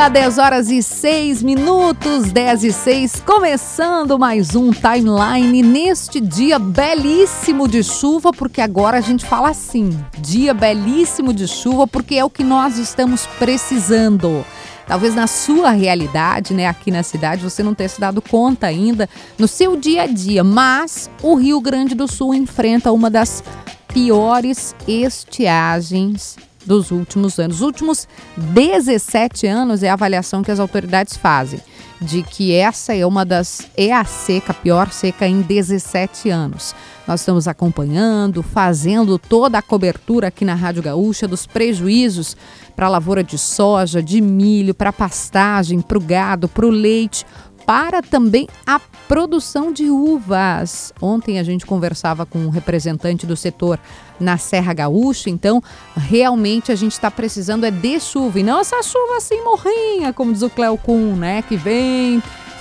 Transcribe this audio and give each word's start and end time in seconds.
Dia, 0.00 0.08
10 0.08 0.38
horas 0.38 0.70
e 0.70 0.82
6 0.82 1.42
minutos, 1.42 2.32
10 2.32 2.64
e 2.64 2.72
6, 2.72 3.22
começando 3.26 4.18
mais 4.18 4.56
um 4.56 4.70
timeline 4.70 5.62
neste 5.62 6.22
dia 6.22 6.58
belíssimo 6.58 7.68
de 7.68 7.82
chuva, 7.82 8.32
porque 8.32 8.62
agora 8.62 8.96
a 8.96 9.00
gente 9.02 9.26
fala 9.26 9.50
assim: 9.50 9.90
dia 10.18 10.54
belíssimo 10.54 11.34
de 11.34 11.46
chuva, 11.46 11.86
porque 11.86 12.14
é 12.14 12.24
o 12.24 12.30
que 12.30 12.42
nós 12.42 12.78
estamos 12.78 13.26
precisando. 13.38 14.42
Talvez 14.86 15.14
na 15.14 15.26
sua 15.26 15.70
realidade, 15.70 16.54
né, 16.54 16.66
aqui 16.66 16.90
na 16.90 17.02
cidade, 17.02 17.42
você 17.42 17.62
não 17.62 17.74
tenha 17.74 17.88
se 17.88 18.00
dado 18.00 18.22
conta 18.22 18.68
ainda 18.68 19.06
no 19.38 19.46
seu 19.46 19.76
dia 19.76 20.04
a 20.04 20.06
dia, 20.06 20.42
mas 20.42 21.10
o 21.22 21.34
Rio 21.34 21.60
Grande 21.60 21.94
do 21.94 22.08
Sul 22.08 22.32
enfrenta 22.32 22.90
uma 22.90 23.10
das 23.10 23.44
piores 23.92 24.74
estiagens 24.88 26.38
dos 26.64 26.90
últimos 26.90 27.38
anos. 27.38 27.56
Os 27.56 27.62
últimos 27.62 28.08
17 28.36 29.46
anos 29.46 29.82
é 29.82 29.88
a 29.88 29.94
avaliação 29.94 30.42
que 30.42 30.50
as 30.50 30.60
autoridades 30.60 31.16
fazem 31.16 31.60
de 32.00 32.22
que 32.22 32.54
essa 32.54 32.94
é 32.94 33.04
uma 33.04 33.24
das 33.24 33.68
é 33.76 33.92
a 33.92 34.04
seca, 34.04 34.52
a 34.52 34.54
pior 34.54 34.90
seca 34.90 35.26
em 35.28 35.42
17 35.42 36.30
anos. 36.30 36.74
Nós 37.06 37.20
estamos 37.20 37.46
acompanhando, 37.46 38.42
fazendo 38.42 39.18
toda 39.18 39.58
a 39.58 39.62
cobertura 39.62 40.28
aqui 40.28 40.44
na 40.44 40.54
Rádio 40.54 40.82
Gaúcha 40.82 41.28
dos 41.28 41.46
prejuízos 41.46 42.36
para 42.74 42.86
a 42.86 42.88
lavoura 42.88 43.22
de 43.22 43.36
soja, 43.36 44.02
de 44.02 44.20
milho, 44.20 44.74
para 44.74 44.90
a 44.90 44.92
pastagem, 44.92 45.80
para 45.80 45.98
o 45.98 46.00
gado, 46.00 46.48
para 46.48 46.64
o 46.64 46.70
leite, 46.70 47.26
para 47.70 48.02
também 48.02 48.48
a 48.66 48.80
produção 49.06 49.72
de 49.72 49.88
uvas. 49.88 50.92
Ontem 51.00 51.38
a 51.38 51.44
gente 51.44 51.64
conversava 51.64 52.26
com 52.26 52.40
um 52.40 52.48
representante 52.48 53.24
do 53.24 53.36
setor 53.36 53.78
na 54.18 54.36
Serra 54.36 54.74
Gaúcha, 54.74 55.30
então 55.30 55.62
realmente 55.96 56.72
a 56.72 56.74
gente 56.74 56.90
está 56.90 57.12
precisando 57.12 57.64
é 57.64 57.70
de 57.70 58.00
chuva 58.00 58.40
e 58.40 58.42
não 58.42 58.58
essa 58.58 58.82
chuva 58.82 59.18
assim 59.18 59.40
morrinha, 59.44 60.12
como 60.12 60.32
diz 60.32 60.42
o 60.42 60.50
Cleo 60.50 60.76
Kuhn, 60.76 61.14
né, 61.14 61.42
que 61.42 61.56
vem 61.56 62.20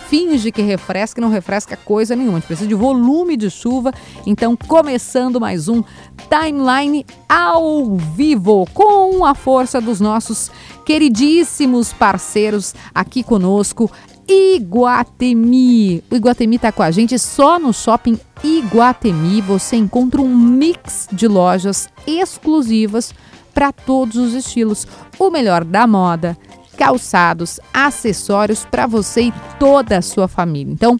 finge 0.10 0.52
que 0.52 0.64
refresca 0.64 1.20
e 1.20 1.22
não 1.22 1.30
refresca 1.30 1.78
coisa 1.78 2.16
nenhuma. 2.16 2.38
A 2.38 2.40
gente 2.40 2.48
precisa 2.48 2.68
de 2.68 2.74
volume 2.74 3.38
de 3.38 3.50
chuva. 3.50 3.94
Então, 4.26 4.56
começando 4.56 5.40
mais 5.40 5.68
um 5.70 5.84
timeline 6.28 7.06
ao 7.28 7.96
vivo 7.96 8.68
com 8.74 9.24
a 9.24 9.36
força 9.36 9.80
dos 9.80 10.02
nossos 10.02 10.50
queridíssimos 10.84 11.94
parceiros 11.94 12.74
aqui 12.94 13.22
conosco. 13.22 13.92
Iguatemi. 14.30 16.04
O 16.12 16.16
Iguatemi 16.16 16.58
está 16.58 16.72
com 16.72 16.84
a 16.84 16.92
gente 16.92 17.18
só 17.18 17.58
no 17.60 17.74
shopping 17.74 18.20
Iguatemi. 18.44 19.42
Você 19.42 19.76
encontra 19.76 20.22
um 20.22 20.38
mix 20.38 21.10
de 21.12 21.28
lojas 21.28 21.90
exclusivas 22.06 23.12
para 23.54 23.72
todos 23.72 24.16
os 24.18 24.34
estilos. 24.36 24.86
O 25.18 25.32
melhor 25.32 25.64
da 25.64 25.88
moda, 25.88 26.38
calçados, 26.78 27.60
acessórios 27.74 28.64
para 28.64 28.86
você 28.86 29.24
e 29.24 29.34
toda 29.58 29.98
a 29.98 30.02
sua 30.02 30.28
família. 30.28 30.72
Então, 30.72 30.96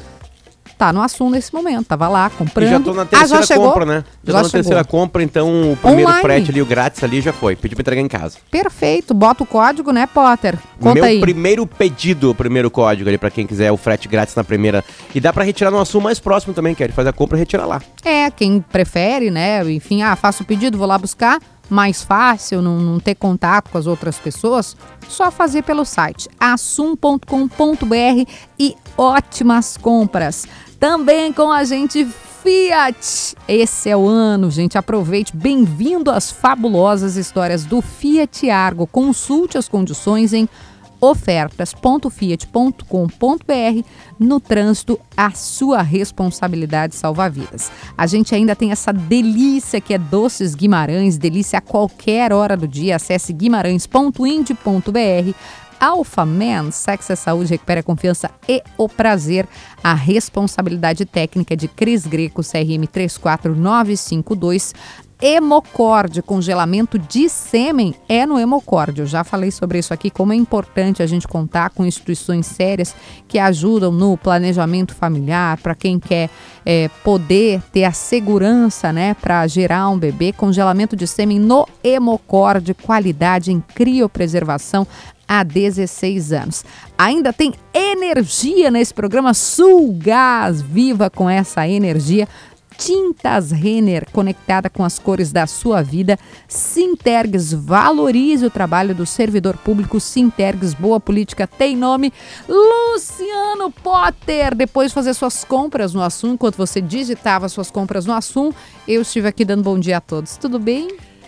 tá 0.78 0.91
no 0.94 1.02
assunto 1.02 1.31
nesse 1.31 1.53
momento. 1.53 1.86
Tava 1.86 2.08
lá 2.08 2.30
comprando. 2.30 2.68
E 2.68 2.72
já 2.72 2.80
tô 2.80 2.94
na 2.94 3.06
terceira 3.06 3.44
ah, 3.44 3.46
já 3.46 3.56
compra, 3.56 3.86
né? 3.86 3.94
Já, 3.96 4.02
já 4.02 4.08
tô 4.25 4.31
na 4.31 4.44
chegou. 4.44 4.52
terceira 4.52 4.84
compra, 4.84 5.24
então 5.24 5.72
o 5.74 5.78
primeiro 5.78 6.09
Online. 6.09 6.22
frete 6.22 6.52
ali, 6.52 6.62
o 6.62 6.66
grátis 6.66 7.03
ali 7.03 7.22
já 7.22 7.34
foi. 7.34 7.56
Pedi 7.56 7.75
pra 7.75 7.81
entregar 7.81 8.02
em 8.02 8.08
casa. 8.08 8.38
Perfeito. 8.52 9.13
Bota 9.13 9.44
o 9.44 9.46
código, 9.46 9.91
né, 9.91 10.08
Potter? 10.08 10.58
Conta 10.80 10.96
Meu 10.96 11.03
aí. 11.03 11.19
primeiro 11.19 11.66
pedido, 11.66 12.31
o 12.31 12.36
primeiro 12.36 12.69
código 12.69 13.08
ali 13.09 13.18
pra 13.18 13.31
quem 13.31 13.47
quiser 13.47 13.72
o 13.72 13.78
frete 13.78 14.08
grátis 14.08 14.36
na 14.36 14.44
primeira. 14.44 14.84
E 15.13 15.19
dá 15.19 15.31
pra 15.31 15.44
retirar 15.44 15.72
no 15.72 15.80
assunto 15.80 16.03
mais 16.03 16.19
próximo 16.19 16.53
também, 16.53 16.75
quer 16.75 16.92
fazer 16.92 17.09
a 17.09 17.13
compra 17.13 17.38
e 17.38 17.40
retirar 17.40 17.66
lá. 17.66 17.81
É, 18.03 18.30
quem 18.30 18.59
prefere, 18.62 19.31
né? 19.31 19.63
Enfim, 19.72 20.02
ah, 20.02 20.16
faço 20.16 20.44
o 20.44 20.46
pedido, 20.46 20.78
vou 20.78 20.88
lá 20.88 20.97
buscar 20.97 21.40
mais 21.70 22.03
fácil, 22.03 22.62
não, 22.62 22.80
não, 22.80 23.00
ter 23.00 23.16
contato 23.16 23.70
com 23.70 23.78
as 23.78 23.88
outras 23.88 24.18
pessoas, 24.18 24.76
só 25.08 25.31
fazer 25.31 25.64
pelo 25.64 25.86
site 25.86 26.30
assum.com.br 26.40 27.26
e 28.59 28.76
ótimas 28.98 29.78
compras. 29.78 30.46
Também 30.80 31.34
com 31.34 31.52
a 31.52 31.64
gente 31.64 32.08
Fiat. 32.46 33.36
Esse 33.48 33.90
é 33.90 33.98
o 33.98 34.08
ano, 34.08 34.52
gente. 34.52 34.78
Aproveite. 34.78 35.36
Bem-vindo 35.36 36.12
às 36.12 36.30
fabulosas 36.30 37.16
histórias 37.16 37.66
do 37.66 37.81
Fiat 37.81 38.48
Argo. 38.52 38.86
Consulte 38.86 39.58
as 39.58 39.68
condições 39.68 40.31
em 40.31 40.48
ofertas.fiat.com.br. 41.06 43.88
No 44.20 44.40
trânsito, 44.40 45.00
a 45.16 45.32
sua 45.32 45.82
responsabilidade 45.82 46.96
salva 46.96 47.30
vidas. 47.30 47.72
A 47.98 48.08
gente 48.08 48.34
ainda 48.34 48.56
tem 48.56 48.72
essa 48.72 48.92
delícia 48.92 49.80
que 49.80 49.94
é 49.94 49.98
Doces 49.98 50.56
Guimarães, 50.56 51.18
delícia 51.18 51.60
a 51.60 51.62
qualquer 51.62 52.34
hora 52.34 52.58
do 52.58 52.68
dia. 52.68 52.96
Acesse 52.96 53.32
guimarães.ind.br 53.34 55.36
Alpha 55.80 56.26
Man, 56.26 56.72
sexo 56.72 57.12
é 57.12 57.16
saúde, 57.16 57.52
recupera 57.52 57.82
a 57.82 57.84
confiança 57.84 58.32
e 58.48 58.64
o 58.78 58.88
prazer. 58.88 59.48
A 59.84 59.94
responsabilidade 59.94 61.06
técnica 61.06 61.56
de 61.56 61.68
Cris 61.68 62.08
Greco, 62.08 62.42
CRM 62.42 62.88
34952. 62.92 64.74
Hemocorde, 65.22 66.22
congelamento 66.22 67.00
de 67.00 67.30
sêmen 67.30 67.96
é 68.09 68.26
no 68.26 68.38
Hemocorde. 68.38 69.02
Eu 69.02 69.08
já 69.08 69.24
falei 69.24 69.50
sobre 69.50 69.80
isso 69.80 69.94
aqui, 69.94 70.09
como 70.09 70.34
é 70.34 70.36
importante 70.36 71.02
a 71.02 71.08
gente 71.08 71.28
contar 71.28 71.70
com 71.70 71.86
instituições 71.86 72.46
sérias 72.46 72.96
que 73.28 73.40
ajudam 73.40 73.92
no 73.92 74.18
planejamento 74.18 74.94
familiar, 74.94 75.58
para 75.58 75.74
quem 75.74 76.00
quer 76.00 76.30
é, 76.66 76.90
poder 77.04 77.62
ter 77.72 77.86
a 77.86 77.92
segurança 77.92 78.92
né, 78.92 79.14
para 79.14 79.48
gerar 79.48 79.90
um 79.90 79.98
bebê. 79.98 80.34
Congelamento 80.34 80.96
de 80.96 81.08
sêmen 81.08 81.40
no 81.40 81.66
Hemocorde, 81.84 82.74
qualidade 82.74 83.52
em 83.52 83.62
criopreservação 83.62 84.86
há 85.28 85.44
16 85.44 86.34
anos. 86.34 86.66
Ainda 86.98 87.34
tem 87.34 87.54
energia 87.74 88.70
nesse 88.70 88.94
programa 88.94 89.34
Sul 89.34 89.94
Gás. 89.98 90.62
Viva 90.62 91.09
com 91.09 91.30
essa 91.30 91.68
energia. 91.68 92.28
Tintas 92.78 93.52
Renner, 93.52 94.08
conectada 94.12 94.69
com 94.69 94.84
as 94.84 95.00
cores 95.00 95.31
da 95.31 95.47
sua 95.47 95.81
vida. 95.81 96.18
Sintergs, 96.47 97.53
valorize 97.53 98.46
o 98.46 98.50
trabalho 98.50 98.94
do 98.94 99.06
servidor 99.06 99.58
público. 99.58 100.00
Sintergs, 100.00 100.74
boa 100.74 101.00
política, 101.00 101.47
tem 101.47 101.75
nome. 101.75 102.12
Luciano 102.48 103.72
Potter, 103.72 104.56
depois 104.56 104.89
de 104.89 104.95
fazer 104.95 105.13
suas 105.13 105.44
compras 105.44 105.94
no 105.94 106.01
Assum, 106.01 106.33
enquanto 106.33 106.56
você 106.56 106.81
digitava 106.81 107.50
suas 107.50 107.72
compras 107.72 108.06
no 108.06 108.13
Assum, 108.13 108.51
eu 108.88 109.01
estive 109.01 109.27
aqui 109.27 109.45
dando 109.45 109.63
bom 109.63 109.80
dia 109.80 109.98
a 109.98 110.01
todos. 110.01 110.38
Tudo 110.38 110.60
bem? 110.60 110.88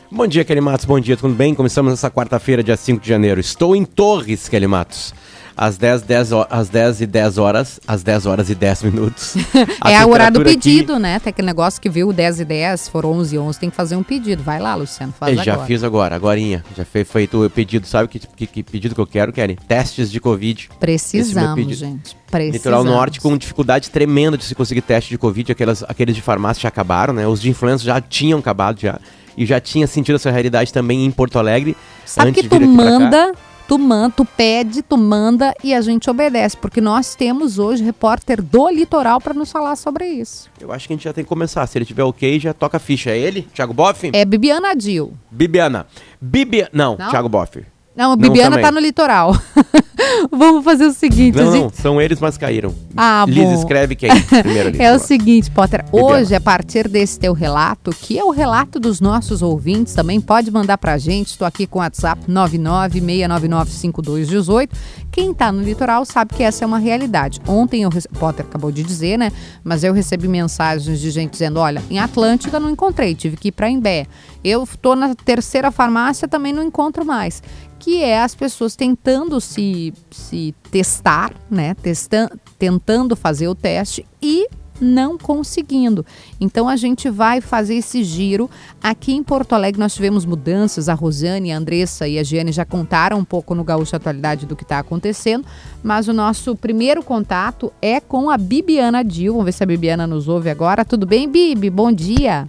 Bom 0.10 0.26
dia, 0.26 0.46
Kelly 0.46 0.62
Matos. 0.62 0.86
Bom 0.86 1.00
dia, 1.00 1.18
tudo 1.18 1.34
bem? 1.34 1.54
Começamos 1.54 1.92
essa 1.92 2.10
quarta-feira, 2.10 2.64
dia 2.64 2.78
5 2.78 3.02
de 3.02 3.10
janeiro. 3.10 3.42
Estou 3.42 3.76
em 3.76 3.84
Torres, 3.84 4.48
Kelly 4.48 4.68
Matos. 4.68 5.14
Às 5.58 5.76
10, 5.78 6.04
10, 6.04 6.30
às 6.52 6.70
10 6.70 7.02
e 7.02 7.08
10 7.08 7.38
horas, 7.40 7.80
às 7.88 8.04
10 8.04 8.26
horas 8.28 8.50
e 8.50 8.54
10 8.56 8.84
minutos. 8.84 9.36
é 9.84 9.98
a 9.98 10.06
hora 10.06 10.30
do 10.30 10.44
pedido, 10.44 10.94
aqui... 10.94 11.02
né? 11.02 11.20
Tem 11.20 11.32
aquele 11.32 11.48
negócio 11.48 11.82
que 11.82 11.90
viu 11.90 12.14
10 12.14 12.42
e 12.42 12.46
10, 12.46 12.90
foram 12.90 13.14
11 13.14 13.36
e 13.36 13.40
11, 13.40 13.60
tem 13.60 13.70
que 13.72 13.76
fazer 13.76 13.96
um 13.96 14.04
pedido. 14.04 14.44
Vai 14.44 14.60
lá, 14.60 14.76
Luciano, 14.76 15.12
faz 15.20 15.36
eu 15.36 15.44
Já 15.44 15.58
fiz 15.66 15.84
agora, 15.84 16.16
agorinha. 16.16 16.64
Já 16.76 16.86
foi 16.86 17.04
feito 17.04 17.44
o 17.44 17.50
pedido. 17.50 17.88
Sabe 17.88 18.08
que, 18.08 18.20
que, 18.20 18.46
que 18.46 18.64
pedido 18.64 18.94
que 18.94 19.02
eu 19.02 19.08
quero, 19.08 19.34
Kelly? 19.34 19.58
Testes 19.68 20.12
de 20.12 20.20
Covid. 20.20 20.70
Precisamos, 20.80 21.76
gente. 21.76 22.16
Precisamos. 22.30 22.56
Litoral 22.56 22.84
Norte 22.84 23.20
com 23.20 23.36
dificuldade 23.36 23.90
tremenda 23.90 24.38
de 24.38 24.44
se 24.44 24.54
conseguir 24.54 24.82
teste 24.82 25.10
de 25.10 25.18
Covid. 25.18 25.52
Aquelas, 25.52 25.84
aqueles 25.84 26.16
de 26.16 26.22
farmácia 26.22 26.62
já 26.62 26.68
acabaram, 26.68 27.14
né? 27.14 27.28
Os 27.28 27.42
de 27.42 27.50
influenza 27.50 27.84
já 27.84 28.00
tinham 28.00 28.38
acabado 28.38 28.80
já 28.80 29.00
e 29.38 29.46
já 29.46 29.60
tinha 29.60 29.86
sentido 29.86 30.16
essa 30.16 30.32
realidade 30.32 30.74
também 30.74 31.06
em 31.06 31.12
Porto 31.12 31.38
Alegre. 31.38 31.78
Sabe 32.06 32.32
que 32.32 32.48
tu 32.48 32.60
manda 32.60 33.34
tu, 33.68 33.78
man, 33.78 34.10
tu 34.10 34.24
pede, 34.26 34.82
tu 34.82 34.98
manda 34.98 35.54
e 35.64 35.74
a 35.74 35.82
gente 35.82 36.10
obedece, 36.10 36.56
porque 36.56 36.80
nós 36.80 37.16
temos 37.16 37.60
hoje 37.60 37.84
repórter 37.84 38.42
do 38.42 38.70
litoral 38.70 39.20
para 39.20 39.34
nos 39.34 39.52
falar 39.52 39.76
sobre 39.76 40.06
isso. 40.08 40.50
Eu 40.60 40.72
acho 40.72 40.88
que 40.88 40.94
a 40.94 40.96
gente 40.96 41.04
já 41.04 41.14
tem 41.14 41.24
que 41.24 41.28
começar. 41.30 41.66
Se 41.68 41.78
ele 41.78 41.86
tiver 41.86 42.04
ok, 42.04 42.40
já 42.40 42.54
toca 42.54 42.78
a 42.78 42.80
ficha. 42.80 43.12
É 43.12 43.18
ele? 43.18 43.42
Thiago 43.54 43.74
Boff? 43.74 44.10
É 44.14 44.26
Bibiana 44.26 44.76
Dil. 44.76 45.14
Bibiana. 45.30 45.86
Bibiana. 46.20 46.70
Não, 46.74 46.96
Não? 46.98 47.10
Thiago 47.10 47.30
Boff. 47.30 47.64
Não, 47.98 48.12
a 48.12 48.16
Bibiana 48.16 48.52
também. 48.52 48.64
tá 48.66 48.72
no 48.72 48.80
litoral. 48.80 49.36
Vamos 50.32 50.64
fazer 50.64 50.86
o 50.86 50.94
seguinte. 50.94 51.36
Não, 51.36 51.52
gente- 51.52 51.62
não, 51.64 51.70
são 51.72 52.00
eles, 52.00 52.20
mas 52.20 52.38
caíram. 52.38 52.74
Ah, 52.96 53.26
Liz, 53.28 53.44
bom. 53.44 53.56
escreve 53.56 53.96
quem 53.96 54.12
primeiro 54.42 54.70
ali. 54.70 54.80
É 54.82 54.94
o 54.96 55.00
seguinte, 55.00 55.50
Potter. 55.50 55.84
Bibiana. 55.84 56.06
Hoje, 56.08 56.36
a 56.36 56.40
partir 56.42 56.88
desse 56.88 57.18
teu 57.20 57.34
relato, 57.34 57.90
que 57.92 58.18
é 58.20 58.24
o 58.24 58.30
relato 58.30 58.80
dos 58.80 59.02
nossos 59.02 59.42
ouvintes, 59.42 59.96
também 59.96 60.22
pode 60.22 60.52
mandar 60.52 60.78
pra 60.78 60.98
gente. 61.00 61.32
Estou 61.32 61.48
aqui 61.48 61.66
com 61.66 61.80
o 61.80 61.82
WhatsApp 61.82 62.22
996995218. 62.32 64.70
Quem 65.12 65.34
tá 65.34 65.52
no 65.52 65.64
litoral 65.64 66.06
sabe 66.06 66.36
que 66.36 66.44
essa 66.44 66.64
é 66.64 66.68
uma 66.68 66.78
realidade. 66.78 67.42
Ontem 67.48 67.82
eu 67.84 67.90
rece... 67.90 68.08
Potter 68.20 68.46
acabou 68.46 68.72
de 68.72 68.84
dizer, 68.84 69.18
né? 69.18 69.32
Mas 69.64 69.84
eu 69.84 69.92
recebi 69.94 70.28
mensagens 70.28 71.00
de 71.00 71.10
gente 71.10 71.32
dizendo: 71.32 71.60
olha, 71.60 71.82
em 71.90 71.98
Atlântida 72.00 72.60
não 72.60 72.70
encontrei, 72.70 73.16
tive 73.16 73.36
que 73.38 73.48
ir 73.48 73.52
pra 73.52 73.68
Imbé. 73.70 74.06
Eu 74.44 74.68
tô 74.82 74.96
na 74.96 75.16
terceira 75.16 75.72
farmácia, 75.72 76.28
também 76.28 76.54
não 76.54 76.62
encontro 76.64 77.04
mais. 77.04 77.42
Que 77.80 78.04
é 78.04 78.22
as 78.22 78.36
pessoas 78.36 78.76
tentando 78.76 79.40
se, 79.40 79.94
se 80.10 80.54
testar, 80.72 81.34
né? 81.50 81.74
Testan 81.76 82.30
tentando 82.58 83.16
fazer 83.16 83.48
o 83.48 83.56
teste 83.56 84.06
e 84.22 84.48
não 84.80 85.18
conseguindo. 85.18 86.06
Então 86.40 86.68
a 86.68 86.76
gente 86.76 87.10
vai 87.10 87.42
fazer 87.42 87.76
esse 87.76 88.04
giro. 88.04 88.50
Aqui 88.82 89.14
em 89.14 89.24
Porto 89.24 89.54
Alegre 89.54 89.80
nós 89.80 89.94
tivemos 89.94 90.26
mudanças. 90.26 90.90
A 90.90 90.94
Rosane, 90.94 91.52
a 91.52 91.58
Andressa 91.58 92.08
e 92.08 92.20
a 92.20 92.24
Giane 92.24 92.52
já 92.52 92.66
contaram 92.66 93.20
um 93.20 93.26
pouco 93.26 93.56
no 93.56 93.64
Gaúcho 93.64 93.96
Atualidade 93.96 94.46
do 94.46 94.56
que 94.56 94.64
está 94.64 94.80
acontecendo. 94.80 95.46
Mas 95.84 96.08
o 96.08 96.14
nosso 96.14 96.56
primeiro 96.56 97.04
contato 97.04 97.72
é 97.82 98.00
com 98.00 98.30
a 98.30 98.38
Bibiana 98.38 99.04
Dil. 99.04 99.34
Vamos 99.34 99.46
ver 99.46 99.52
se 99.52 99.64
a 99.64 99.68
Bibiana 99.68 100.08
nos 100.08 100.28
ouve 100.28 100.50
agora. 100.50 100.86
Tudo 100.86 101.06
bem, 101.06 101.30
Bibi? 101.30 101.70
Bom 101.70 101.92
dia. 101.92 102.46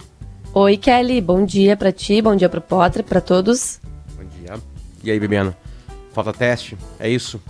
Oi, 0.53 0.77
Kelly. 0.77 1.21
Bom 1.21 1.45
dia 1.45 1.77
pra 1.77 1.91
ti, 1.91 2.21
bom 2.21 2.35
dia 2.35 2.49
pro 2.49 2.61
Potter, 2.61 3.03
pra 3.03 3.21
todos. 3.21 3.79
E 5.03 5.11
aí, 5.11 5.19
Bibiana? 5.19 5.55
Falta 6.13 6.33
teste? 6.33 6.77
É 6.99 7.09
isso? 7.09 7.41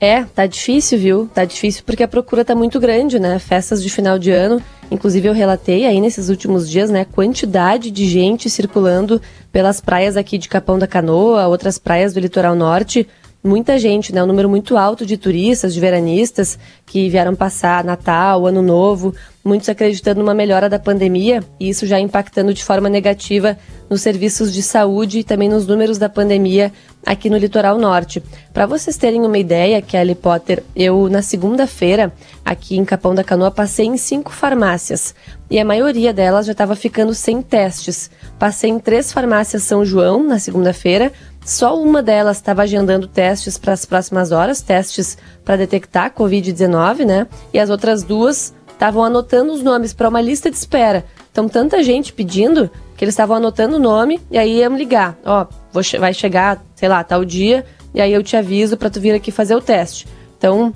É, 0.00 0.24
tá 0.24 0.46
difícil, 0.46 0.98
viu? 0.98 1.30
Tá 1.32 1.44
difícil 1.44 1.82
porque 1.86 2.02
a 2.02 2.08
procura 2.08 2.44
tá 2.44 2.54
muito 2.54 2.78
grande, 2.78 3.18
né? 3.18 3.38
Festas 3.38 3.82
de 3.82 3.88
final 3.88 4.18
de 4.18 4.30
ano. 4.30 4.60
Inclusive, 4.90 5.28
eu 5.28 5.32
relatei 5.32 5.86
aí 5.86 6.00
nesses 6.00 6.28
últimos 6.28 6.68
dias, 6.68 6.90
né? 6.90 7.06
Quantidade 7.06 7.90
de 7.90 8.06
gente 8.06 8.50
circulando 8.50 9.20
pelas 9.50 9.80
praias 9.80 10.16
aqui 10.16 10.36
de 10.36 10.48
Capão 10.48 10.78
da 10.78 10.86
Canoa, 10.86 11.46
outras 11.46 11.78
praias 11.78 12.12
do 12.12 12.20
litoral 12.20 12.54
norte. 12.54 13.08
Muita 13.46 13.78
gente, 13.78 14.10
né? 14.10 14.22
Um 14.22 14.26
número 14.26 14.48
muito 14.48 14.74
alto 14.74 15.04
de 15.04 15.18
turistas, 15.18 15.74
de 15.74 15.78
veranistas 15.78 16.58
que 16.86 17.10
vieram 17.10 17.34
passar 17.34 17.84
Natal, 17.84 18.46
Ano 18.46 18.62
Novo. 18.62 19.14
Muitos 19.44 19.68
acreditando 19.68 20.20
numa 20.20 20.32
melhora 20.32 20.66
da 20.66 20.78
pandemia 20.78 21.44
e 21.60 21.68
isso 21.68 21.86
já 21.86 22.00
impactando 22.00 22.54
de 22.54 22.64
forma 22.64 22.88
negativa 22.88 23.58
nos 23.90 24.00
serviços 24.00 24.50
de 24.50 24.62
saúde 24.62 25.18
e 25.18 25.24
também 25.24 25.50
nos 25.50 25.66
números 25.66 25.98
da 25.98 26.08
pandemia 26.08 26.72
aqui 27.04 27.28
no 27.28 27.36
litoral 27.36 27.78
norte. 27.78 28.22
Para 28.54 28.64
vocês 28.64 28.96
terem 28.96 29.20
uma 29.20 29.36
ideia, 29.36 29.82
Kelly 29.82 30.14
Potter, 30.14 30.62
eu 30.74 31.10
na 31.10 31.20
segunda-feira 31.20 32.14
aqui 32.42 32.78
em 32.78 32.84
Capão 32.86 33.14
da 33.14 33.22
Canoa 33.22 33.50
passei 33.50 33.84
em 33.84 33.98
cinco 33.98 34.32
farmácias 34.32 35.14
e 35.50 35.58
a 35.58 35.64
maioria 35.64 36.14
delas 36.14 36.46
já 36.46 36.52
estava 36.52 36.74
ficando 36.74 37.12
sem 37.12 37.42
testes. 37.42 38.10
Passei 38.38 38.70
em 38.70 38.78
três 38.78 39.12
farmácias 39.12 39.62
São 39.64 39.84
João 39.84 40.24
na 40.24 40.38
segunda-feira. 40.38 41.12
Só 41.44 41.78
uma 41.78 42.02
delas 42.02 42.38
estava 42.38 42.62
agendando 42.62 43.06
testes 43.06 43.58
para 43.58 43.72
as 43.74 43.84
próximas 43.84 44.32
horas, 44.32 44.62
testes 44.62 45.18
para 45.44 45.56
detectar 45.56 46.12
Covid-19, 46.14 47.04
né? 47.04 47.26
E 47.52 47.58
as 47.58 47.68
outras 47.68 48.02
duas 48.02 48.54
estavam 48.72 49.04
anotando 49.04 49.52
os 49.52 49.62
nomes 49.62 49.92
para 49.92 50.08
uma 50.08 50.20
lista 50.20 50.50
de 50.50 50.56
espera. 50.56 51.04
Então, 51.30 51.48
tanta 51.48 51.82
gente 51.82 52.12
pedindo 52.12 52.70
que 52.96 53.04
eles 53.04 53.12
estavam 53.12 53.36
anotando 53.36 53.76
o 53.76 53.80
nome 53.80 54.20
e 54.30 54.38
aí 54.38 54.60
iam 54.60 54.76
ligar. 54.76 55.16
Ó, 55.24 55.46
vou 55.72 55.82
che- 55.82 55.98
vai 55.98 56.14
chegar, 56.14 56.64
sei 56.74 56.88
lá, 56.88 57.04
tal 57.04 57.24
dia, 57.24 57.64
e 57.92 58.00
aí 58.00 58.12
eu 58.12 58.22
te 58.22 58.36
aviso 58.36 58.76
para 58.76 58.88
tu 58.88 59.00
vir 59.00 59.12
aqui 59.14 59.30
fazer 59.30 59.54
o 59.54 59.60
teste. 59.60 60.06
Então, 60.38 60.72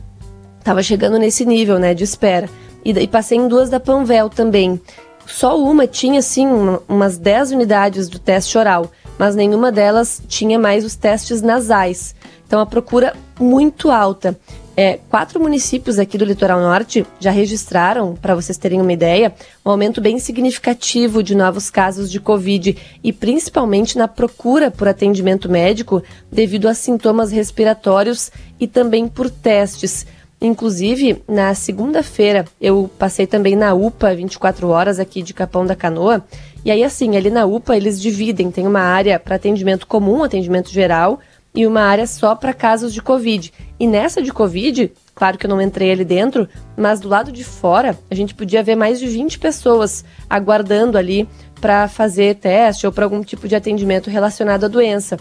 tava 0.62 0.82
chegando 0.82 1.18
nesse 1.18 1.46
nível, 1.46 1.78
né, 1.78 1.94
de 1.94 2.04
espera. 2.04 2.48
E, 2.84 2.92
daí 2.92 3.08
passei 3.08 3.38
em 3.38 3.48
duas 3.48 3.70
da 3.70 3.80
Panvel 3.80 4.28
também. 4.28 4.80
Só 5.26 5.58
uma 5.58 5.86
tinha, 5.86 6.18
assim, 6.20 6.46
uma- 6.46 6.82
umas 6.88 7.18
10 7.18 7.52
unidades 7.52 8.08
do 8.08 8.18
teste 8.18 8.56
oral, 8.58 8.90
mas 9.18 9.34
nenhuma 9.34 9.72
delas 9.72 10.22
tinha 10.28 10.58
mais 10.58 10.84
os 10.84 10.94
testes 10.94 11.42
nasais. 11.42 12.14
Então, 12.46 12.60
a 12.60 12.66
procura 12.66 13.14
muito 13.38 13.90
alta. 13.90 14.38
É, 14.80 15.00
quatro 15.08 15.40
municípios 15.40 15.98
aqui 15.98 16.16
do 16.16 16.24
litoral 16.24 16.60
norte 16.60 17.04
já 17.18 17.32
registraram, 17.32 18.14
para 18.14 18.36
vocês 18.36 18.56
terem 18.56 18.80
uma 18.80 18.92
ideia, 18.92 19.34
um 19.66 19.70
aumento 19.70 20.00
bem 20.00 20.20
significativo 20.20 21.20
de 21.20 21.34
novos 21.34 21.68
casos 21.68 22.08
de 22.08 22.20
Covid 22.20 22.78
e 23.02 23.12
principalmente 23.12 23.98
na 23.98 24.06
procura 24.06 24.70
por 24.70 24.86
atendimento 24.86 25.50
médico 25.50 26.00
devido 26.30 26.68
a 26.68 26.74
sintomas 26.74 27.32
respiratórios 27.32 28.30
e 28.60 28.68
também 28.68 29.08
por 29.08 29.28
testes. 29.28 30.06
Inclusive, 30.40 31.24
na 31.26 31.52
segunda-feira, 31.54 32.44
eu 32.60 32.88
passei 32.96 33.26
também 33.26 33.56
na 33.56 33.74
UPA 33.74 34.14
24 34.14 34.68
horas 34.68 35.00
aqui 35.00 35.20
de 35.20 35.34
Capão 35.34 35.66
da 35.66 35.74
Canoa. 35.74 36.24
E 36.64 36.70
aí, 36.70 36.82
assim, 36.84 37.16
ali 37.16 37.30
na 37.30 37.46
UPA 37.46 37.76
eles 37.76 38.00
dividem, 38.00 38.50
tem 38.50 38.66
uma 38.66 38.80
área 38.80 39.18
para 39.18 39.36
atendimento 39.36 39.86
comum, 39.86 40.22
atendimento 40.22 40.70
geral, 40.70 41.20
e 41.54 41.66
uma 41.66 41.80
área 41.80 42.06
só 42.06 42.34
para 42.34 42.52
casos 42.52 42.92
de 42.92 43.00
Covid. 43.00 43.52
E 43.80 43.86
nessa 43.86 44.20
de 44.20 44.32
Covid, 44.32 44.92
claro 45.14 45.38
que 45.38 45.46
eu 45.46 45.50
não 45.50 45.60
entrei 45.62 45.90
ali 45.90 46.04
dentro, 46.04 46.48
mas 46.76 47.00
do 47.00 47.08
lado 47.08 47.32
de 47.32 47.42
fora 47.42 47.98
a 48.10 48.14
gente 48.14 48.34
podia 48.34 48.62
ver 48.62 48.76
mais 48.76 48.98
de 49.00 49.06
20 49.06 49.38
pessoas 49.38 50.04
aguardando 50.28 50.98
ali 50.98 51.28
para 51.60 51.88
fazer 51.88 52.36
teste 52.36 52.86
ou 52.86 52.92
para 52.92 53.04
algum 53.04 53.22
tipo 53.22 53.48
de 53.48 53.56
atendimento 53.56 54.10
relacionado 54.10 54.64
à 54.64 54.68
doença. 54.68 55.16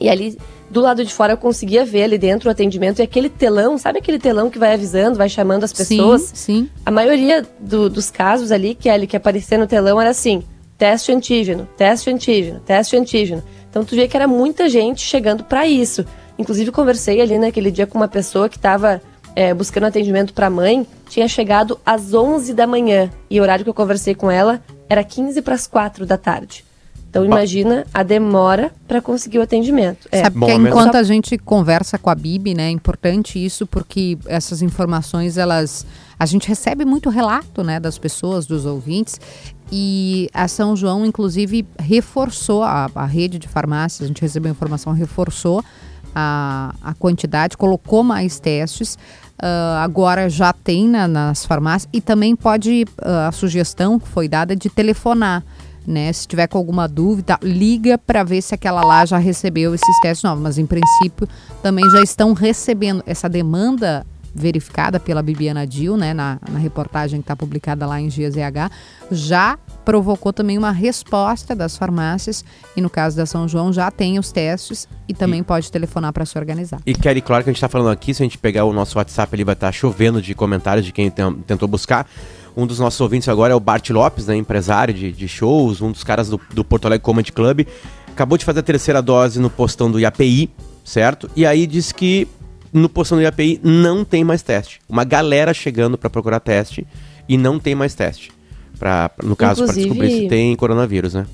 E 0.00 0.08
ali 0.08 0.36
do 0.70 0.80
lado 0.80 1.04
de 1.04 1.14
fora 1.14 1.34
eu 1.34 1.36
conseguia 1.38 1.84
ver 1.84 2.02
ali 2.02 2.18
dentro 2.18 2.48
o 2.48 2.52
atendimento 2.52 2.98
e 2.98 3.02
aquele 3.02 3.28
telão, 3.30 3.78
sabe 3.78 3.98
aquele 4.00 4.18
telão 4.18 4.50
que 4.50 4.58
vai 4.58 4.74
avisando, 4.74 5.16
vai 5.16 5.28
chamando 5.28 5.62
as 5.64 5.72
pessoas? 5.72 6.22
Sim, 6.22 6.34
sim. 6.34 6.70
A 6.84 6.90
maioria 6.90 7.46
do- 7.60 7.88
dos 7.88 8.10
casos 8.10 8.50
ali, 8.50 8.74
Kelly, 8.74 9.06
que 9.06 9.16
aparecia 9.16 9.56
no 9.56 9.66
telão 9.66 10.00
era 10.00 10.10
assim: 10.10 10.42
teste 10.84 11.12
antígeno, 11.12 11.66
teste 11.78 12.10
antígeno, 12.10 12.60
teste 12.60 12.94
antígeno. 12.94 13.42
Então 13.70 13.82
tu 13.86 13.94
via 13.94 14.06
que 14.06 14.14
era 14.14 14.28
muita 14.28 14.68
gente 14.68 15.00
chegando 15.00 15.42
para 15.42 15.66
isso. 15.66 16.04
Inclusive 16.38 16.70
conversei 16.70 17.22
ali 17.22 17.38
naquele 17.38 17.70
dia 17.70 17.86
com 17.86 17.96
uma 17.96 18.06
pessoa 18.06 18.50
que 18.50 18.56
estava 18.56 19.00
buscando 19.56 19.84
atendimento 19.84 20.34
para 20.34 20.50
mãe, 20.50 20.86
tinha 21.08 21.26
chegado 21.26 21.80
às 21.86 22.12
11 22.12 22.52
da 22.52 22.66
manhã 22.66 23.10
e 23.30 23.40
o 23.40 23.42
horário 23.42 23.64
que 23.64 23.70
eu 23.70 23.74
conversei 23.74 24.14
com 24.14 24.30
ela 24.30 24.62
era 24.86 25.02
15 25.02 25.40
para 25.40 25.54
as 25.54 25.66
4 25.66 26.04
da 26.04 26.18
tarde. 26.18 26.66
Então 27.08 27.24
imagina 27.24 27.86
a 27.94 28.02
demora 28.02 28.70
para 28.86 29.00
conseguir 29.00 29.38
o 29.38 29.42
atendimento. 29.42 30.06
É. 30.12 30.22
Sabe 30.22 30.38
Bom, 30.38 30.46
que 30.46 30.52
enquanto 30.52 30.96
a 30.96 31.02
gente 31.02 31.38
conversa 31.38 31.96
com 31.96 32.10
a 32.10 32.14
Bibi, 32.14 32.54
né, 32.54 32.66
é 32.66 32.70
importante 32.70 33.42
isso 33.42 33.66
porque 33.66 34.18
essas 34.26 34.60
informações 34.60 35.38
elas 35.38 35.86
a 36.18 36.26
gente 36.26 36.46
recebe 36.46 36.84
muito 36.84 37.10
relato, 37.10 37.64
né, 37.64 37.80
das 37.80 37.98
pessoas, 37.98 38.46
dos 38.46 38.66
ouvintes 38.66 39.20
e 39.76 40.30
a 40.32 40.46
São 40.46 40.76
João 40.76 41.04
inclusive 41.04 41.66
reforçou 41.80 42.62
a, 42.62 42.88
a 42.94 43.04
rede 43.06 43.40
de 43.40 43.48
farmácias, 43.48 44.04
a 44.04 44.06
gente 44.06 44.22
recebeu 44.22 44.52
informação, 44.52 44.92
reforçou 44.92 45.64
a, 46.14 46.72
a 46.80 46.94
quantidade, 46.94 47.56
colocou 47.56 48.04
mais 48.04 48.38
testes. 48.38 48.96
ah, 49.36 49.82
agora 49.82 50.30
já 50.30 50.52
tem 50.52 50.86
na- 50.88 51.08
nas 51.08 51.44
farmácias 51.44 51.88
e 51.92 52.00
também 52.00 52.36
pode 52.36 52.84
ah, 53.02 53.26
a 53.26 53.32
sugestão 53.32 53.98
que 53.98 54.06
foi 54.06 54.28
dada 54.28 54.54
de 54.54 54.70
telefonar 54.70 55.42
né? 55.86 56.10
Se 56.14 56.26
tiver 56.26 56.46
com 56.46 56.56
alguma 56.56 56.88
dúvida, 56.88 57.38
liga 57.42 57.98
para 57.98 58.22
ver 58.24 58.40
se 58.40 58.54
aquela 58.54 58.80
lá 58.80 59.04
já 59.04 59.18
recebeu 59.18 59.74
esses 59.74 60.00
testes 60.00 60.22
novos. 60.22 60.42
Mas 60.42 60.56
em 60.56 60.64
princípio 60.64 61.28
também 61.62 61.84
já 61.90 62.00
estão 62.00 62.32
recebendo 62.32 63.02
essa 63.06 63.28
demanda 63.28 64.06
verificada 64.34 64.98
pela 64.98 65.22
Bibiana 65.22 65.66
Dil, 65.66 65.96
né? 65.96 66.12
Na, 66.12 66.38
na 66.50 66.58
reportagem 66.58 67.20
que 67.20 67.24
está 67.24 67.36
publicada 67.36 67.86
lá 67.86 68.00
em 68.00 68.08
GZH, 68.08 68.70
já 69.10 69.58
provocou 69.84 70.32
também 70.32 70.58
uma 70.58 70.72
resposta 70.72 71.54
das 71.54 71.76
farmácias 71.76 72.44
e 72.76 72.80
no 72.80 72.90
caso 72.90 73.16
da 73.16 73.26
São 73.26 73.46
João 73.46 73.72
já 73.72 73.90
tem 73.90 74.18
os 74.18 74.32
testes 74.32 74.88
e 75.08 75.14
também 75.14 75.42
pode 75.42 75.70
telefonar 75.70 76.12
para 76.12 76.24
se 76.24 76.36
organizar. 76.38 76.80
E 76.84 76.94
Kelly, 76.94 77.20
claro 77.20 77.44
que 77.44 77.50
a 77.50 77.52
gente 77.52 77.60
tá 77.60 77.68
falando 77.68 77.90
aqui, 77.90 78.12
se 78.12 78.22
a 78.22 78.24
gente 78.24 78.38
pegar 78.38 78.64
o 78.64 78.72
nosso 78.72 78.98
WhatsApp, 78.98 79.34
ele 79.34 79.44
vai 79.44 79.52
estar 79.52 79.70
chovendo 79.72 80.20
de 80.20 80.34
comentários 80.34 80.84
de 80.84 80.92
quem 80.92 81.10
tentou 81.10 81.68
buscar. 81.68 82.08
Um 82.56 82.66
dos 82.66 82.78
nossos 82.78 83.00
ouvintes 83.00 83.28
agora 83.28 83.52
é 83.52 83.56
o 83.56 83.60
Bart 83.60 83.88
Lopes, 83.90 84.26
né, 84.26 84.36
empresário 84.36 84.94
de, 84.94 85.10
de 85.10 85.28
shows, 85.28 85.80
um 85.80 85.90
dos 85.90 86.04
caras 86.04 86.28
do, 86.28 86.40
do 86.52 86.64
Porto 86.64 86.86
Alegre 86.86 87.04
Comedy 87.04 87.32
Club. 87.32 87.66
Acabou 88.08 88.38
de 88.38 88.44
fazer 88.44 88.60
a 88.60 88.62
terceira 88.62 89.02
dose 89.02 89.40
no 89.40 89.50
postão 89.50 89.90
do 89.90 89.98
IAPI, 89.98 90.48
certo? 90.84 91.28
E 91.34 91.44
aí 91.44 91.66
diz 91.66 91.90
que 91.90 92.28
no 92.74 92.88
postão 92.88 93.16
do 93.16 93.22
IAPI 93.22 93.60
não 93.62 94.04
tem 94.04 94.24
mais 94.24 94.42
teste. 94.42 94.80
Uma 94.88 95.04
galera 95.04 95.54
chegando 95.54 95.96
para 95.96 96.10
procurar 96.10 96.40
teste 96.40 96.84
e 97.28 97.38
não 97.38 97.58
tem 97.58 97.74
mais 97.74 97.94
teste. 97.94 98.32
Pra, 98.78 99.10
no 99.22 99.36
caso, 99.36 99.64
para 99.64 99.74
descobrir 99.74 100.10
se 100.10 100.28
tem 100.28 100.56
coronavírus, 100.56 101.14
né? 101.14 101.24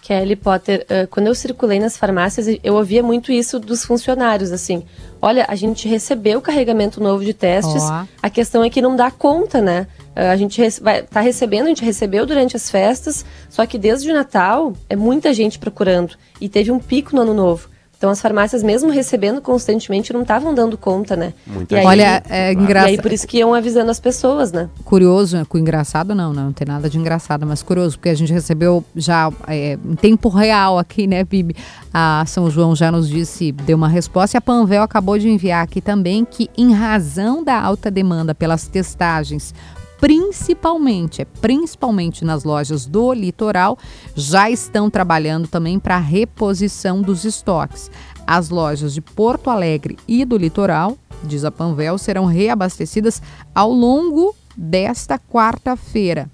Kelly 0.00 0.36
Potter, 0.36 0.86
uh, 0.88 1.06
quando 1.08 1.26
eu 1.26 1.34
circulei 1.34 1.78
nas 1.80 1.98
farmácias, 1.98 2.46
eu 2.62 2.76
ouvia 2.76 3.02
muito 3.02 3.30
isso 3.30 3.58
dos 3.58 3.84
funcionários, 3.84 4.52
assim. 4.52 4.84
Olha, 5.20 5.44
a 5.48 5.54
gente 5.54 5.86
recebeu 5.86 6.38
o 6.38 6.40
carregamento 6.40 7.02
novo 7.02 7.22
de 7.22 7.34
testes, 7.34 7.82
oh. 7.82 8.06
a 8.22 8.30
questão 8.30 8.64
é 8.64 8.70
que 8.70 8.80
não 8.80 8.96
dá 8.96 9.10
conta, 9.10 9.60
né? 9.60 9.86
Uh, 10.16 10.30
a 10.32 10.36
gente 10.36 10.62
vai, 10.80 11.02
tá 11.02 11.20
recebendo, 11.20 11.66
a 11.66 11.68
gente 11.68 11.84
recebeu 11.84 12.24
durante 12.24 12.56
as 12.56 12.70
festas, 12.70 13.22
só 13.50 13.66
que 13.66 13.76
desde 13.76 14.10
o 14.10 14.14
Natal 14.14 14.72
é 14.88 14.96
muita 14.96 15.34
gente 15.34 15.58
procurando. 15.58 16.14
E 16.40 16.48
teve 16.48 16.70
um 16.70 16.78
pico 16.78 17.14
no 17.14 17.22
ano 17.22 17.34
novo. 17.34 17.68
Então 17.98 18.10
as 18.10 18.20
farmácias, 18.20 18.62
mesmo 18.62 18.90
recebendo 18.92 19.40
constantemente, 19.42 20.12
não 20.12 20.22
estavam 20.22 20.54
dando 20.54 20.78
conta, 20.78 21.16
né? 21.16 21.34
Muita 21.44 21.76
aí, 21.76 21.84
Olha, 21.84 22.22
é 22.28 22.52
engraçado. 22.52 22.90
E 22.90 22.92
aí 22.92 23.02
por 23.02 23.12
isso 23.12 23.26
que 23.26 23.38
iam 23.38 23.52
avisando 23.52 23.90
as 23.90 23.98
pessoas, 23.98 24.52
né? 24.52 24.70
Curioso, 24.84 25.36
né? 25.36 25.44
com 25.48 25.58
engraçado 25.58 26.14
não, 26.14 26.32
não, 26.32 26.44
não 26.44 26.52
tem 26.52 26.64
nada 26.64 26.88
de 26.88 26.96
engraçado, 26.96 27.44
mas 27.44 27.60
curioso, 27.60 27.98
porque 27.98 28.10
a 28.10 28.14
gente 28.14 28.32
recebeu 28.32 28.84
já 28.94 29.32
é, 29.48 29.72
em 29.84 29.96
tempo 29.96 30.28
real 30.28 30.78
aqui, 30.78 31.08
né, 31.08 31.24
Bibi? 31.24 31.56
A 31.92 32.22
São 32.24 32.48
João 32.48 32.76
já 32.76 32.92
nos 32.92 33.08
disse, 33.08 33.50
deu 33.50 33.76
uma 33.76 33.88
resposta 33.88 34.36
e 34.36 34.38
a 34.38 34.40
Panvel 34.40 34.82
acabou 34.82 35.18
de 35.18 35.28
enviar 35.28 35.64
aqui 35.64 35.80
também 35.80 36.24
que 36.24 36.48
em 36.56 36.72
razão 36.72 37.42
da 37.42 37.60
alta 37.60 37.90
demanda 37.90 38.32
pelas 38.32 38.68
testagens 38.68 39.52
principalmente, 40.00 41.22
é 41.22 41.24
principalmente 41.24 42.24
nas 42.24 42.44
lojas 42.44 42.86
do 42.86 43.12
litoral, 43.12 43.78
já 44.14 44.50
estão 44.50 44.88
trabalhando 44.88 45.48
também 45.48 45.78
para 45.78 45.96
a 45.96 46.00
reposição 46.00 47.02
dos 47.02 47.24
estoques. 47.24 47.90
As 48.26 48.50
lojas 48.50 48.94
de 48.94 49.00
Porto 49.00 49.50
Alegre 49.50 49.96
e 50.06 50.24
do 50.24 50.36
litoral, 50.36 50.96
diz 51.24 51.44
a 51.44 51.50
Panvel, 51.50 51.98
serão 51.98 52.26
reabastecidas 52.26 53.20
ao 53.54 53.72
longo 53.72 54.34
desta 54.56 55.18
quarta-feira. 55.18 56.30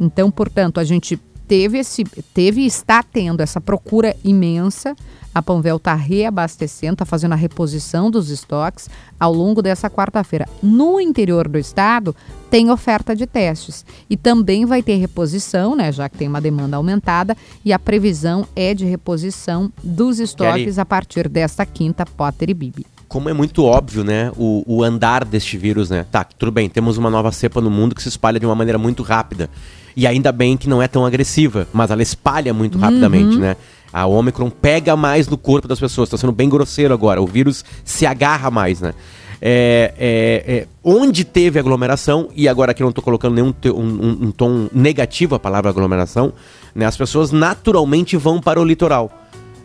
Então, 0.00 0.30
portanto, 0.30 0.80
a 0.80 0.84
gente 0.84 1.16
teve 1.46 1.78
esse 1.78 2.04
teve 2.34 2.62
e 2.62 2.66
está 2.66 3.02
tendo 3.02 3.40
essa 3.40 3.60
procura 3.60 4.14
imensa 4.22 4.94
a 5.38 5.42
Panvel 5.42 5.76
está 5.76 5.94
reabastecendo, 5.94 6.94
está 6.94 7.04
fazendo 7.04 7.32
a 7.32 7.36
reposição 7.36 8.10
dos 8.10 8.28
estoques 8.28 8.88
ao 9.20 9.32
longo 9.32 9.62
dessa 9.62 9.88
quarta-feira. 9.88 10.48
No 10.60 11.00
interior 11.00 11.46
do 11.46 11.58
estado, 11.58 12.14
tem 12.50 12.70
oferta 12.70 13.14
de 13.14 13.26
testes 13.26 13.84
e 14.08 14.16
também 14.16 14.64
vai 14.64 14.82
ter 14.82 14.96
reposição, 14.96 15.76
né, 15.76 15.92
já 15.92 16.08
que 16.08 16.16
tem 16.16 16.28
uma 16.28 16.40
demanda 16.40 16.76
aumentada, 16.76 17.36
e 17.64 17.72
a 17.72 17.78
previsão 17.78 18.46
é 18.56 18.74
de 18.74 18.84
reposição 18.84 19.72
dos 19.82 20.18
estoques 20.18 20.64
Kelly. 20.64 20.80
a 20.80 20.84
partir 20.84 21.28
desta 21.28 21.64
quinta, 21.66 22.04
Potter 22.04 22.50
e 22.50 22.54
Bibi 22.54 22.86
como 23.08 23.30
é 23.30 23.32
muito 23.32 23.64
óbvio, 23.64 24.04
né, 24.04 24.30
o, 24.36 24.62
o, 24.66 24.84
andar 24.84 25.24
deste 25.24 25.56
vírus, 25.56 25.88
né? 25.88 26.04
Tá, 26.12 26.22
tudo 26.24 26.52
bem, 26.52 26.68
temos 26.68 26.98
uma 26.98 27.08
nova 27.08 27.32
cepa 27.32 27.58
no 27.58 27.70
mundo 27.70 27.94
que 27.94 28.02
se 28.02 28.08
espalha 28.10 28.38
de 28.38 28.44
uma 28.44 28.54
maneira 28.54 28.76
muito 28.76 29.02
rápida. 29.02 29.48
E 29.96 30.06
ainda 30.06 30.30
bem 30.30 30.58
que 30.58 30.68
não 30.68 30.82
é 30.82 30.86
tão 30.86 31.06
agressiva, 31.06 31.66
mas 31.72 31.90
ela 31.90 32.02
espalha 32.02 32.52
muito 32.52 32.74
uhum. 32.74 32.82
rapidamente, 32.82 33.38
né? 33.38 33.56
A 33.92 34.06
Omicron 34.06 34.50
pega 34.50 34.94
mais 34.94 35.26
no 35.28 35.38
corpo 35.38 35.66
das 35.66 35.80
pessoas. 35.80 36.08
Está 36.08 36.18
sendo 36.18 36.32
bem 36.32 36.48
grosseiro 36.48 36.92
agora. 36.92 37.20
O 37.20 37.26
vírus 37.26 37.64
se 37.84 38.06
agarra 38.06 38.50
mais, 38.50 38.80
né? 38.80 38.92
É, 39.40 39.94
é, 39.96 40.52
é, 40.52 40.66
onde 40.82 41.24
teve 41.24 41.58
aglomeração, 41.60 42.28
e 42.34 42.48
agora 42.48 42.72
aqui 42.72 42.82
eu 42.82 42.86
não 42.86 42.90
estou 42.90 43.04
colocando 43.04 43.34
nenhum 43.34 43.54
um, 43.66 44.26
um, 44.26 44.30
tom 44.32 44.68
negativo 44.72 45.36
a 45.36 45.38
palavra 45.38 45.70
aglomeração, 45.70 46.32
né, 46.74 46.84
as 46.84 46.96
pessoas 46.96 47.30
naturalmente 47.30 48.16
vão 48.16 48.40
para 48.40 48.60
o 48.60 48.64
litoral. 48.64 49.10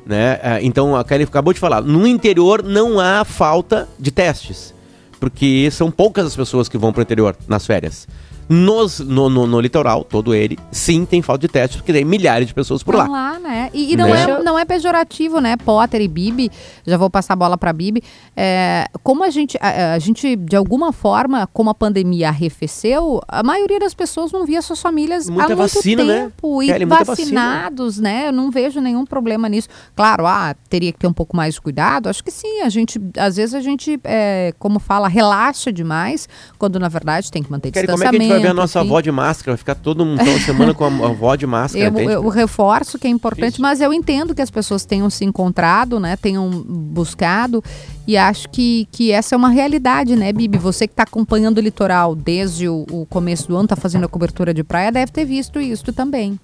Né? 0.05 0.39
É, 0.43 0.59
então 0.61 0.95
a 0.95 1.03
Kelly 1.03 1.23
acabou 1.23 1.53
de 1.53 1.59
falar, 1.59 1.81
no 1.81 2.05
interior 2.05 2.61
não 2.61 2.99
há 2.99 3.25
falta 3.25 3.87
de 3.97 4.11
testes, 4.11 4.75
porque 5.19 5.69
são 5.71 5.89
poucas 5.89 6.27
as 6.27 6.35
pessoas 6.35 6.69
que 6.69 6.77
vão 6.77 6.93
para 6.93 6.99
o 6.99 7.03
interior 7.03 7.35
nas 7.47 7.65
férias. 7.65 8.07
Nos, 8.49 8.99
no, 8.99 9.29
no, 9.29 9.47
no, 9.47 9.59
litoral, 9.59 10.03
todo 10.03 10.33
ele, 10.33 10.57
sim, 10.71 11.05
tem 11.05 11.21
falta 11.21 11.41
de 11.41 11.47
testes, 11.47 11.77
porque 11.77 11.93
tem 11.93 12.03
milhares 12.03 12.47
de 12.47 12.53
pessoas 12.53 12.83
por 12.83 12.95
lá. 12.95 13.07
lá 13.07 13.39
né? 13.39 13.69
E, 13.73 13.93
e 13.93 13.97
não, 13.97 14.09
né? 14.09 14.23
é, 14.23 14.43
não 14.43 14.59
é 14.59 14.65
pejorativo, 14.65 15.39
né? 15.39 15.55
Potter 15.57 16.01
e 16.01 16.07
Bibi, 16.07 16.51
já 16.85 16.97
vou 16.97 17.09
passar 17.09 17.33
a 17.33 17.35
bola 17.35 17.57
para 17.57 17.71
Bibi. 17.71 18.03
É, 18.35 18.87
como 19.01 19.23
a 19.23 19.29
gente, 19.29 19.57
a, 19.61 19.93
a, 19.93 19.99
gente, 19.99 20.35
de 20.35 20.55
alguma 20.55 20.91
forma, 20.91 21.47
como 21.53 21.69
a 21.69 21.73
pandemia 21.73 22.29
arrefeceu, 22.29 23.21
a 23.27 23.43
maioria 23.43 23.79
das 23.79 23.93
pessoas 23.93 24.31
não 24.31 24.45
via 24.45 24.61
suas 24.61 24.81
famílias 24.81 25.29
muita 25.29 25.53
há 25.53 25.55
muito 25.55 25.59
vacina, 25.59 26.03
né? 26.03 26.23
tempo. 26.23 26.59
Né? 26.59 26.65
E 26.65 26.67
Kelly, 26.67 26.85
vacinados, 26.85 27.95
vacina. 27.97 28.09
né? 28.09 28.27
Eu 28.27 28.33
não 28.33 28.51
vejo 28.51 28.81
nenhum 28.81 29.05
problema 29.05 29.47
nisso. 29.47 29.69
Claro, 29.95 30.25
ah, 30.25 30.55
teria 30.69 30.91
que 30.91 30.99
ter 30.99 31.07
um 31.07 31.13
pouco 31.13 31.35
mais 31.35 31.55
de 31.55 31.61
cuidado. 31.61 32.09
Acho 32.09 32.23
que 32.23 32.31
sim, 32.31 32.61
a 32.61 32.69
gente, 32.69 32.99
às 33.17 33.37
vezes 33.37 33.55
a 33.55 33.61
gente, 33.61 33.99
é, 34.03 34.53
como 34.59 34.79
fala, 34.79 35.07
relaxa 35.07 35.71
demais, 35.71 36.27
quando 36.57 36.79
na 36.79 36.89
verdade 36.89 37.31
tem 37.31 37.41
que 37.41 37.51
manter 37.51 37.71
Kelly, 37.71 37.87
distanciamento 37.87 38.32
vai 38.33 38.41
ver 38.41 38.47
a 38.49 38.53
nossa 38.53 38.79
avó 38.79 38.99
de 39.01 39.11
máscara, 39.11 39.51
vai 39.51 39.57
ficar 39.57 39.75
todo 39.75 40.05
mundo 40.05 40.23
toda 40.23 40.39
semana 40.39 40.73
com 40.73 40.83
a 40.83 40.87
avó 41.09 41.35
de 41.35 41.47
máscara. 41.47 41.85
Eu, 41.85 42.09
eu, 42.09 42.27
reforço 42.29 42.99
que 42.99 43.07
é 43.07 43.09
importante, 43.09 43.53
Isso. 43.53 43.61
mas 43.61 43.81
eu 43.81 43.93
entendo 43.93 44.35
que 44.35 44.41
as 44.41 44.51
pessoas 44.51 44.85
tenham 44.85 45.09
se 45.09 45.25
encontrado, 45.25 45.99
né? 45.99 46.15
Tenham 46.15 46.49
buscado 46.49 47.63
e 48.07 48.17
acho 48.17 48.49
que, 48.49 48.87
que 48.91 49.11
essa 49.11 49.35
é 49.35 49.37
uma 49.37 49.49
realidade, 49.49 50.15
né, 50.15 50.33
Bibi? 50.33 50.57
Você 50.57 50.87
que 50.87 50.93
está 50.93 51.03
acompanhando 51.03 51.57
o 51.57 51.61
litoral 51.61 52.15
desde 52.15 52.67
o, 52.67 52.85
o 52.91 53.05
começo 53.05 53.47
do 53.47 53.55
ano, 53.55 53.65
está 53.65 53.75
fazendo 53.75 54.05
a 54.05 54.09
cobertura 54.09 54.53
de 54.53 54.63
praia, 54.63 54.91
deve 54.91 55.11
ter 55.11 55.25
visto 55.25 55.59
isso 55.59 55.91
também. 55.93 56.39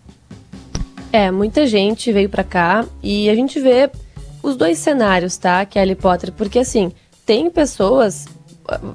É, 1.11 1.31
muita 1.31 1.65
gente 1.65 2.11
veio 2.11 2.29
para 2.29 2.43
cá 2.43 2.85
e 3.01 3.29
a 3.29 3.35
gente 3.35 3.59
vê 3.59 3.89
os 4.41 4.55
dois 4.55 4.77
cenários, 4.77 5.37
tá, 5.37 5.65
Kelly 5.65 5.95
Potter? 5.95 6.31
Porque 6.31 6.59
assim, 6.59 6.91
tem 7.25 7.49
pessoas 7.49 8.27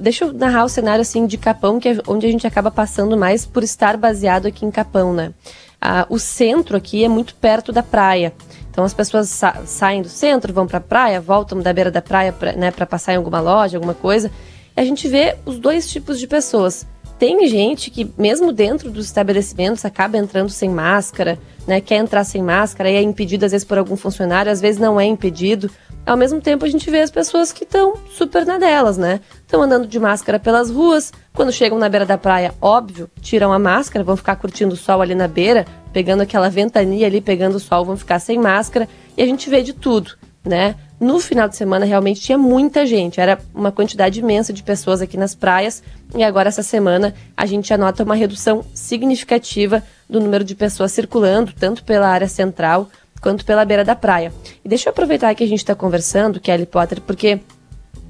deixa 0.00 0.25
eu 0.25 0.33
narrar 0.33 0.64
o 0.64 0.69
cenário 0.69 1.02
assim 1.02 1.26
de 1.26 1.37
Capão, 1.37 1.78
que 1.78 1.88
é 1.88 1.99
onde 2.07 2.26
a 2.26 2.31
gente 2.31 2.47
acaba 2.47 2.71
passando 2.71 3.16
mais 3.16 3.45
por 3.45 3.62
estar 3.62 3.97
baseado 3.97 4.47
aqui 4.47 4.64
em 4.64 4.71
Capão, 4.71 5.12
né? 5.12 5.33
Ah, 5.81 6.07
o 6.09 6.19
centro 6.19 6.76
aqui 6.76 7.04
é 7.04 7.09
muito 7.09 7.35
perto 7.35 7.73
da 7.73 7.83
praia. 7.83 8.33
Então 8.71 8.85
as 8.85 8.95
pessoas 8.95 9.28
sa 9.28 9.62
saem 9.66 10.02
do 10.02 10.09
centro, 10.09 10.52
vão 10.52 10.66
para 10.66 10.78
a 10.78 10.81
praia, 10.81 11.21
voltam 11.21 11.61
da 11.61 11.73
beira 11.73 11.90
da 11.90 12.02
praia 12.02 12.33
para 12.33 12.52
né, 12.52 12.71
passar 12.71 13.12
em 13.12 13.16
alguma 13.16 13.40
loja, 13.40 13.76
alguma 13.76 13.95
coisa. 13.95 14.31
E 14.76 14.81
a 14.81 14.85
gente 14.85 15.07
vê 15.07 15.37
os 15.45 15.59
dois 15.59 15.90
tipos 15.90 16.19
de 16.19 16.26
pessoas. 16.26 16.87
Tem 17.18 17.47
gente 17.47 17.90
que, 17.90 18.11
mesmo 18.18 18.52
dentro 18.52 18.90
dos 18.90 19.06
estabelecimentos, 19.06 19.85
acaba 19.85 20.18
entrando 20.18 20.50
sem 20.50 20.68
máscara, 20.68 21.38
né? 21.66 21.80
Quer 21.80 21.97
entrar 21.97 22.25
sem 22.25 22.42
máscara 22.42 22.90
e 22.90 22.97
é 22.97 23.02
impedido, 23.02 23.44
às 23.44 23.52
vezes, 23.52 23.64
por 23.64 23.78
algum 23.78 23.97
funcionário, 23.97 24.50
às 24.50 24.61
vezes 24.61 24.80
não 24.80 25.00
é 25.00 25.04
impedido. 25.04 25.71
Ao 26.04 26.16
mesmo 26.16 26.40
tempo, 26.40 26.64
a 26.66 26.68
gente 26.68 26.90
vê 26.90 27.00
as 27.00 27.11
pessoas 27.11 27.50
que 27.50 27.64
estão 27.64 27.94
super 28.11 28.44
na 28.44 28.59
delas, 28.59 28.99
né? 28.99 29.21
Estão 29.40 29.62
andando 29.62 29.87
de 29.87 29.99
máscara 29.99 30.38
pelas 30.38 30.71
ruas. 30.71 31.12
Quando 31.33 31.52
chegam 31.52 31.78
na 31.78 31.88
beira 31.88 32.04
da 32.04 32.18
praia, 32.18 32.52
óbvio, 32.61 33.09
tiram 33.21 33.52
a 33.52 33.59
máscara, 33.59 34.04
vão 34.04 34.16
ficar 34.16 34.37
curtindo 34.37 34.75
o 34.75 34.76
sol 34.76 35.00
ali 35.00 35.14
na 35.14 35.26
beira, 35.26 35.64
pegando 35.92 36.21
aquela 36.21 36.50
ventania 36.50 37.06
ali, 37.06 37.21
pegando 37.21 37.56
o 37.56 37.61
sol, 37.61 37.85
vão 37.85 37.97
ficar 37.97 38.18
sem 38.18 38.38
máscara. 38.38 38.87
E 39.16 39.23
a 39.23 39.26
gente 39.26 39.49
vê 39.49 39.62
de 39.62 39.73
tudo, 39.73 40.12
né? 40.44 40.75
No 41.01 41.19
final 41.19 41.49
de 41.49 41.57
semana, 41.57 41.85
realmente 41.85 42.21
tinha 42.21 42.39
muita 42.39 42.87
gente, 42.87 43.21
era 43.21 43.39
uma 43.55 43.73
quantidade 43.73 44.21
imensa 44.21 44.53
de 44.53 44.63
pessoas 44.63 45.03
aqui 45.03 45.17
nas 45.17 45.35
praias. 45.35 45.83
E 46.15 46.23
agora, 46.23 46.49
essa 46.49 46.63
semana, 46.63 47.15
a 47.37 47.47
gente 47.47 47.75
anota 47.75 48.05
uma 48.05 48.15
redução 48.15 48.65
significativa 48.73 49.83
do 50.09 50.21
número 50.21 50.45
de 50.45 50.55
pessoas 50.55 50.93
circulando, 50.93 51.53
tanto 51.53 51.85
pela 51.85 52.09
área 52.09 52.29
central 52.29 52.89
quanto 53.21 53.45
pela 53.45 53.65
beira 53.65 53.85
da 53.85 53.97
praia. 53.97 54.33
E 54.65 54.69
deixa 54.69 54.89
eu 54.89 54.93
aproveitar 54.93 55.35
que 55.35 55.43
a 55.43 55.49
gente 55.49 55.61
está 55.61 55.75
conversando, 55.75 56.41
Kelly 56.41 56.67
Potter, 56.67 57.01
porque 57.01 57.41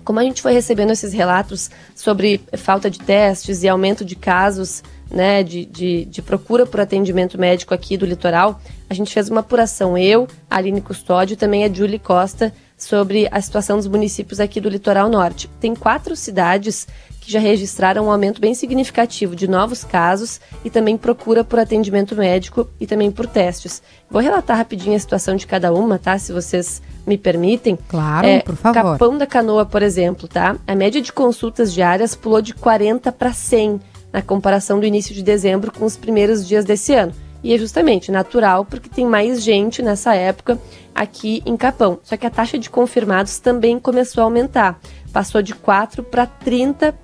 como 0.05 0.21
a 0.21 0.23
gente 0.23 0.43
foi 0.43 0.53
recebendo 0.53 0.91
esses 0.91 1.13
relatos 1.13 1.71
sobre 1.95 2.41
falta 2.59 2.91
de 2.91 2.99
testes 2.99 3.63
e 3.63 3.69
aumento 3.69 4.05
de 4.05 4.15
casos 4.15 4.83
né, 5.11 5.43
de, 5.43 5.65
de, 5.65 6.05
de, 6.07 6.21
procura 6.21 6.67
por 6.67 6.81
atendimento 6.81 7.39
médico 7.39 7.73
aqui 7.73 7.97
do 7.97 8.05
litoral, 8.05 8.61
a 8.89 8.95
gente 8.95 9.13
fez 9.13 9.29
uma 9.29 9.41
apuração, 9.41 9.97
eu, 9.97 10.27
a 10.51 10.57
Aline 10.57 10.81
Custódio 10.81 11.37
também 11.37 11.65
a 11.65 11.73
Julie 11.73 11.99
Costa, 11.99 12.53
sobre 12.85 13.29
a 13.31 13.41
situação 13.41 13.77
dos 13.77 13.87
municípios 13.87 14.41
aqui 14.41 14.61
do 14.61 14.69
litoral 14.69 15.09
norte. 15.09 15.49
Tem 15.61 15.75
quatro 15.75 16.15
cidades 16.15 16.87
que 17.21 17.33
já 17.33 17.39
registraram 17.39 18.07
um 18.07 18.11
aumento 18.11 18.41
bem 18.41 18.55
significativo 18.55 19.35
de 19.35 19.49
novos 19.49 19.83
casos 19.83 20.41
e 20.63 20.69
também 20.69 20.97
procura 20.97 21.43
por 21.43 21.59
atendimento 21.59 22.15
médico 22.15 22.69
e 22.79 22.87
também 22.87 23.11
por 23.11 23.27
testes. 23.27 23.83
Vou 24.11 24.21
relatar 24.21 24.59
rapidinho 24.59 24.95
a 24.95 24.99
situação 24.99 25.35
de 25.35 25.47
cada 25.47 25.73
uma, 25.73 25.99
tá? 25.99 26.19
Se 26.19 26.33
vocês 26.33 26.83
me 27.07 27.17
permitem. 27.17 27.79
Claro, 27.89 28.27
é, 28.27 28.41
por 28.41 28.57
favor. 28.57 28.93
Capão 28.93 29.17
da 29.17 29.27
Canoa, 29.27 29.65
por 29.65 29.83
exemplo, 29.83 30.29
tá? 30.29 30.57
A 30.67 30.75
média 30.75 31.01
de 31.01 31.13
consultas 31.13 31.73
diárias 31.73 32.15
pulou 32.15 32.43
de 32.43 32.53
40 32.55 33.11
para 33.11 33.33
100 33.33 33.81
na 34.13 34.21
comparação 34.21 34.79
do 34.79 34.87
início 34.87 35.15
de 35.15 35.23
dezembro 35.23 35.73
com 35.73 35.85
os 35.85 35.97
primeiros 35.97 36.47
dias 36.47 36.65
desse 36.65 36.95
ano. 36.95 37.13
E 37.45 37.53
é 37.53 37.59
justamente 37.59 38.11
natural 38.11 38.65
porque 38.65 38.89
tem 38.89 39.05
mais 39.05 39.43
gente 39.43 39.83
nessa 39.83 40.15
época 40.15 40.59
aqui 40.95 41.43
em 41.45 41.59
Capão. 41.59 42.01
Só 42.03 42.17
que 42.17 42.27
a 42.27 42.31
taxa 42.31 42.59
de 42.59 42.71
confirmados 42.71 43.39
também 43.39 43.79
começou 43.79 44.23
a 44.23 44.25
aumentar. 44.25 44.81
Passou 45.13 45.43
de 45.43 45.55
4 45.55 46.03
para 46.03 46.27
30 46.27 46.95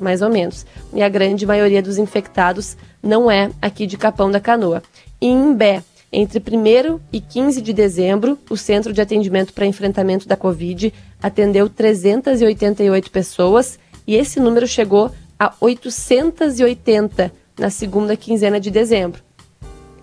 mais 0.00 0.22
ou 0.22 0.30
menos. 0.30 0.66
E 0.92 1.02
a 1.02 1.08
grande 1.08 1.46
maioria 1.46 1.82
dos 1.82 1.98
infectados 1.98 2.76
não 3.02 3.30
é 3.30 3.50
aqui 3.62 3.86
de 3.86 3.96
Capão 3.96 4.30
da 4.30 4.40
Canoa. 4.40 4.82
Em 5.20 5.50
Imbé, 5.50 5.82
entre 6.10 6.40
1 6.40 6.98
e 7.12 7.20
15 7.20 7.60
de 7.60 7.72
dezembro, 7.72 8.38
o 8.50 8.56
Centro 8.56 8.92
de 8.92 9.00
Atendimento 9.00 9.52
para 9.52 9.66
Enfrentamento 9.66 10.26
da 10.26 10.36
Covid 10.36 10.92
atendeu 11.22 11.68
388 11.68 13.10
pessoas 13.10 13.78
e 14.06 14.16
esse 14.16 14.40
número 14.40 14.66
chegou 14.66 15.12
a 15.38 15.52
880 15.60 17.30
na 17.58 17.70
segunda 17.70 18.16
quinzena 18.16 18.60
de 18.60 18.70
dezembro. 18.70 19.22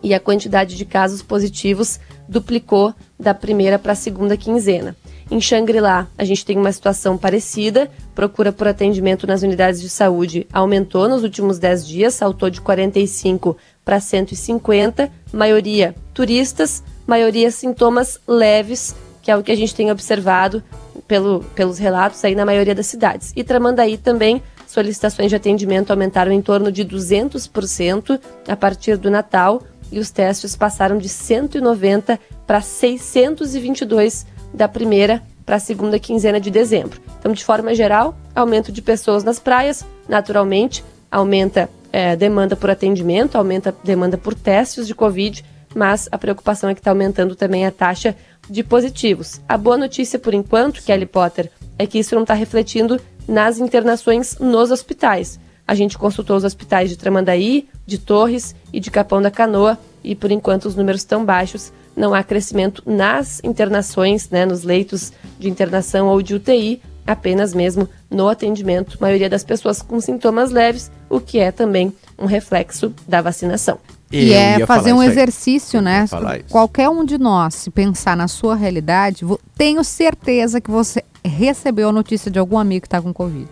e 0.03 0.13
a 0.13 0.19
quantidade 0.19 0.75
de 0.75 0.85
casos 0.85 1.23
positivos 1.23 1.99
duplicou 2.29 2.93
da 3.19 3.33
primeira 3.33 3.79
para 3.79 3.93
a 3.93 3.95
segunda 3.95 4.37
quinzena. 4.37 4.95
Em 5.31 5.41
Xangri-Lá, 5.41 6.07
a 6.15 6.23
gente 6.23 6.45
tem 6.45 6.55
uma 6.57 6.71
situação 6.71 7.17
parecida. 7.17 7.89
Procura 8.13 8.51
por 8.51 8.67
atendimento 8.67 9.25
nas 9.25 9.41
unidades 9.41 9.81
de 9.81 9.89
saúde 9.89 10.45
aumentou 10.53 11.09
nos 11.09 11.23
últimos 11.23 11.57
10 11.57 11.87
dias, 11.87 12.13
saltou 12.13 12.51
de 12.51 12.61
45 12.61 13.57
para 13.83 13.99
150, 13.99 15.11
maioria 15.33 15.95
turistas, 16.13 16.83
maioria 17.07 17.49
sintomas 17.49 18.19
leves, 18.27 18.95
que 19.23 19.31
é 19.31 19.35
o 19.35 19.41
que 19.41 19.51
a 19.51 19.57
gente 19.57 19.73
tem 19.73 19.91
observado 19.91 20.63
pelo, 21.07 21.43
pelos 21.55 21.79
relatos 21.79 22.23
aí 22.23 22.35
na 22.35 22.45
maioria 22.45 22.75
das 22.75 22.85
cidades. 22.85 23.33
E 23.35 23.43
Tramandaí 23.43 23.97
também, 23.97 24.41
solicitações 24.75 25.29
de 25.29 25.35
atendimento 25.35 25.91
aumentaram 25.91 26.31
em 26.31 26.41
torno 26.41 26.71
de 26.71 26.85
200% 26.85 28.19
a 28.47 28.55
partir 28.55 28.97
do 28.97 29.09
Natal 29.09 29.63
e 29.91 29.99
os 29.99 30.11
testes 30.11 30.55
passaram 30.55 30.97
de 30.97 31.07
190 31.07 32.19
para 32.45 32.61
622 32.61 34.25
da 34.53 34.67
primeira 34.67 35.23
para 35.45 35.55
a 35.55 35.59
segunda 35.59 35.97
quinzena 35.97 36.39
de 36.39 36.51
dezembro. 36.51 36.99
Então, 37.19 37.31
de 37.31 37.43
forma 37.43 37.73
geral, 37.73 38.17
aumento 38.35 38.71
de 38.71 38.81
pessoas 38.81 39.23
nas 39.23 39.39
praias, 39.39 39.85
naturalmente, 40.09 40.83
aumenta 41.09 41.69
é, 41.91 42.15
demanda 42.15 42.55
por 42.55 42.69
atendimento, 42.69 43.37
aumenta 43.37 43.73
demanda 43.83 44.17
por 44.17 44.33
testes 44.33 44.85
de 44.85 44.93
Covid, 44.93 45.45
mas 45.73 46.09
a 46.11 46.17
preocupação 46.17 46.69
é 46.69 46.73
que 46.73 46.81
está 46.81 46.91
aumentando 46.91 47.35
também 47.35 47.65
a 47.65 47.71
taxa 47.71 48.15
de 48.49 48.63
positivos. 48.63 49.39
A 49.47 49.57
boa 49.57 49.77
notícia, 49.77 50.19
por 50.19 50.33
enquanto, 50.33 50.83
Kelly 50.83 51.05
Potter, 51.05 51.49
é 51.77 51.85
que 51.87 51.99
isso 51.99 52.15
não 52.15 52.23
está 52.23 52.33
refletindo 52.33 52.99
nas 53.27 53.59
internações 53.59 54.37
nos 54.39 54.71
hospitais. 54.71 55.39
A 55.67 55.73
gente 55.73 55.97
consultou 55.97 56.37
os 56.37 56.43
hospitais 56.43 56.89
de 56.89 56.97
Tramandaí, 56.97 57.67
de 57.85 57.97
Torres 57.97 58.55
e 58.71 58.79
de 58.79 58.91
Capão 58.91 59.21
da 59.21 59.31
Canoa 59.31 59.77
e, 60.03 60.15
por 60.15 60.31
enquanto, 60.31 60.65
os 60.65 60.75
números 60.75 61.01
estão 61.01 61.25
baixos 61.25 61.71
não 61.95 62.13
há 62.13 62.23
crescimento 62.23 62.83
nas 62.85 63.39
internações, 63.43 64.29
né, 64.29 64.45
nos 64.45 64.63
leitos 64.63 65.13
de 65.39 65.49
internação 65.49 66.07
ou 66.07 66.21
de 66.21 66.35
UTI, 66.35 66.81
apenas 67.07 67.53
mesmo 67.53 67.87
no 68.09 68.27
atendimento, 68.27 68.97
maioria 68.99 69.29
das 69.29 69.43
pessoas 69.43 69.81
com 69.81 69.99
sintomas 70.01 70.51
leves, 70.51 70.91
o 71.09 71.19
que 71.19 71.39
é 71.39 71.51
também 71.51 71.93
um 72.17 72.25
reflexo 72.25 72.93
da 73.07 73.21
vacinação. 73.21 73.77
E 74.11 74.33
é 74.33 74.65
fazer 74.65 74.93
um 74.93 75.01
exercício, 75.01 75.81
né? 75.81 76.05
Qualquer 76.49 76.89
um 76.89 77.03
de 77.03 77.17
nós, 77.17 77.55
se 77.55 77.71
pensar 77.71 78.15
na 78.15 78.27
sua 78.27 78.55
realidade, 78.55 79.25
tenho 79.57 79.83
certeza 79.83 80.61
que 80.61 80.69
você 80.69 81.03
recebeu 81.27 81.89
a 81.89 81.91
notícia 81.91 82.29
de 82.31 82.39
algum 82.39 82.57
amigo 82.57 82.81
que 82.81 82.87
está 82.87 83.01
com 83.01 83.13
Covid. 83.13 83.49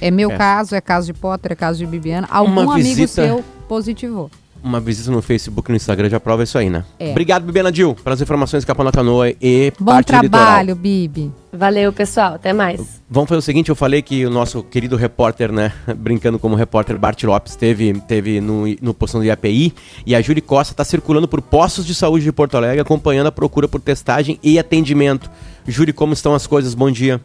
É 0.00 0.10
meu 0.10 0.30
é. 0.30 0.36
caso, 0.36 0.74
é 0.74 0.80
caso 0.80 1.06
de 1.06 1.14
Potter, 1.14 1.52
é 1.52 1.54
caso 1.54 1.78
de 1.78 1.86
Bibiana. 1.86 2.26
Algum 2.30 2.62
Uma 2.62 2.74
amigo 2.74 2.96
visita... 2.96 3.26
seu 3.26 3.44
positivou 3.68 4.30
uma 4.64 4.80
visita 4.80 5.10
no 5.10 5.20
Facebook 5.20 5.70
e 5.70 5.72
no 5.72 5.76
Instagram 5.76 6.08
já 6.08 6.18
prova 6.18 6.42
isso 6.42 6.56
aí, 6.56 6.70
né? 6.70 6.84
É. 6.98 7.10
Obrigado, 7.10 7.44
Bibi 7.44 7.60
Anadil, 7.60 7.94
pelas 7.94 8.20
informações 8.22 8.64
Capão 8.64 8.82
na 8.82 8.90
Canoa 8.90 9.28
e 9.28 9.70
Bom 9.78 9.92
parte 9.92 10.06
trabalho, 10.06 10.74
Bibi. 10.74 11.30
Valeu, 11.52 11.92
pessoal. 11.92 12.34
Até 12.34 12.52
mais. 12.54 13.02
Vamos 13.08 13.28
fazer 13.28 13.38
o 13.38 13.42
seguinte, 13.42 13.68
eu 13.68 13.76
falei 13.76 14.00
que 14.00 14.24
o 14.24 14.30
nosso 14.30 14.62
querido 14.62 14.96
repórter, 14.96 15.52
né, 15.52 15.70
brincando 15.94 16.38
como 16.38 16.56
repórter, 16.56 16.98
Bart 16.98 17.22
Lopes, 17.22 17.54
teve, 17.54 17.92
teve 18.08 18.40
no, 18.40 18.64
no 18.80 18.94
postão 18.94 19.20
do 19.20 19.26
IAPI 19.26 19.74
e 20.06 20.14
a 20.14 20.22
Júlia 20.22 20.42
Costa 20.42 20.72
está 20.72 20.82
circulando 20.82 21.28
por 21.28 21.42
postos 21.42 21.84
de 21.84 21.94
saúde 21.94 22.24
de 22.24 22.32
Porto 22.32 22.56
Alegre, 22.56 22.80
acompanhando 22.80 23.26
a 23.26 23.32
procura 23.32 23.68
por 23.68 23.82
testagem 23.82 24.38
e 24.42 24.58
atendimento. 24.58 25.30
Júlia, 25.68 25.92
como 25.92 26.14
estão 26.14 26.34
as 26.34 26.46
coisas? 26.46 26.74
Bom 26.74 26.90
dia. 26.90 27.20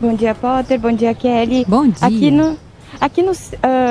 Bom 0.00 0.14
dia, 0.14 0.34
Potter. 0.34 0.80
Bom 0.80 0.92
dia, 0.92 1.14
Kelly. 1.14 1.64
Bom 1.68 1.86
dia. 1.86 2.06
Aqui 2.06 2.30
no, 2.30 2.56
Aqui 2.98 3.22
no, 3.22 3.32
uh, 3.32 3.36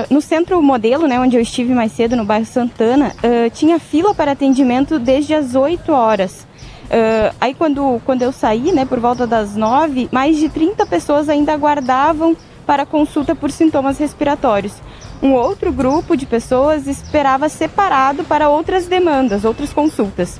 no 0.10 0.22
centro 0.22 0.62
modelo, 0.62 1.08
né, 1.08 1.20
onde 1.20 1.36
eu 1.36 1.42
estive 1.42 1.74
mais 1.74 1.92
cedo, 1.92 2.16
no 2.16 2.26
bairro 2.26 2.46
Santana, 2.46 3.14
uh, 3.18 3.50
tinha 3.52 3.80
fila 3.80 4.14
para 4.14 4.32
atendimento 4.32 4.98
desde 4.98 5.34
as 5.34 5.56
8 5.56 5.92
horas. 5.92 6.48
Uh, 6.86 7.36
aí 7.40 7.54
quando, 7.54 8.02
quando 8.04 8.24
eu 8.24 8.32
saí, 8.32 8.72
né, 8.72 8.84
por 8.84 9.00
volta 9.00 9.28
das 9.28 9.56
9, 9.56 10.10
mais 10.12 10.38
de 10.38 10.50
30 10.50 10.86
pessoas 10.88 11.30
ainda 11.30 11.54
aguardavam 11.54 12.36
para 12.66 12.86
consulta 12.86 13.36
por 13.36 13.52
sintomas 13.52 13.98
respiratórios. 13.98 14.74
Um 15.22 15.34
outro 15.34 15.72
grupo 15.72 16.16
de 16.16 16.26
pessoas 16.26 16.88
esperava 16.88 17.50
separado 17.50 18.24
para 18.24 18.50
outras 18.50 18.88
demandas, 18.88 19.44
outras 19.44 19.74
consultas. 19.74 20.40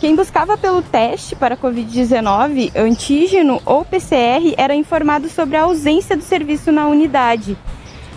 Quem 0.00 0.14
buscava 0.14 0.56
pelo 0.56 0.80
teste 0.80 1.34
para 1.34 1.56
Covid-19, 1.56 2.70
antígeno 2.76 3.60
ou 3.66 3.84
PCR, 3.84 4.54
era 4.56 4.74
informado 4.74 5.28
sobre 5.28 5.56
a 5.56 5.62
ausência 5.62 6.16
do 6.16 6.22
serviço 6.22 6.70
na 6.70 6.86
unidade. 6.86 7.56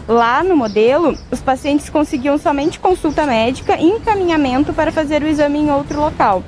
Lá 0.08 0.44
no 0.44 0.56
modelo, 0.56 1.18
os 1.30 1.40
pacientes 1.42 1.90
conseguiam 1.90 2.38
somente 2.38 2.80
consulta 2.80 3.26
médica 3.26 3.78
e 3.78 3.86
encaminhamento 3.86 4.74
para 4.74 4.92
fazer 4.92 5.22
o 5.24 5.28
exame 5.28 5.60
em 5.60 5.72
outro 5.72 6.00
local. 6.00 6.44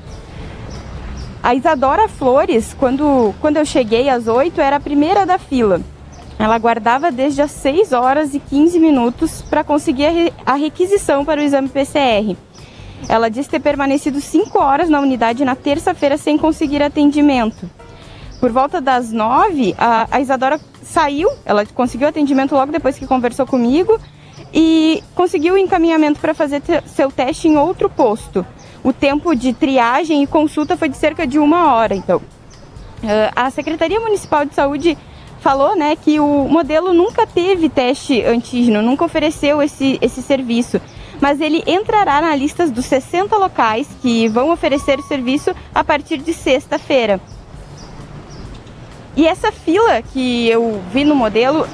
A 1.42 1.54
Isadora 1.54 2.08
Flores, 2.08 2.74
quando, 2.80 3.34
quando 3.42 3.58
eu 3.58 3.66
cheguei 3.66 4.10
às 4.10 4.28
8, 4.28 4.60
era 4.60 4.78
a 4.78 4.80
primeira 4.80 5.26
da 5.26 5.38
fila. 5.38 5.82
Ela 6.40 6.56
aguardava 6.56 7.12
desde 7.12 7.42
as 7.42 7.52
6 7.52 7.94
horas 7.94 8.34
e 8.34 8.40
15 8.40 8.80
minutos 8.80 9.42
para 9.42 9.64
conseguir 9.64 10.34
a, 10.46 10.54
a 10.54 10.56
requisição 10.56 11.24
para 11.24 11.42
o 11.42 11.44
exame 11.44 11.70
PCR. 11.70 12.36
Ela 13.08 13.30
disse 13.30 13.50
ter 13.50 13.60
permanecido 13.60 14.20
5 14.20 14.58
horas 14.58 14.90
na 14.90 15.00
unidade 15.00 15.46
na 15.46 15.56
terça-feira 15.56 16.18
sem 16.18 16.38
conseguir 16.38 16.82
atendimento. 16.82 17.70
Por 18.44 18.52
volta 18.52 18.82
das 18.82 19.10
9, 19.10 19.74
a, 19.78 20.06
a 20.12 20.20
Isadora 20.20 20.60
saiu, 20.82 21.30
ela 21.46 21.66
conseguiu 21.66 22.10
atendimento 22.10 22.54
logo 22.54 22.74
depois 22.74 23.00
que 23.00 23.08
conversou 23.08 23.48
comigo 23.48 23.98
e 24.54 25.02
conseguiu 25.16 25.54
o 25.54 25.58
encaminhamento 25.58 26.20
para 26.20 26.34
fazer 26.34 26.62
seu 26.86 27.10
teste 27.10 27.48
em 27.48 27.56
outro 27.58 27.90
posto. 27.90 28.46
O 28.84 28.92
tempo 28.92 29.34
de 29.34 29.54
triagem 29.54 30.24
e 30.24 30.28
consulta 30.28 30.76
foi 30.76 30.90
de 30.90 30.98
cerca 30.98 31.26
de 31.26 31.40
uma 31.40 31.74
hora, 31.74 31.96
então. 31.96 32.18
Uh, 32.18 33.32
a 33.34 33.50
Secretaria 33.50 34.02
Municipal 34.02 34.44
de 34.44 34.54
Saúde 34.54 34.98
falou 35.40 35.78
né, 35.78 35.96
que 35.96 36.20
o 36.20 36.46
modelo 36.50 36.94
nunca 36.94 37.26
teve 37.26 37.70
teste 37.70 38.26
antígeno, 38.26 38.82
nunca 38.82 39.06
ofereceu 39.06 39.64
esse, 39.64 39.98
esse 40.02 40.22
serviço. 40.22 40.82
Mas 41.22 41.40
ele 41.40 41.64
entrará 41.66 42.20
na 42.20 42.36
lista 42.36 42.68
dos 42.68 42.88
60 42.88 43.38
locais 43.38 43.88
que 44.02 44.28
vão 44.28 44.52
oferecer 44.52 45.00
o 45.00 45.04
serviço 45.04 45.56
a 45.74 45.82
partir 45.82 46.18
de 46.18 46.34
sexta-feira. 46.34 47.22
E 49.16 49.28
essa 49.28 49.52
fila 49.52 50.02
que 50.02 50.50
eu 50.50 50.82
vi 50.92 51.04
no 51.04 51.14
modelo 51.14 51.68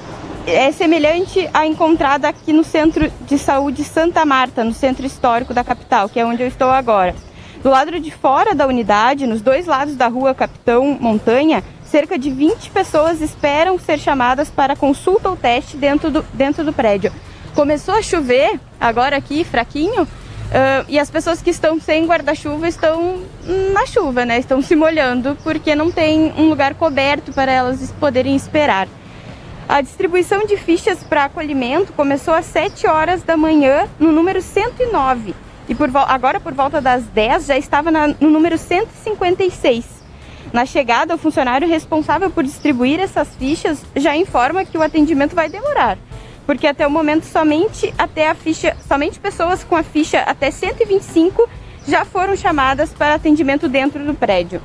é 0.46 0.72
semelhante 0.72 1.50
à 1.54 1.66
encontrada 1.66 2.28
aqui 2.28 2.52
no 2.52 2.66
Centro 2.66 3.10
de 3.26 3.38
Saúde 3.38 3.84
Santa 3.84 4.26
Marta, 4.26 4.64
no 4.64 4.74
centro 4.74 5.06
histórico 5.06 5.54
da 5.54 5.64
capital, 5.64 6.10
que 6.10 6.20
é 6.20 6.26
onde 6.26 6.44
eu 6.44 6.48
estou 6.48 6.70
agora. 6.70 7.16
Do 7.64 7.70
lado 7.70 7.98
de 7.98 8.12
fora 8.12 8.54
da 8.54 8.68
unidade, 8.68 9.26
nos 9.26 9.42
dois 9.42 9.66
lados 9.68 9.96
da 9.96 10.08
rua 10.08 10.34
Capitão 10.34 10.98
Montanha, 11.00 11.64
cerca 11.84 12.20
de 12.20 12.30
20 12.30 12.72
pessoas 12.72 13.22
esperam 13.22 13.80
ser 13.80 14.00
chamadas 14.00 14.50
para 14.50 14.76
consulta 14.76 15.30
ou 15.30 15.38
teste 15.38 15.78
dentro 15.78 16.12
do, 16.12 16.26
dentro 16.34 16.64
do 16.64 16.74
prédio. 16.74 17.12
Começou 17.56 17.96
a 17.96 18.02
chover, 18.02 18.60
agora 18.80 19.16
aqui, 19.16 19.44
fraquinho, 19.44 20.08
Uh, 20.50 20.84
e 20.88 20.98
as 20.98 21.12
pessoas 21.12 21.44
que 21.44 21.52
estão 21.52 21.80
sem 21.80 22.08
guarda-chuva 22.08 22.68
estão 22.68 23.22
na 23.72 23.86
chuva, 23.86 24.26
né? 24.26 24.40
Estão 24.40 24.64
se 24.64 24.76
molhando 24.76 25.38
porque 25.44 25.76
não 25.76 25.92
tem 25.92 26.34
um 26.36 26.50
lugar 26.50 26.74
coberto 26.74 27.32
para 27.32 27.52
elas 27.52 27.94
poderem 28.00 28.36
esperar. 28.36 28.88
A 29.68 29.82
distribuição 29.82 30.48
de 30.48 30.58
fichas 30.58 31.04
para 31.04 31.26
acolhimento 31.26 31.94
começou 31.94 32.34
às 32.34 32.46
7 32.48 32.88
horas 32.88 33.22
da 33.22 33.38
manhã 33.38 33.88
no 34.00 34.12
número 34.12 34.42
109 34.42 35.36
e 35.68 35.76
por, 35.76 35.92
agora 36.08 36.40
por 36.40 36.54
volta 36.54 36.82
das 36.82 37.04
10 37.04 37.46
já 37.46 37.56
estava 37.56 37.92
na, 37.92 38.08
no 38.08 38.32
número 38.32 38.58
156. 38.58 39.86
Na 40.52 40.66
chegada, 40.66 41.14
o 41.14 41.18
funcionário 41.20 41.70
responsável 41.70 42.32
por 42.32 42.44
distribuir 42.44 43.00
essas 43.00 43.28
fichas 43.36 43.86
já 43.96 44.18
informa 44.18 44.66
que 44.66 44.80
o 44.80 44.82
atendimento 44.82 45.36
vai 45.36 45.48
demorar 45.48 46.00
porque 46.50 46.66
até 46.66 46.88
o 46.88 46.90
momento 46.90 47.26
somente 47.26 47.94
até 47.96 48.28
a 48.28 48.34
ficha, 48.34 48.76
somente 48.88 49.20
pessoas 49.20 49.64
com 49.64 49.76
a 49.76 49.84
ficha 49.84 50.22
até 50.22 50.50
125 50.50 51.48
já 51.88 52.04
foram 52.04 52.36
chamadas 52.36 52.90
para 52.90 53.14
atendimento 53.14 53.70
dentro 53.70 54.04
do 54.04 54.16
prédio. 54.16 54.60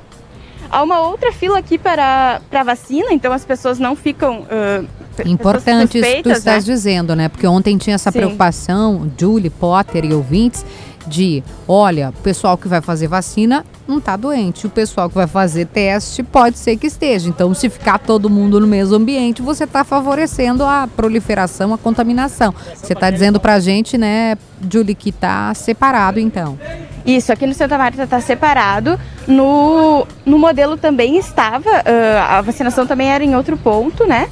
Há 0.70 0.83
uma 0.83 1.01
outra 1.01 1.31
fila 1.31 1.59
aqui 1.59 1.77
para, 1.77 2.40
para 2.49 2.62
vacina, 2.62 3.12
então 3.12 3.35
as 3.35 3.44
pessoas 3.44 3.79
não 3.79 3.94
ficam. 3.94 4.47
Uh, 4.49 4.88
Importante 5.27 5.99
isso 5.99 6.09
que 6.09 6.23
tu 6.23 6.31
estás 6.31 6.66
né? 6.66 6.73
dizendo, 6.73 7.14
né? 7.14 7.29
Porque 7.29 7.47
ontem 7.47 7.77
tinha 7.77 7.97
essa 7.97 8.11
Sim. 8.11 8.18
preocupação, 8.18 9.12
Julie, 9.20 9.51
Potter 9.51 10.07
e 10.07 10.14
ouvintes, 10.14 10.64
de, 11.07 11.43
olha, 11.69 12.11
o 12.11 12.23
pessoal 12.23 12.57
que 12.57 12.69
vai 12.69 12.81
fazer 12.81 13.07
vacina 13.07 13.64
não 13.87 13.99
está 13.99 14.17
doente, 14.17 14.67
o 14.67 14.71
pessoal 14.71 15.09
que 15.09 15.14
vai 15.14 15.27
fazer 15.27 15.67
teste 15.67 16.23
pode 16.23 16.59
ser 16.59 16.77
que 16.77 16.87
esteja. 16.87 17.29
Então, 17.29 17.53
se 17.55 17.69
ficar 17.69 17.99
todo 17.99 18.31
mundo 18.31 18.59
no 18.59 18.67
mesmo 18.67 18.97
ambiente, 18.97 19.43
você 19.43 19.64
está 19.64 19.85
favorecendo 19.85 20.64
a 20.64 20.88
proliferação, 20.97 21.75
a 21.75 21.79
contaminação. 21.79 22.55
Você 22.75 22.93
está 22.93 23.11
dizendo 23.11 23.38
para 23.38 23.55
a 23.55 23.61
gente, 23.61 23.99
né, 23.99 24.37
Julie, 24.71 24.95
que 24.95 25.11
está 25.11 25.53
separado, 25.55 26.19
então. 26.19 26.59
Isso, 27.05 27.31
aqui 27.33 27.47
no 27.47 27.53
Santa 27.53 27.77
Marta 27.77 28.03
está 28.03 28.21
separado. 28.21 28.99
No, 29.29 30.07
no 30.25 30.38
modelo 30.38 30.77
também 30.77 31.19
estava, 31.19 31.69
uh, 31.69 32.31
a 32.31 32.40
vacinação 32.40 32.87
também 32.87 33.12
era 33.12 33.23
em 33.23 33.37
outro 33.37 33.57
ponto, 33.59 34.07
né? 34.07 34.29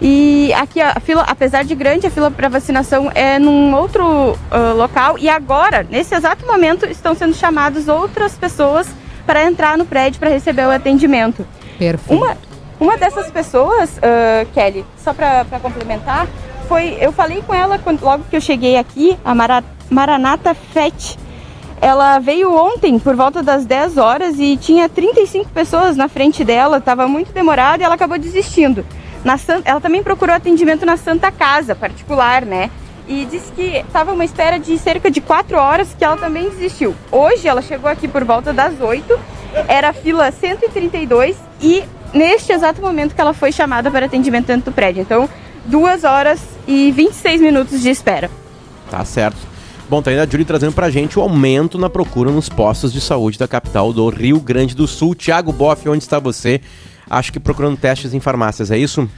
E 0.00 0.50
aqui 0.54 0.80
a 0.80 0.98
fila, 0.98 1.24
apesar 1.28 1.62
de 1.62 1.74
grande, 1.74 2.06
a 2.06 2.10
fila 2.10 2.30
para 2.30 2.48
vacinação 2.48 3.10
é 3.14 3.38
num 3.38 3.74
outro 3.74 4.32
uh, 4.32 4.76
local. 4.76 5.18
E 5.18 5.28
agora, 5.28 5.86
nesse 5.88 6.14
exato 6.14 6.46
momento, 6.46 6.86
estão 6.86 7.14
sendo 7.14 7.34
chamadas 7.34 7.86
outras 7.86 8.34
pessoas 8.34 8.88
para 9.26 9.44
entrar 9.44 9.76
no 9.76 9.84
prédio 9.84 10.18
para 10.18 10.30
receber 10.30 10.66
o 10.66 10.70
atendimento. 10.70 11.46
Perfeito. 11.78 12.18
Uma, 12.18 12.36
uma 12.80 12.96
dessas 12.96 13.30
pessoas, 13.30 13.98
uh, 13.98 14.48
Kelly, 14.54 14.86
só 14.96 15.12
para 15.12 15.44
complementar, 15.60 16.26
foi. 16.66 16.96
Eu 16.98 17.12
falei 17.12 17.42
com 17.42 17.52
ela 17.52 17.78
quando, 17.78 18.02
logo 18.02 18.24
que 18.30 18.36
eu 18.36 18.40
cheguei 18.40 18.78
aqui, 18.78 19.18
a 19.22 19.34
Mara, 19.34 19.62
Maranata 19.90 20.54
Fett. 20.54 21.18
Ela 21.82 22.18
veio 22.18 22.54
ontem 22.54 22.98
por 22.98 23.16
volta 23.16 23.42
das 23.42 23.64
10 23.64 23.96
horas 23.96 24.38
e 24.38 24.56
tinha 24.56 24.88
35 24.88 25.50
pessoas 25.50 25.96
na 25.96 26.08
frente 26.08 26.44
dela, 26.44 26.76
estava 26.76 27.08
muito 27.08 27.32
demorado 27.32 27.80
e 27.80 27.84
ela 27.84 27.94
acabou 27.94 28.18
desistindo. 28.18 28.84
Na, 29.24 29.38
ela 29.64 29.80
também 29.80 30.02
procurou 30.02 30.34
atendimento 30.34 30.86
na 30.86 30.96
Santa 30.96 31.30
Casa 31.30 31.74
particular, 31.74 32.44
né? 32.44 32.70
E 33.06 33.26
disse 33.26 33.50
que 33.52 33.78
estava 33.78 34.12
uma 34.12 34.24
espera 34.24 34.58
de 34.58 34.78
cerca 34.78 35.10
de 35.10 35.20
4 35.20 35.56
horas 35.56 35.94
que 35.98 36.04
ela 36.04 36.16
também 36.16 36.48
desistiu. 36.48 36.94
Hoje 37.10 37.48
ela 37.48 37.60
chegou 37.60 37.90
aqui 37.90 38.06
por 38.06 38.24
volta 38.24 38.52
das 38.52 38.80
8, 38.80 39.18
era 39.66 39.92
fila 39.92 40.30
132 40.30 41.36
e 41.60 41.82
neste 42.14 42.52
exato 42.52 42.80
momento 42.80 43.14
que 43.14 43.20
ela 43.20 43.34
foi 43.34 43.52
chamada 43.52 43.90
para 43.90 44.06
atendimento 44.06 44.46
dentro 44.46 44.70
do 44.70 44.74
prédio. 44.74 45.02
Então, 45.02 45.28
2 45.66 46.04
horas 46.04 46.40
e 46.66 46.92
26 46.92 47.40
minutos 47.40 47.80
de 47.80 47.90
espera. 47.90 48.30
Tá 48.90 49.04
certo. 49.04 49.50
Bom, 49.88 50.00
tá 50.00 50.10
ainda 50.10 50.22
a 50.22 50.26
Julie 50.26 50.44
trazendo 50.44 50.72
pra 50.72 50.88
gente 50.88 51.18
o 51.18 51.22
aumento 51.22 51.76
na 51.76 51.90
procura 51.90 52.30
nos 52.30 52.48
postos 52.48 52.92
de 52.92 53.00
saúde 53.00 53.36
da 53.36 53.48
capital 53.48 53.92
do 53.92 54.08
Rio 54.08 54.38
Grande 54.38 54.74
do 54.74 54.86
Sul. 54.86 55.16
Tiago 55.16 55.52
Boff, 55.52 55.88
onde 55.88 56.04
está 56.04 56.20
você? 56.20 56.60
Acho 57.10 57.32
que 57.32 57.40
procurando 57.40 57.76
testes 57.76 58.14
em 58.14 58.20
farmácias, 58.20 58.70
é 58.70 58.78
isso? 58.78 59.10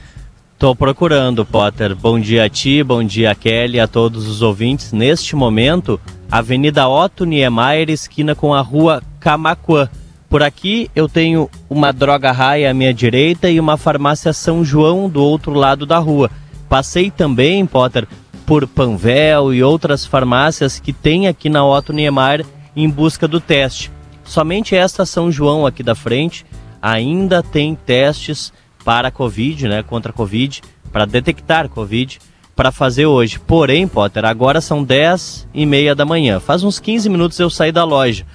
Tô 0.57 0.75
procurando, 0.75 1.45
Potter. 1.45 1.95
Bom 1.95 2.19
dia 2.19 2.45
a 2.45 2.49
ti, 2.49 2.81
bom 2.81 3.03
dia 3.03 3.29
a 3.29 3.35
Kelly, 3.35 3.79
a 3.79 3.87
todos 3.87 4.27
os 4.27 4.41
ouvintes. 4.41 4.91
Neste 4.91 5.35
momento, 5.35 5.99
Avenida 6.31 6.87
Otto 6.89 7.23
Niemeyer, 7.23 7.91
esquina 7.91 8.33
com 8.33 8.51
a 8.51 8.61
rua 8.61 9.03
Camacuã. 9.19 9.87
Por 10.27 10.41
aqui 10.41 10.89
eu 10.95 11.07
tenho 11.07 11.47
uma 11.69 11.93
droga 11.93 12.31
raia 12.31 12.71
à 12.71 12.73
minha 12.73 12.91
direita 12.91 13.47
e 13.51 13.59
uma 13.59 13.77
farmácia 13.77 14.33
São 14.33 14.65
João 14.65 15.07
do 15.07 15.23
outro 15.23 15.53
lado 15.53 15.85
da 15.85 15.99
rua. 15.99 16.31
Passei 16.67 17.11
também, 17.11 17.63
Potter, 17.67 18.07
por 18.43 18.65
Panvel 18.65 19.53
e 19.53 19.61
outras 19.61 20.03
farmácias 20.03 20.79
que 20.79 20.91
tem 20.91 21.27
aqui 21.27 21.47
na 21.47 21.63
Otto 21.63 21.93
Niemeyer 21.93 22.43
em 22.75 22.89
busca 22.89 23.27
do 23.27 23.39
teste. 23.39 23.91
Somente 24.23 24.75
esta 24.75 25.05
São 25.05 25.31
João 25.31 25.67
aqui 25.67 25.83
da 25.83 25.93
frente 25.93 26.43
ainda 26.83 27.41
tem 27.41 27.73
testes 27.73 28.51
para 28.83 29.09
Covid, 29.09 29.67
né, 29.67 29.81
contra 29.81 30.11
Covid, 30.11 30.61
para 30.91 31.05
detectar 31.05 31.69
Covid, 31.69 32.19
para 32.53 32.71
fazer 32.71 33.05
hoje. 33.05 33.39
Porém, 33.39 33.87
Potter, 33.87 34.25
agora 34.25 34.59
são 34.59 34.83
10 34.83 35.47
e 35.53 35.65
meia 35.65 35.95
da 35.95 36.05
manhã. 36.05 36.39
Faz 36.39 36.63
uns 36.63 36.79
15 36.79 37.09
minutos 37.09 37.39
eu 37.39 37.49
saí 37.49 37.71
da 37.71 37.85
loja. 37.85 38.25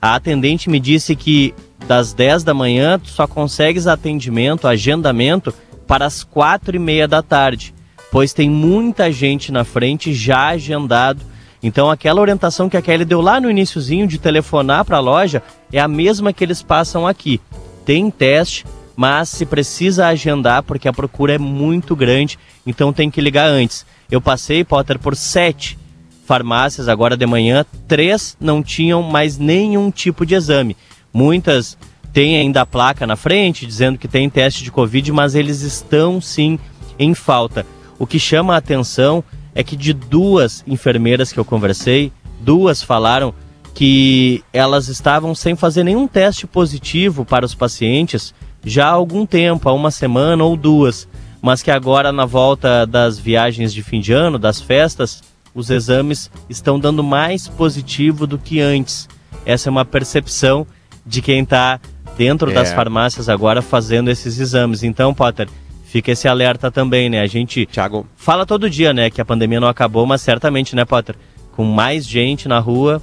A 0.00 0.14
atendente 0.14 0.70
me 0.70 0.78
disse 0.78 1.16
que 1.16 1.52
das 1.88 2.14
10 2.14 2.44
da 2.44 2.54
manhã 2.54 2.98
tu 2.98 3.08
só 3.08 3.26
consegues 3.26 3.86
atendimento, 3.86 4.68
agendamento, 4.68 5.52
para 5.86 6.06
as 6.06 6.22
4 6.22 6.76
e 6.76 6.78
meia 6.78 7.08
da 7.08 7.22
tarde 7.22 7.74
pois 8.16 8.32
tem 8.32 8.48
muita 8.48 9.12
gente 9.12 9.52
na 9.52 9.62
frente 9.62 10.14
já 10.14 10.48
agendado. 10.48 11.20
Então 11.62 11.90
aquela 11.90 12.20
orientação 12.20 12.66
que 12.66 12.76
a 12.76 12.80
Kelly 12.80 13.04
deu 13.04 13.20
lá 13.20 13.38
no 13.38 13.50
iníciozinho 13.50 14.06
de 14.06 14.16
telefonar 14.16 14.86
para 14.86 14.96
a 14.96 15.00
loja 15.00 15.42
é 15.70 15.78
a 15.78 15.86
mesma 15.86 16.32
que 16.32 16.42
eles 16.42 16.62
passam 16.62 17.06
aqui. 17.06 17.40
Tem 17.86 18.10
teste, 18.10 18.66
mas 18.96 19.28
se 19.30 19.46
precisa 19.46 20.08
agendar 20.08 20.62
porque 20.62 20.88
a 20.88 20.92
procura 20.92 21.34
é 21.34 21.38
muito 21.38 21.96
grande, 21.96 22.38
então 22.66 22.92
tem 22.92 23.10
que 23.10 23.20
ligar 23.20 23.48
antes. 23.48 23.86
Eu 24.10 24.20
passei, 24.20 24.64
Potter, 24.64 24.98
por 24.98 25.16
sete 25.16 25.78
farmácias 26.26 26.88
agora 26.88 27.16
de 27.16 27.24
manhã, 27.24 27.64
três 27.86 28.36
não 28.40 28.62
tinham 28.62 29.02
mais 29.02 29.38
nenhum 29.38 29.90
tipo 29.90 30.26
de 30.26 30.34
exame. 30.34 30.76
Muitas 31.14 31.78
têm 32.12 32.36
ainda 32.36 32.62
a 32.62 32.66
placa 32.66 33.06
na 33.06 33.14
frente 33.14 33.64
dizendo 33.64 33.98
que 33.98 34.08
tem 34.08 34.28
teste 34.28 34.64
de 34.64 34.72
Covid, 34.72 35.12
mas 35.12 35.34
eles 35.34 35.62
estão 35.62 36.20
sim 36.20 36.58
em 36.98 37.14
falta. 37.14 37.64
O 37.98 38.06
que 38.06 38.18
chama 38.18 38.54
a 38.54 38.58
atenção 38.58 39.22
é 39.54 39.62
que 39.62 39.76
de 39.76 39.92
duas 39.92 40.64
enfermeiras 40.66 41.32
que 41.32 41.38
eu 41.38 41.44
conversei, 41.44 42.12
duas 42.40 42.82
falaram 42.82 43.32
que 43.76 44.42
elas 44.54 44.88
estavam 44.88 45.34
sem 45.34 45.54
fazer 45.54 45.84
nenhum 45.84 46.08
teste 46.08 46.46
positivo 46.46 47.26
para 47.26 47.44
os 47.44 47.54
pacientes 47.54 48.32
já 48.64 48.86
há 48.86 48.92
algum 48.92 49.26
tempo, 49.26 49.68
há 49.68 49.72
uma 49.74 49.90
semana 49.90 50.42
ou 50.42 50.56
duas, 50.56 51.06
mas 51.42 51.62
que 51.62 51.70
agora 51.70 52.10
na 52.10 52.24
volta 52.24 52.86
das 52.86 53.18
viagens 53.18 53.74
de 53.74 53.82
fim 53.82 54.00
de 54.00 54.14
ano, 54.14 54.38
das 54.38 54.62
festas, 54.62 55.22
os 55.54 55.68
exames 55.68 56.30
estão 56.48 56.80
dando 56.80 57.04
mais 57.04 57.48
positivo 57.48 58.26
do 58.26 58.38
que 58.38 58.62
antes. 58.62 59.10
Essa 59.44 59.68
é 59.68 59.70
uma 59.70 59.84
percepção 59.84 60.66
de 61.04 61.20
quem 61.20 61.42
está 61.42 61.78
dentro 62.16 62.50
é. 62.50 62.54
das 62.54 62.72
farmácias 62.72 63.28
agora 63.28 63.60
fazendo 63.60 64.10
esses 64.10 64.40
exames. 64.40 64.82
Então, 64.84 65.12
Potter, 65.12 65.50
fica 65.84 66.12
esse 66.12 66.26
alerta 66.26 66.70
também, 66.70 67.10
né? 67.10 67.20
A 67.20 67.26
gente 67.26 67.66
Thiago. 67.66 68.06
fala 68.16 68.46
todo 68.46 68.70
dia, 68.70 68.94
né, 68.94 69.10
que 69.10 69.20
a 69.20 69.24
pandemia 69.24 69.60
não 69.60 69.68
acabou, 69.68 70.06
mas 70.06 70.22
certamente, 70.22 70.74
né, 70.74 70.86
Potter? 70.86 71.14
Com 71.52 71.64
mais 71.64 72.06
gente 72.06 72.48
na 72.48 72.58
rua, 72.58 73.02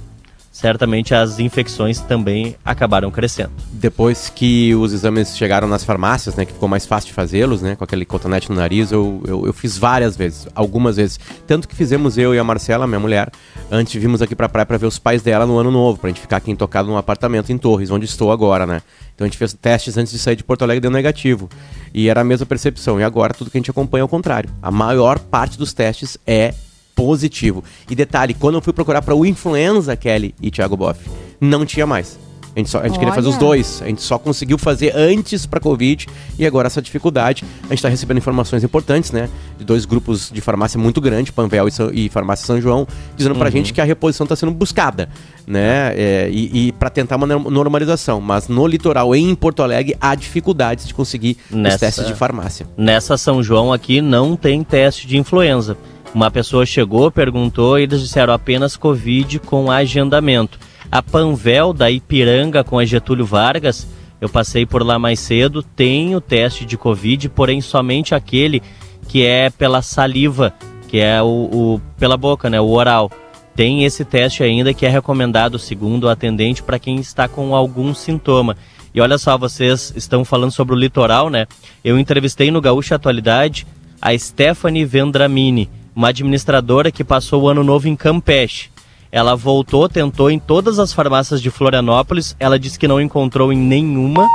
certamente 0.54 1.12
as 1.12 1.40
infecções 1.40 2.00
também 2.00 2.54
acabaram 2.64 3.10
crescendo. 3.10 3.50
Depois 3.72 4.30
que 4.30 4.72
os 4.72 4.92
exames 4.92 5.36
chegaram 5.36 5.66
nas 5.66 5.82
farmácias, 5.82 6.36
né, 6.36 6.44
que 6.44 6.52
ficou 6.52 6.68
mais 6.68 6.86
fácil 6.86 7.08
de 7.08 7.12
fazê-los, 7.12 7.60
né, 7.60 7.74
com 7.74 7.82
aquele 7.82 8.04
cotonete 8.04 8.48
no 8.48 8.54
nariz, 8.54 8.92
eu, 8.92 9.20
eu, 9.26 9.46
eu, 9.46 9.52
fiz 9.52 9.76
várias 9.76 10.16
vezes, 10.16 10.46
algumas 10.54 10.94
vezes. 10.94 11.18
Tanto 11.44 11.66
que 11.66 11.74
fizemos 11.74 12.16
eu 12.16 12.32
e 12.32 12.38
a 12.38 12.44
Marcela, 12.44 12.86
minha 12.86 13.00
mulher, 13.00 13.32
antes 13.68 14.00
vimos 14.00 14.22
aqui 14.22 14.36
pra 14.36 14.48
praia 14.48 14.64
pra 14.64 14.76
ver 14.76 14.86
os 14.86 14.96
pais 14.96 15.22
dela 15.22 15.44
no 15.44 15.58
ano 15.58 15.72
novo, 15.72 15.98
pra 15.98 16.08
gente 16.08 16.20
ficar 16.20 16.36
aqui 16.36 16.52
intocado 16.52 16.88
num 16.88 16.96
apartamento 16.96 17.50
em 17.50 17.58
Torres, 17.58 17.90
onde 17.90 18.04
estou 18.04 18.30
agora, 18.30 18.64
né. 18.64 18.80
Então 19.12 19.24
a 19.24 19.28
gente 19.28 19.36
fez 19.36 19.52
testes 19.54 19.98
antes 19.98 20.12
de 20.12 20.20
sair 20.20 20.36
de 20.36 20.44
Porto 20.44 20.62
Alegre 20.62 20.82
deu 20.82 20.90
negativo. 20.90 21.48
E 21.92 22.08
era 22.08 22.20
a 22.20 22.24
mesma 22.24 22.46
percepção. 22.46 23.00
E 23.00 23.04
agora 23.04 23.32
tudo 23.32 23.50
que 23.50 23.56
a 23.56 23.60
gente 23.60 23.70
acompanha 23.70 24.02
é 24.02 24.04
o 24.04 24.08
contrário. 24.08 24.50
A 24.60 24.70
maior 24.70 25.18
parte 25.18 25.56
dos 25.56 25.72
testes 25.72 26.18
é 26.26 26.52
positivo. 26.94 27.62
E 27.90 27.94
detalhe, 27.94 28.34
quando 28.34 28.56
eu 28.56 28.62
fui 28.62 28.72
procurar 28.72 29.02
para 29.02 29.14
o 29.14 29.26
influenza, 29.26 29.96
Kelly 29.96 30.34
e 30.40 30.50
Thiago 30.50 30.76
Boff, 30.76 31.00
não 31.40 31.64
tinha 31.66 31.86
mais. 31.86 32.18
A 32.54 32.60
gente, 32.60 32.70
só, 32.70 32.78
a 32.78 32.86
gente 32.86 32.98
queria 32.98 33.12
fazer 33.12 33.28
os 33.28 33.36
dois. 33.36 33.82
A 33.82 33.86
gente 33.86 34.00
só 34.00 34.16
conseguiu 34.16 34.56
fazer 34.56 34.92
antes 34.94 35.44
para 35.44 35.58
Covid 35.58 36.06
e 36.38 36.46
agora 36.46 36.68
essa 36.68 36.80
dificuldade. 36.80 37.44
A 37.64 37.68
gente 37.68 37.78
está 37.78 37.88
recebendo 37.88 38.18
informações 38.18 38.62
importantes, 38.62 39.10
né? 39.10 39.28
De 39.58 39.64
dois 39.64 39.84
grupos 39.84 40.30
de 40.32 40.40
farmácia 40.40 40.78
muito 40.78 41.00
grande, 41.00 41.32
Panvel 41.32 41.66
e, 41.68 42.06
e 42.06 42.08
Farmácia 42.08 42.46
São 42.46 42.60
João, 42.60 42.86
dizendo 43.16 43.32
uhum. 43.32 43.40
pra 43.40 43.50
gente 43.50 43.72
que 43.72 43.80
a 43.80 43.84
reposição 43.84 44.24
está 44.24 44.36
sendo 44.36 44.52
buscada, 44.52 45.08
né? 45.44 45.92
É, 45.96 46.28
e, 46.30 46.68
e 46.68 46.72
para 46.72 46.90
tentar 46.90 47.16
uma 47.16 47.26
normalização. 47.26 48.20
Mas 48.20 48.46
no 48.46 48.66
litoral, 48.68 49.16
em 49.16 49.34
Porto 49.34 49.60
Alegre, 49.60 49.96
há 50.00 50.14
dificuldades 50.14 50.86
de 50.86 50.94
conseguir 50.94 51.36
nessa, 51.50 51.74
os 51.74 51.80
testes 51.80 52.06
de 52.06 52.14
farmácia. 52.14 52.68
Nessa 52.76 53.16
São 53.16 53.42
João 53.42 53.72
aqui 53.72 54.00
não 54.00 54.36
tem 54.36 54.62
teste 54.62 55.08
de 55.08 55.18
influenza. 55.18 55.76
Uma 56.14 56.30
pessoa 56.30 56.64
chegou, 56.64 57.10
perguntou 57.10 57.76
e 57.76 57.82
eles 57.82 58.00
disseram 58.00 58.32
apenas 58.32 58.76
Covid 58.76 59.40
com 59.40 59.68
agendamento. 59.68 60.60
A 60.90 61.02
Panvel 61.02 61.72
da 61.72 61.90
Ipiranga 61.90 62.62
com 62.62 62.78
a 62.78 62.84
Getúlio 62.84 63.26
Vargas, 63.26 63.84
eu 64.20 64.28
passei 64.28 64.64
por 64.64 64.86
lá 64.86 64.96
mais 64.96 65.18
cedo, 65.18 65.60
tem 65.60 66.14
o 66.14 66.20
teste 66.20 66.64
de 66.64 66.78
Covid, 66.78 67.28
porém 67.30 67.60
somente 67.60 68.14
aquele 68.14 68.62
que 69.08 69.26
é 69.26 69.50
pela 69.50 69.82
saliva, 69.82 70.54
que 70.86 71.00
é 71.00 71.20
o, 71.20 71.26
o 71.26 71.80
pela 71.98 72.16
boca, 72.16 72.48
né, 72.48 72.60
o 72.60 72.70
oral. 72.70 73.10
Tem 73.56 73.84
esse 73.84 74.04
teste 74.04 74.44
ainda 74.44 74.72
que 74.72 74.86
é 74.86 74.88
recomendado 74.88 75.58
segundo 75.58 76.04
o 76.04 76.08
atendente 76.08 76.62
para 76.62 76.78
quem 76.78 76.96
está 76.96 77.26
com 77.26 77.56
algum 77.56 77.92
sintoma. 77.92 78.56
E 78.94 79.00
olha 79.00 79.18
só, 79.18 79.36
vocês 79.36 79.92
estão 79.96 80.24
falando 80.24 80.52
sobre 80.52 80.76
o 80.76 80.78
litoral, 80.78 81.28
né? 81.28 81.46
Eu 81.84 81.98
entrevistei 81.98 82.52
no 82.52 82.60
Gaúcha 82.60 82.94
Atualidade 82.94 83.66
a 84.00 84.16
Stephanie 84.16 84.84
Vendramini 84.84 85.68
uma 85.94 86.08
administradora 86.08 86.90
que 86.90 87.04
passou 87.04 87.42
o 87.42 87.48
ano 87.48 87.62
novo 87.62 87.88
em 87.88 87.96
Campeche. 87.96 88.70
Ela 89.12 89.36
voltou, 89.36 89.88
tentou 89.88 90.30
em 90.30 90.38
todas 90.38 90.78
as 90.78 90.92
farmácias 90.92 91.40
de 91.40 91.50
Florianópolis, 91.50 92.34
ela 92.40 92.58
disse 92.58 92.78
que 92.78 92.88
não 92.88 93.00
encontrou 93.00 93.52
em 93.52 93.56
nenhuma, 93.56 94.26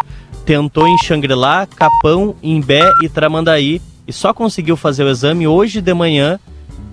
tentou 0.45 0.87
em 0.87 0.97
Xangri-Lá, 0.97 1.65
Capão, 1.67 2.35
Imbé 2.41 2.89
e 3.03 3.09
Tramandaí 3.09 3.81
e 4.07 4.13
só 4.13 4.33
conseguiu 4.33 4.77
fazer 4.77 5.03
o 5.03 5.09
exame 5.09 5.47
hoje 5.47 5.81
de 5.81 5.93
manhã, 5.93 6.39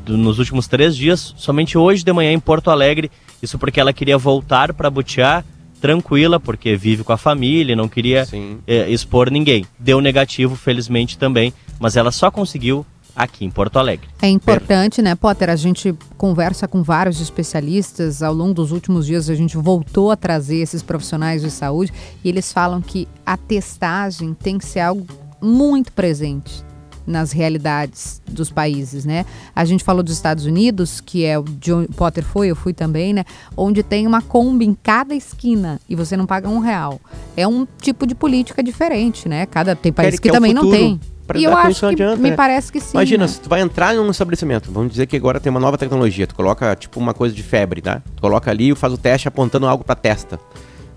nos 0.07 0.39
últimos 0.39 0.67
três 0.67 0.97
dias, 0.97 1.33
somente 1.37 1.79
hoje 1.79 2.05
de 2.05 2.13
manhã 2.13 2.33
em 2.33 2.41
Porto 2.41 2.71
Alegre. 2.71 3.11
Isso 3.43 3.59
porque 3.59 3.81
ela 3.81 3.93
queria 3.93 4.19
voltar 4.19 4.75
para 4.75 4.91
Butiá 4.91 5.45
tranquila, 5.81 6.41
porque 6.41 6.77
vive 6.77 7.05
com 7.05 7.13
a 7.13 7.17
família, 7.17 7.77
não 7.77 7.89
queria 7.89 8.27
é, 8.67 8.91
expor 8.91 9.31
ninguém. 9.31 9.65
Deu 9.79 10.01
negativo, 10.01 10.57
felizmente 10.57 11.17
também, 11.17 11.53
mas 11.79 11.97
ela 11.97 12.11
só 12.11 12.31
conseguiu 12.31 12.85
aqui 13.17 13.45
em 13.45 13.51
Porto 13.51 13.79
Alegre. 13.79 14.07
É 14.21 14.29
importante, 14.29 15.01
né, 15.01 15.15
Potter? 15.15 15.49
A 15.49 15.57
gente 15.57 15.95
conversa 16.19 16.69
com 16.69 16.83
vários 16.83 17.21
especialistas. 17.21 18.23
Ao 18.23 18.35
longo 18.35 18.55
dos 18.55 18.71
últimos 18.73 19.07
dias, 19.07 19.31
a 19.31 19.35
gente 19.35 19.57
voltou 19.57 20.11
a 20.11 20.17
trazer 20.17 20.57
esses 20.57 20.83
profissionais 20.83 21.41
de 21.43 21.51
saúde 21.51 21.93
e 22.23 22.29
eles 22.29 22.53
falam 22.53 22.81
que 22.83 23.09
a 23.25 23.37
testagem 23.37 24.35
tem 24.35 24.59
que 24.59 24.67
ser 24.67 24.81
algo 24.81 25.07
muito 25.41 25.91
presente. 25.93 26.65
nas 27.09 27.31
realidades 27.31 28.21
dos 28.29 28.51
países, 28.51 29.05
né? 29.05 29.25
A 29.55 29.65
gente 29.65 29.85
falou 29.85 30.03
dos 30.03 30.13
Estados 30.13 30.45
Unidos, 30.45 31.01
que 31.01 31.25
é 31.25 31.39
o 31.39 31.45
John 31.45 31.87
Potter 31.97 32.25
foi, 32.25 32.49
eu 32.49 32.57
fui 32.57 32.73
também, 32.75 33.13
né? 33.13 33.23
Onde 33.57 33.85
tem 33.85 34.09
uma 34.09 34.21
Kombi 34.21 34.65
em 34.67 34.75
cada 34.75 35.15
esquina 35.15 35.81
e 35.89 35.95
você 35.95 36.17
não 36.17 36.27
paga 36.27 36.49
um 36.49 36.59
real. 36.59 37.01
É 37.37 37.47
um 37.47 37.65
tipo 37.81 38.09
de 38.09 38.15
política 38.17 38.61
diferente, 38.61 39.29
né? 39.29 39.47
Cada 39.47 39.77
tem 39.77 39.93
país 39.93 40.17
Quer- 40.17 40.17
que 40.21 40.23
quer 40.25 40.31
o 40.31 40.35
também 40.35 40.53
não 40.53 40.69
tem. 40.69 41.01
Pra 41.27 41.39
E 41.39 41.43
dar 41.45 41.51
eu 41.51 41.57
acho 41.57 41.85
não 41.85 41.95
que 41.95 42.03
adianta, 42.03 42.23
me 42.23 42.31
né? 42.31 42.37
parece 42.37 42.71
que 42.71 42.79
sim. 42.81 42.91
Imagina, 42.97 43.25
né? 43.25 43.29
se 43.29 43.41
tu 43.41 43.49
vai 43.49 43.61
entrar 43.61 43.95
num 43.95 44.11
estabelecimento, 44.11 44.71
vamos 44.71 44.91
dizer 44.91 45.07
que 45.07 45.17
agora 45.17 45.41
tem 45.41 45.51
uma 45.51 45.59
nova 45.61 45.77
tecnologia, 45.77 46.27
tu 46.27 46.35
coloca 46.35 46.75
tipo 46.77 47.01
uma 47.01 47.13
coisa 47.13 47.35
de 47.35 47.43
febre, 47.43 47.81
tá? 47.83 48.01
Tu 48.15 48.21
coloca 48.21 48.51
ali 48.51 48.71
e 48.71 48.75
faz 48.77 48.93
o 48.93 48.99
teste 48.99 49.27
apontando 49.27 49.67
algo 49.67 49.83
pra 49.83 49.95
testa. 49.95 50.39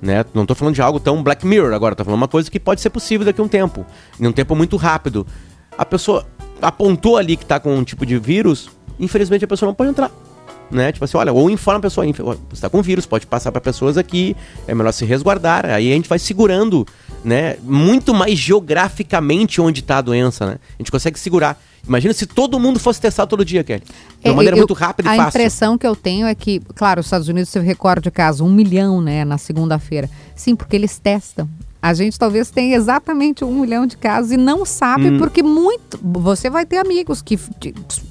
Né? 0.01 0.23
Não 0.33 0.45
tô 0.45 0.55
falando 0.55 0.75
de 0.75 0.81
algo 0.81 0.99
tão 0.99 1.21
Black 1.21 1.45
Mirror 1.45 1.73
agora, 1.73 1.95
tô 1.95 2.05
falando 2.05 2.19
uma 2.21 2.27
coisa 2.27 2.49
que 2.49 2.59
pode 2.59 2.79
ser 2.79 2.89
possível 2.89 3.25
daqui 3.25 3.41
a 3.41 3.43
um 3.43 3.47
tempo. 3.47 3.85
Em 4.19 4.27
um 4.27 4.31
tempo 4.31 4.55
muito 4.55 4.77
rápido. 4.77 5.25
A 5.77 5.83
pessoa 5.85 6.25
apontou 6.61 7.17
ali 7.17 7.35
que 7.35 7.45
tá 7.45 7.59
com 7.59 7.75
um 7.75 7.83
tipo 7.83 8.05
de 8.05 8.17
vírus, 8.17 8.69
infelizmente 8.99 9.43
a 9.43 9.47
pessoa 9.47 9.67
não 9.67 9.73
pode 9.73 9.89
entrar. 9.89 10.11
Né? 10.71 10.91
Tipo 10.91 11.03
assim, 11.05 11.17
olha, 11.17 11.33
ou 11.33 11.49
informa 11.49 11.79
a 11.79 11.81
pessoa, 11.81 12.05
"Inf- 12.05 12.19
ó, 12.19 12.35
você 12.49 12.61
tá 12.61 12.69
com 12.69 12.79
vírus, 12.81 13.05
pode 13.05 13.25
passar 13.25 13.51
para 13.51 13.59
pessoas 13.59 13.97
aqui, 13.97 14.35
é 14.67 14.75
melhor 14.75 14.91
se 14.91 15.03
resguardar. 15.03 15.65
Aí 15.65 15.91
a 15.91 15.95
gente 15.95 16.07
vai 16.07 16.19
segurando, 16.19 16.85
né? 17.25 17.57
Muito 17.63 18.13
mais 18.13 18.37
geograficamente 18.37 19.59
onde 19.61 19.81
tá 19.81 19.97
a 19.97 20.01
doença, 20.01 20.45
né? 20.45 20.57
A 20.77 20.81
gente 20.81 20.91
consegue 20.91 21.19
segurar. 21.19 21.59
Imagina 21.87 22.13
se 22.13 22.25
todo 22.27 22.59
mundo 22.59 22.79
fosse 22.79 23.01
testado 23.01 23.29
todo 23.29 23.43
dia, 23.43 23.63
Kelly. 23.63 23.81
De 23.81 24.27
uma 24.29 24.33
É, 24.33 24.35
maneira 24.35 24.55
eu- 24.55 24.59
muito 24.61 24.73
rápida 24.73 25.09
e 25.09 25.13
a 25.13 25.15
fácil. 25.15 25.39
impressão 25.39 25.77
que 25.77 25.87
eu 25.87 25.95
tenho 25.95 26.27
é 26.27 26.35
que, 26.35 26.59
claro, 26.75 26.99
os 26.99 27.05
Estados 27.07 27.27
Unidos 27.27 27.49
teve 27.51 27.65
recorde 27.65 28.01
de 28.03 28.11
casos, 28.11 28.41
um 28.41 28.51
milhão, 28.51 29.01
né, 29.01 29.25
na 29.25 29.37
segunda-feira. 29.39 30.07
Sim, 30.35 30.55
porque 30.55 30.75
eles 30.75 30.99
testam. 30.99 31.49
A 31.81 31.93
gente 31.93 32.19
talvez 32.19 32.51
tenha 32.51 32.75
exatamente 32.75 33.45
um 33.45 33.61
milhão 33.61 33.85
de 33.85 33.95
casos 33.95 34.31
e 34.33 34.37
não 34.37 34.65
sabe, 34.65 35.11
Hum. 35.11 35.17
porque 35.17 35.41
muito. 35.41 35.97
Você 36.03 36.49
vai 36.49 36.65
ter 36.65 36.77
amigos 36.77 37.21
que 37.21 37.39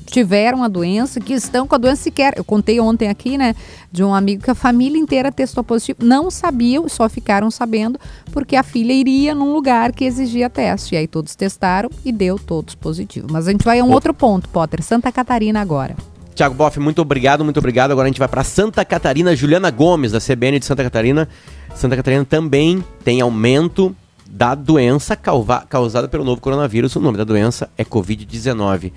tiveram 0.07 0.63
a 0.65 0.69
doença, 0.69 1.21
que 1.21 1.35
estão 1.35 1.67
com 1.67 1.75
a 1.75 1.79
doença 1.79 2.05
sequer. 2.05 2.33
Eu 2.37 2.45
contei 2.45 2.81
ontem 2.81 3.09
aqui, 3.09 3.37
né, 3.37 3.55
de 3.93 4.03
um 4.03 4.15
amigo 4.15 4.43
que 4.43 4.51
a 4.51 4.55
família 4.55 4.99
inteira 4.99 5.31
testou 5.31 5.63
positivo. 5.63 5.99
Não 6.03 6.31
sabiam, 6.31 6.89
só 6.89 7.09
ficaram 7.11 7.51
sabendo, 7.51 7.99
porque 8.33 8.57
a 8.57 8.63
filha 8.63 8.93
iria 8.93 9.35
num 9.35 9.53
lugar 9.53 9.93
que 9.93 10.05
exigia 10.05 10.49
teste. 10.49 10.95
E 10.95 10.99
aí 10.99 11.07
todos 11.07 11.37
testaram 11.37 11.91
e 12.05 12.11
deu 12.11 12.39
todos 12.39 12.75
positivo. 12.75 13.27
Mas 13.31 13.47
a 13.47 13.51
gente 13.53 13.65
vai 13.65 13.81
a 13.81 13.85
um 13.85 13.93
outro 13.93 14.15
ponto, 14.15 14.49
Potter. 14.49 14.83
Santa 14.83 15.13
Catarina 15.13 15.61
agora. 15.61 15.95
Tiago 16.35 16.55
Boff, 16.55 16.79
muito 16.79 17.03
obrigado, 17.03 17.45
muito 17.45 17.59
obrigado. 17.59 17.91
Agora 17.91 18.07
a 18.07 18.11
gente 18.11 18.19
vai 18.21 18.29
para 18.29 18.45
Santa 18.45 18.85
Catarina, 18.85 19.35
Juliana 19.37 19.71
Gomes, 19.71 20.13
da 20.13 20.21
CBN 20.21 20.59
de 20.61 20.65
Santa 20.67 20.85
Catarina. 20.85 21.29
Santa 21.75 21.97
Catarina 21.97 22.25
também 22.25 22.85
tem 23.05 23.21
aumento 23.21 23.95
da 24.29 24.55
doença 24.55 25.17
causada 25.17 26.09
pelo 26.09 26.25
novo 26.25 26.41
coronavírus. 26.41 26.95
O 26.97 27.01
nome 27.01 27.17
da 27.17 27.25
doença 27.25 27.71
é 27.79 27.85
Covid-19. 27.85 28.93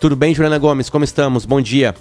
Tudo 0.00 0.14
bem, 0.14 0.34
Juliana 0.34 0.58
Gomes? 0.58 0.90
Como 0.90 1.04
estamos? 1.04 1.46
Bom 1.46 1.60
dia. 1.60 1.94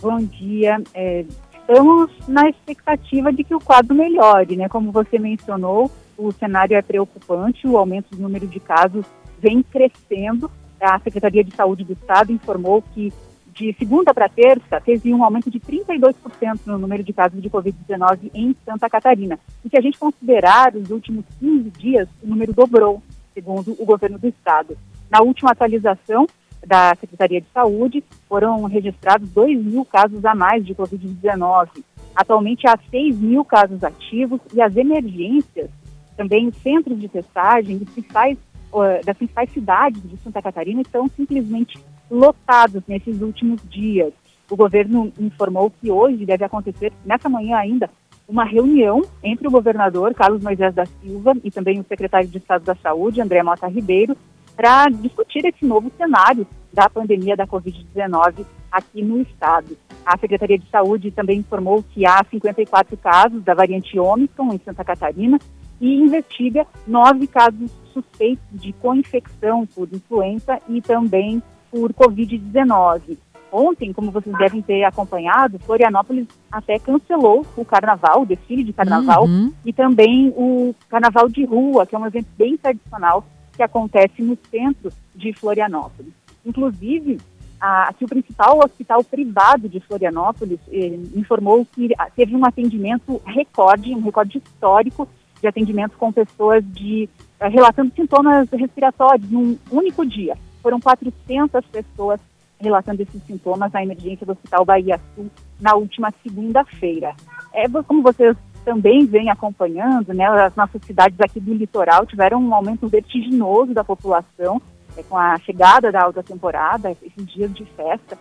Bom 0.00 0.18
dia. 0.18 0.82
É, 0.94 1.24
estamos 1.60 2.10
na 2.26 2.48
expectativa 2.48 3.32
de 3.32 3.44
que 3.44 3.54
o 3.54 3.60
quadro 3.60 3.94
melhore, 3.94 4.56
né? 4.56 4.68
Como 4.68 4.90
você 4.90 5.18
mencionou, 5.18 5.90
o 6.18 6.32
cenário 6.32 6.76
é 6.76 6.82
preocupante, 6.82 7.66
o 7.66 7.76
aumento 7.76 8.16
do 8.16 8.22
número 8.22 8.46
de 8.46 8.58
casos 8.58 9.04
vem 9.38 9.62
crescendo. 9.62 10.50
A 10.80 10.98
Secretaria 11.00 11.42
de 11.42 11.54
Saúde 11.54 11.84
do 11.84 11.92
Estado 11.92 12.32
informou 12.32 12.82
que 12.94 13.12
de 13.56 13.74
segunda 13.78 14.12
para 14.12 14.28
terça 14.28 14.80
teve 14.80 15.12
um 15.14 15.24
aumento 15.24 15.50
de 15.50 15.58
32% 15.58 16.60
no 16.66 16.78
número 16.78 17.02
de 17.02 17.12
casos 17.12 17.40
de 17.40 17.48
Covid-19 17.48 18.30
em 18.34 18.54
Santa 18.64 18.88
Catarina. 18.88 19.38
E 19.64 19.70
se 19.70 19.78
a 19.78 19.80
gente 19.80 19.98
considerar 19.98 20.76
os 20.76 20.90
últimos 20.90 21.24
15 21.40 21.70
dias, 21.70 22.08
o 22.22 22.28
número 22.28 22.52
dobrou, 22.52 23.02
segundo 23.32 23.74
o 23.78 23.84
governo 23.86 24.18
do 24.18 24.28
Estado. 24.28 24.76
Na 25.10 25.22
última 25.22 25.52
atualização, 25.52 26.26
da 26.66 26.94
Secretaria 26.96 27.40
de 27.40 27.46
Saúde, 27.54 28.04
foram 28.28 28.64
registrados 28.64 29.28
2 29.30 29.64
mil 29.64 29.84
casos 29.84 30.24
a 30.24 30.34
mais 30.34 30.66
de 30.66 30.74
Covid-19. 30.74 31.68
Atualmente 32.14 32.66
há 32.66 32.78
6 32.90 33.18
mil 33.18 33.44
casos 33.44 33.82
ativos 33.84 34.40
e 34.52 34.60
as 34.60 34.76
emergências, 34.76 35.70
também 36.16 36.48
os 36.48 36.56
centros 36.56 37.00
de 37.00 37.08
testagem 37.08 37.78
dos 37.78 37.88
principais, 37.90 38.36
eh, 38.74 39.00
das 39.04 39.16
principais 39.16 39.50
cidades 39.50 40.02
de 40.02 40.16
Santa 40.18 40.42
Catarina 40.42 40.80
estão 40.80 41.06
simplesmente 41.08 41.78
lotados 42.10 42.82
nesses 42.86 43.20
últimos 43.20 43.60
dias. 43.68 44.12
O 44.50 44.56
governo 44.56 45.12
informou 45.18 45.70
que 45.70 45.90
hoje 45.90 46.24
deve 46.24 46.44
acontecer, 46.44 46.92
nessa 47.04 47.28
manhã 47.28 47.56
ainda, 47.56 47.90
uma 48.28 48.44
reunião 48.44 49.02
entre 49.22 49.46
o 49.46 49.50
governador 49.50 50.14
Carlos 50.14 50.42
Moisés 50.42 50.74
da 50.74 50.84
Silva 50.86 51.32
e 51.42 51.50
também 51.50 51.78
o 51.78 51.84
secretário 51.84 52.28
de 52.28 52.38
Estado 52.38 52.64
da 52.64 52.74
Saúde, 52.76 53.20
André 53.20 53.42
Mota 53.42 53.66
Ribeiro, 53.66 54.16
para 54.56 54.88
discutir 54.88 55.44
esse 55.44 55.64
novo 55.64 55.92
cenário 55.96 56.46
da 56.72 56.88
pandemia 56.88 57.36
da 57.36 57.46
Covid-19 57.46 58.44
aqui 58.70 59.02
no 59.02 59.20
estado. 59.20 59.76
A 60.04 60.16
Secretaria 60.18 60.58
de 60.58 60.68
Saúde 60.70 61.10
também 61.10 61.38
informou 61.38 61.82
que 61.82 62.06
há 62.06 62.24
54 62.30 62.96
casos 62.96 63.42
da 63.42 63.54
variante 63.54 63.98
Ômicron 63.98 64.52
em 64.52 64.58
Santa 64.58 64.84
Catarina 64.84 65.38
e 65.80 65.94
investiga 65.96 66.66
nove 66.86 67.26
casos 67.26 67.70
suspeitos 67.92 68.44
de 68.52 68.72
co-infecção 68.74 69.66
por 69.66 69.88
influenza 69.92 70.58
e 70.68 70.80
também 70.80 71.42
por 71.70 71.92
Covid-19. 71.92 73.18
Ontem, 73.52 73.92
como 73.92 74.10
vocês 74.10 74.36
devem 74.36 74.60
ter 74.60 74.84
acompanhado, 74.84 75.58
Florianópolis 75.60 76.26
até 76.50 76.78
cancelou 76.78 77.46
o 77.56 77.64
carnaval, 77.64 78.22
o 78.22 78.26
desfile 78.26 78.64
de 78.64 78.72
carnaval, 78.72 79.24
Uhum. 79.24 79.52
e 79.64 79.72
também 79.72 80.28
o 80.36 80.74
carnaval 80.88 81.28
de 81.28 81.44
rua, 81.44 81.86
que 81.86 81.94
é 81.94 81.98
um 81.98 82.06
evento 82.06 82.26
bem 82.36 82.56
tradicional 82.56 83.24
que 83.54 83.62
acontece 83.62 84.20
no 84.20 84.36
centro 84.50 84.92
de 85.14 85.32
Florianópolis. 85.32 86.12
Inclusive, 86.44 87.18
a, 87.60 87.88
aqui 87.88 88.04
o 88.04 88.08
principal 88.08 88.58
hospital 88.58 89.02
privado 89.02 89.68
de 89.68 89.80
Florianópolis 89.80 90.58
eh, 90.70 90.98
informou 91.14 91.66
que 91.72 91.88
teve 92.14 92.36
um 92.36 92.44
atendimento 92.44 93.20
recorde, 93.24 93.94
um 93.94 94.00
recorde 94.02 94.38
histórico 94.38 95.08
de 95.40 95.46
atendimento 95.48 95.96
com 95.96 96.12
pessoas 96.12 96.62
de 96.64 97.08
eh, 97.40 97.48
relatando 97.48 97.92
sintomas 97.94 98.48
respiratórios 98.50 99.30
num 99.30 99.56
único 99.70 100.04
dia. 100.04 100.36
Foram 100.66 100.80
400 100.80 101.64
pessoas 101.66 102.18
relatando 102.60 103.00
esses 103.00 103.22
sintomas 103.22 103.70
na 103.70 103.84
emergência 103.84 104.26
do 104.26 104.32
Hospital 104.32 104.64
Bahia 104.64 105.00
Sul 105.14 105.30
na 105.60 105.76
última 105.76 106.12
segunda-feira. 106.24 107.14
É, 107.54 107.68
como 107.84 108.02
vocês 108.02 108.36
também 108.64 109.06
vêm 109.06 109.30
acompanhando, 109.30 110.12
né, 110.12 110.26
as 110.26 110.56
nossas 110.56 110.82
cidades 110.82 111.20
aqui 111.20 111.38
do 111.38 111.54
litoral 111.54 112.04
tiveram 112.04 112.42
um 112.42 112.52
aumento 112.52 112.88
vertiginoso 112.88 113.72
da 113.72 113.84
população 113.84 114.60
é, 114.96 115.04
com 115.04 115.16
a 115.16 115.38
chegada 115.38 115.92
da 115.92 116.02
alta 116.02 116.20
temporada, 116.20 116.90
esses 116.90 117.26
dias 117.26 117.54
de 117.54 117.64
festa. 117.64 118.18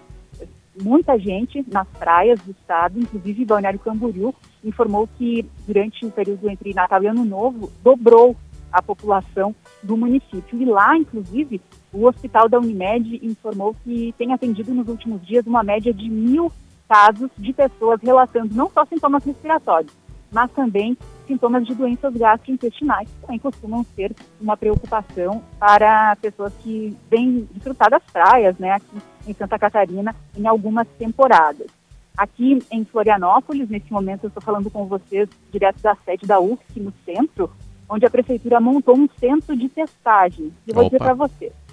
Muita 0.79 1.17
gente 1.17 1.65
nas 1.71 1.87
praias 1.97 2.39
do 2.41 2.51
estado, 2.51 2.99
inclusive 2.99 3.43
Balneário 3.43 3.79
Camboriú, 3.79 4.35
informou 4.63 5.09
que 5.17 5.49
durante 5.65 6.05
o 6.05 6.11
período 6.11 6.47
entre 6.47 6.75
Natal 6.75 7.01
e 7.01 7.07
Ano 7.07 7.25
Novo 7.25 7.71
dobrou 7.81 8.35
a 8.71 8.81
população 8.81 9.55
do 9.81 9.95
município. 9.95 10.61
E 10.61 10.65
lá, 10.65 10.97
inclusive, 10.97 11.61
o 11.95 12.07
hospital 12.07 12.49
da 12.49 12.59
Unimed 12.59 13.19
informou 13.23 13.73
que 13.83 14.13
tem 14.17 14.33
atendido 14.33 14.73
nos 14.73 14.87
últimos 14.87 15.25
dias 15.25 15.47
uma 15.47 15.63
média 15.63 15.93
de 15.93 16.09
mil 16.09 16.51
casos 16.89 17.31
de 17.37 17.53
pessoas 17.53 17.99
relatando 18.03 18.53
não 18.53 18.69
só 18.69 18.85
sintomas 18.85 19.23
respiratórios, 19.23 19.93
mas 20.31 20.51
também 20.51 20.97
sintomas 21.25 21.65
de 21.65 21.73
doenças 21.73 22.13
gastrointestinais, 22.13 23.09
que 23.09 23.21
também 23.21 23.39
costumam 23.39 23.83
ser 23.95 24.13
uma 24.39 24.57
preocupação 24.57 25.41
para 25.57 26.15
pessoas 26.17 26.53
que 26.61 26.95
vêm 27.09 27.47
desfrutar 27.51 27.89
das 27.89 28.03
praias, 28.11 28.57
né, 28.59 28.71
aqui 28.71 28.97
em 29.25 29.33
Santa 29.33 29.57
Catarina, 29.57 30.13
em 30.37 30.45
algumas 30.45 30.87
temporadas. 30.99 31.67
Aqui 32.15 32.59
em 32.71 32.85
Florianópolis, 32.85 33.69
nesse 33.69 33.91
momento 33.91 34.25
eu 34.25 34.27
estou 34.27 34.43
falando 34.43 34.69
com 34.69 34.85
vocês 34.85 35.27
direto 35.51 35.81
da 35.81 35.95
sede 35.95 36.27
da 36.27 36.39
UFSC, 36.39 36.79
no 36.79 36.93
centro, 37.05 37.49
onde 37.89 38.05
a 38.05 38.09
prefeitura 38.09 38.59
montou 38.59 38.95
um 38.95 39.07
centro 39.19 39.55
de 39.55 39.67
testagem. 39.69 40.53
E 40.67 40.69
eu 40.69 40.75
vou 40.75 40.85
dizer 40.85 40.97
Opa. 40.97 41.05
para 41.05 41.13
vocês. 41.13 41.64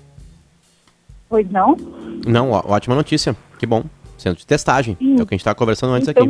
Pois 1.33 1.51
não? 1.51 1.75
Não, 2.27 2.51
ó- 2.51 2.63
ótima 2.67 2.95
notícia. 2.95 3.35
Que 3.59 3.65
bom. 3.65 3.85
Centro 4.19 4.39
de 4.41 4.47
testagem. 4.47 4.97
Sim. 4.99 5.19
É 5.19 5.23
o 5.23 5.27
que 5.27 5.33
a 5.33 5.37
gente 5.37 5.41
estava 5.41 5.55
conversando 5.55 5.95
antes 5.95 6.07
Então, 6.09 6.25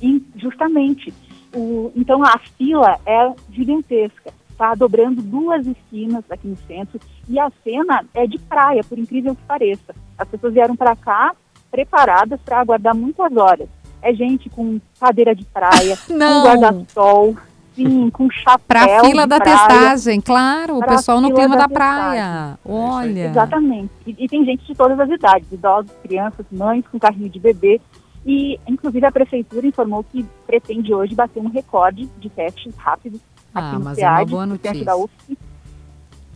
aqui. 0.00 0.24
justamente. 0.36 1.12
O, 1.52 1.90
então 1.96 2.22
a 2.22 2.38
fila 2.56 2.96
é 3.04 3.32
gigantesca. 3.50 4.32
Está 4.50 4.74
dobrando 4.76 5.20
duas 5.20 5.66
esquinas 5.66 6.22
aqui 6.30 6.46
no 6.46 6.56
centro. 6.68 7.00
E 7.28 7.40
a 7.40 7.50
cena 7.64 8.04
é 8.14 8.24
de 8.24 8.38
praia, 8.38 8.84
por 8.84 8.96
incrível 8.98 9.34
que 9.34 9.42
pareça. 9.42 9.92
As 10.16 10.28
pessoas 10.28 10.54
vieram 10.54 10.76
para 10.76 10.94
cá 10.94 11.34
preparadas 11.70 12.38
para 12.44 12.60
aguardar 12.60 12.94
muitas 12.94 13.36
horas. 13.36 13.68
É 14.00 14.14
gente 14.14 14.48
com 14.48 14.80
cadeira 15.00 15.34
de 15.34 15.44
praia, 15.44 15.98
Não. 16.08 16.42
com 16.42 16.48
guarda-sol, 16.48 17.36
sim, 17.74 18.10
com 18.10 18.30
chapéu. 18.30 18.64
Pra 18.66 19.00
fila 19.00 19.22
de 19.22 19.28
da 19.28 19.38
praia. 19.38 19.56
testagem, 19.68 20.20
claro, 20.20 20.78
o 20.78 20.84
pessoal 20.86 21.20
no 21.20 21.28
fila 21.28 21.40
clima 21.40 21.56
da 21.56 21.66
da 21.66 21.68
praia. 21.68 22.58
Olha. 22.64 23.28
Exatamente. 23.28 23.90
E, 24.06 24.16
e 24.24 24.28
tem 24.28 24.44
gente 24.44 24.64
de 24.66 24.74
todas 24.74 24.98
as 24.98 25.08
idades, 25.10 25.50
idosos, 25.50 25.90
crianças, 26.02 26.46
mães 26.50 26.84
com 26.90 26.98
carrinho 26.98 27.28
de 27.30 27.38
bebê. 27.40 27.80
E, 28.24 28.58
inclusive, 28.68 29.04
a 29.04 29.10
prefeitura 29.12 29.66
informou 29.66 30.04
que 30.04 30.24
pretende 30.46 30.94
hoje 30.94 31.14
bater 31.14 31.40
um 31.40 31.48
recorde 31.48 32.08
de 32.18 32.28
testes 32.30 32.74
rápidos 32.76 33.20
Ah, 33.52 33.68
aqui 33.70 33.78
no 33.78 33.84
mas 33.84 33.98
é 33.98 34.06
uma 34.08 34.16
SEAD, 34.18 34.30
boa 34.30 34.46
notícia. 34.46 34.84
da 34.84 34.96
UFSC. 34.96 35.38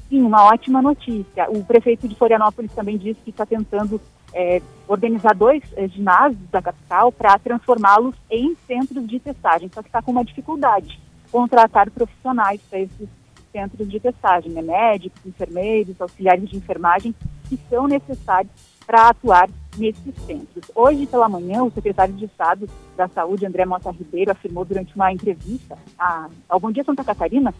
sim, 0.08 0.22
uma 0.22 0.44
ótima 0.46 0.82
notícia. 0.82 1.46
O 1.48 1.64
prefeito 1.64 2.08
de 2.08 2.14
Florianópolis 2.16 2.72
também 2.72 2.98
disse 2.98 3.20
que 3.24 3.30
está 3.30 3.46
tentando 3.46 4.00
é, 4.34 4.60
organizar 4.88 5.34
dois 5.34 5.62
é, 5.76 5.86
ginásios 5.88 6.40
da 6.50 6.60
capital 6.60 7.12
para 7.12 7.38
transformá-los 7.38 8.14
em 8.30 8.56
centros 8.66 9.06
de 9.06 9.20
testagem, 9.20 9.70
só 9.72 9.80
que 9.80 9.88
está 9.88 10.02
com 10.02 10.10
uma 10.10 10.24
dificuldade, 10.24 11.00
contratar 11.36 11.90
profissionais 11.90 12.62
para 12.70 12.80
esses 12.80 13.08
centros 13.52 13.86
de 13.86 14.00
testagem, 14.00 14.50
né? 14.52 14.62
médicos, 14.62 15.20
enfermeiros, 15.26 16.00
auxiliares 16.00 16.48
de 16.48 16.56
enfermagem, 16.56 17.14
que 17.46 17.60
são 17.68 17.86
necessários 17.86 18.50
para 18.86 19.10
atuar 19.10 19.46
nesses 19.76 20.14
centros. 20.24 20.64
Hoje 20.74 21.04
pela 21.06 21.28
manhã, 21.28 21.62
o 21.62 21.70
secretário 21.70 22.14
de 22.14 22.24
Estado 22.24 22.66
da 22.96 23.06
Saúde, 23.08 23.44
André 23.44 23.66
Mota 23.66 23.90
Ribeiro, 23.90 24.30
afirmou 24.30 24.64
durante 24.64 24.96
uma 24.96 25.12
entrevista 25.12 25.76
ao 26.48 26.58
Bom 26.58 26.70
Dia 26.70 26.84
Santa 26.84 27.04
Catarina 27.04 27.52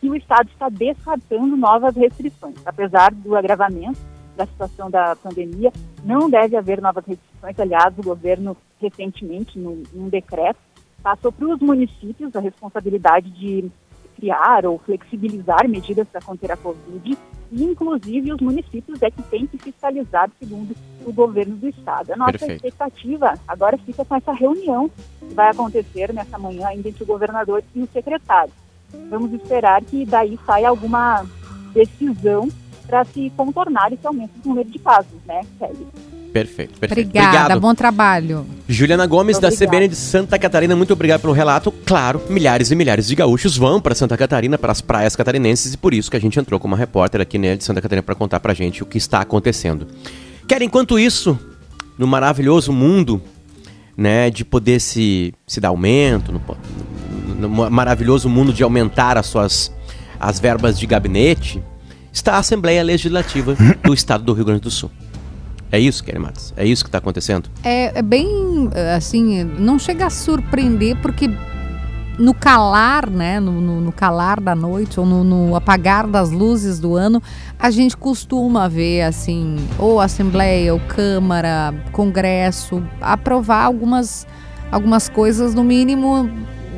que 0.00 0.10
o 0.10 0.16
Estado 0.16 0.48
está 0.50 0.68
descartando 0.68 1.56
novas 1.56 1.94
restrições. 1.94 2.56
Apesar 2.66 3.14
do 3.14 3.36
agravamento 3.36 4.00
da 4.36 4.44
situação 4.44 4.90
da 4.90 5.14
pandemia, 5.14 5.72
não 6.02 6.28
deve 6.28 6.56
haver 6.56 6.82
novas 6.82 7.04
restrições. 7.06 7.56
Aliás, 7.60 7.96
o 7.96 8.02
governo 8.02 8.56
recentemente, 8.80 9.56
num, 9.56 9.84
num 9.92 10.08
decreto, 10.08 10.58
passou 11.02 11.32
para 11.32 11.48
os 11.48 11.60
municípios 11.60 12.34
a 12.34 12.40
responsabilidade 12.40 13.30
de 13.30 13.70
criar 14.16 14.66
ou 14.66 14.78
flexibilizar 14.78 15.66
medidas 15.68 16.06
para 16.08 16.20
conter 16.20 16.52
a 16.52 16.56
Covid, 16.56 17.16
e 17.50 17.64
inclusive 17.64 18.32
os 18.32 18.40
municípios 18.40 19.02
é 19.02 19.10
que 19.10 19.22
têm 19.22 19.46
que 19.46 19.58
fiscalizar, 19.58 20.30
segundo 20.38 20.76
o 21.04 21.12
governo 21.12 21.56
do 21.56 21.68
estado. 21.68 22.12
A 22.12 22.16
nossa 22.16 22.32
Perfeito. 22.32 22.66
expectativa 22.66 23.34
agora 23.48 23.78
fica 23.78 24.04
com 24.04 24.14
essa 24.14 24.32
reunião 24.32 24.90
que 25.18 25.34
vai 25.34 25.50
acontecer 25.50 26.12
nessa 26.12 26.38
manhã 26.38 26.68
ainda 26.68 26.88
entre 26.88 27.02
o 27.02 27.06
governador 27.06 27.64
e 27.74 27.82
o 27.82 27.88
secretário. 27.88 28.52
Vamos 29.08 29.32
esperar 29.32 29.82
que 29.82 30.04
daí 30.04 30.38
saia 30.44 30.68
alguma 30.68 31.24
decisão 31.72 32.48
para 32.86 33.04
se 33.04 33.30
contornar 33.36 33.92
esse 33.92 34.06
aumento 34.06 34.32
do 34.38 34.48
número 34.48 34.68
de 34.68 34.78
casos, 34.78 35.18
né, 35.24 35.42
Kelly? 35.58 35.86
Perfeito, 36.32 36.78
perfeito. 36.78 37.08
Obrigada, 37.08 37.38
Obrigado. 37.38 37.60
bom 37.60 37.74
trabalho. 37.74 38.46
Juliana 38.68 39.06
Gomes, 39.06 39.38
da 39.38 39.50
CBN 39.50 39.88
de 39.88 39.96
Santa 39.96 40.38
Catarina, 40.38 40.76
muito 40.76 40.92
obrigado 40.92 41.20
pelo 41.20 41.32
relato. 41.32 41.72
Claro, 41.84 42.22
milhares 42.28 42.70
e 42.70 42.76
milhares 42.76 43.08
de 43.08 43.14
gaúchos 43.14 43.56
vão 43.56 43.80
para 43.80 43.94
Santa 43.94 44.16
Catarina, 44.16 44.56
para 44.56 44.70
as 44.70 44.80
praias 44.80 45.16
catarinenses, 45.16 45.74
e 45.74 45.76
por 45.76 45.92
isso 45.92 46.10
que 46.10 46.16
a 46.16 46.20
gente 46.20 46.38
entrou 46.38 46.60
com 46.60 46.68
uma 46.68 46.76
repórter 46.76 47.20
aqui 47.20 47.38
né, 47.38 47.56
de 47.56 47.64
Santa 47.64 47.80
Catarina 47.80 48.02
para 48.02 48.14
contar 48.14 48.38
para 48.40 48.54
gente 48.54 48.82
o 48.82 48.86
que 48.86 48.96
está 48.96 49.20
acontecendo. 49.20 49.88
Quer, 50.46 50.62
enquanto 50.62 50.98
isso, 50.98 51.38
no 51.98 52.06
maravilhoso 52.06 52.72
mundo 52.72 53.20
né, 53.96 54.30
de 54.30 54.44
poder 54.44 54.80
se, 54.80 55.34
se 55.46 55.60
dar 55.60 55.68
aumento, 55.68 56.32
no, 56.32 56.40
no 57.34 57.70
maravilhoso 57.70 58.28
mundo 58.28 58.52
de 58.52 58.62
aumentar 58.62 59.18
as 59.18 59.26
suas 59.26 59.72
as 60.20 60.38
verbas 60.38 60.78
de 60.78 60.86
gabinete, 60.86 61.62
está 62.12 62.34
a 62.34 62.38
Assembleia 62.38 62.82
Legislativa 62.82 63.56
do 63.82 63.94
Estado 63.94 64.22
do 64.22 64.34
Rio 64.34 64.44
Grande 64.44 64.60
do 64.60 64.70
Sul. 64.70 64.90
É 65.72 65.78
isso, 65.78 66.02
Kelly 66.02 66.18
Matos? 66.18 66.52
É 66.56 66.66
isso 66.66 66.82
que 66.84 66.88
está 66.88 66.98
acontecendo? 66.98 67.48
É, 67.62 67.98
é, 67.98 68.02
bem, 68.02 68.68
assim, 68.96 69.44
não 69.44 69.78
chega 69.78 70.06
a 70.06 70.10
surpreender 70.10 70.96
porque 71.00 71.30
no 72.18 72.34
calar, 72.34 73.08
né, 73.08 73.40
no, 73.40 73.60
no, 73.60 73.80
no 73.80 73.92
calar 73.92 74.40
da 74.40 74.54
noite 74.54 75.00
ou 75.00 75.06
no, 75.06 75.24
no, 75.24 75.56
apagar 75.56 76.06
das 76.06 76.30
luzes 76.30 76.78
do 76.78 76.94
ano, 76.94 77.22
a 77.58 77.70
gente 77.70 77.96
costuma 77.96 78.68
ver, 78.68 79.02
assim, 79.02 79.56
ou 79.78 80.00
Assembleia, 80.00 80.74
ou 80.74 80.80
Câmara, 80.80 81.72
Congresso, 81.92 82.82
aprovar 83.00 83.64
algumas, 83.64 84.26
algumas 84.70 85.08
coisas, 85.08 85.54
no 85.54 85.64
mínimo, 85.64 86.24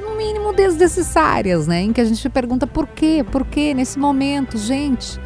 no 0.01 0.17
mínimo 0.17 0.53
desnecessárias, 0.53 1.67
né, 1.67 1.83
em 1.83 1.93
que 1.93 2.01
a 2.01 2.05
gente 2.05 2.29
pergunta 2.29 2.67
por 2.67 2.87
quê, 2.87 3.25
por 3.31 3.45
quê 3.45 3.75
nesse 3.75 3.99
momento, 3.99 4.57
gente... 4.59 5.19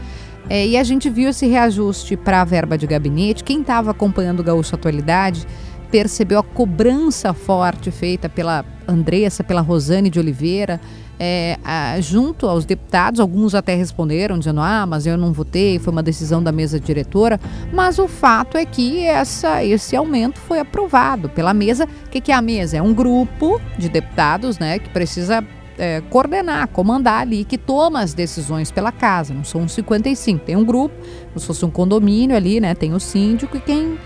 É, 0.48 0.66
e 0.66 0.76
a 0.76 0.85
gente 0.85 1.11
viu 1.11 1.28
esse 1.28 1.46
reajuste 1.46 2.16
para 2.16 2.40
a 2.40 2.44
verba 2.44 2.78
de 2.78 2.87
gabinete. 2.87 3.42
Quem 3.42 3.61
estava 3.61 3.90
acompanhando 3.90 4.40
o 4.40 4.44
Gaúcho 4.44 4.74
Atualidade 4.74 5.46
percebeu 5.90 6.38
a 6.38 6.42
cobrança 6.42 7.32
forte 7.32 7.90
feita 7.90 8.28
pela 8.28 8.64
Andressa, 8.87 9.42
pela 9.42 9.61
Rosane 9.61 10.11
de 10.11 10.18
Oliveira, 10.18 10.80
é, 11.18 11.59
a, 11.64 12.00
junto 12.00 12.46
aos 12.46 12.64
deputados. 12.64 13.18
Alguns 13.18 13.54
até 13.54 13.74
responderam 13.74 14.38
dizendo: 14.38 14.61
ah, 14.61 14.87
mas 14.87 15.06
eu 15.06 15.16
não 15.16 15.32
votei, 15.32 15.78
foi 15.78 15.92
uma 15.92 16.02
decisão 16.02 16.42
da 16.42 16.52
mesa 16.52 16.78
diretora. 16.78 17.40
Mas 17.72 17.98
o 17.98 18.06
fato 18.06 18.56
é 18.56 18.64
que 18.64 19.04
essa, 19.04 19.64
esse 19.64 19.96
aumento 19.96 20.38
foi 20.38 20.61
aprovado 20.61 21.28
pela 21.28 21.52
mesa. 21.52 21.88
O 22.06 22.11
que, 22.11 22.20
que 22.20 22.30
é 22.30 22.35
a 22.35 22.42
mesa? 22.42 22.76
É 22.76 22.82
um 22.82 22.94
grupo 22.94 23.61
de 23.76 23.88
deputados 23.88 24.59
né, 24.59 24.78
que 24.78 24.90
precisa 24.90 25.44
é, 25.79 26.01
coordenar, 26.11 26.69
comandar 26.69 27.21
ali, 27.21 27.45
que 27.45 27.59
toma 27.59 28.01
as 28.01 28.15
decisões 28.15 28.71
pela 28.71 28.93
casa. 28.93 29.35
Não 29.35 29.45
são 29.45 29.67
55. 29.67 30.45
Tem 30.45 30.57
um 30.57 30.65
grupo, 30.65 30.95
como 31.29 31.41
se 31.41 31.47
fosse 31.47 31.65
um 31.65 31.71
condomínio 31.71 32.37
ali, 32.37 32.61
né? 32.61 32.75
Tem 32.75 32.93
o 32.93 33.01
síndico 33.01 33.57
e 33.57 33.61
quem 33.61 33.99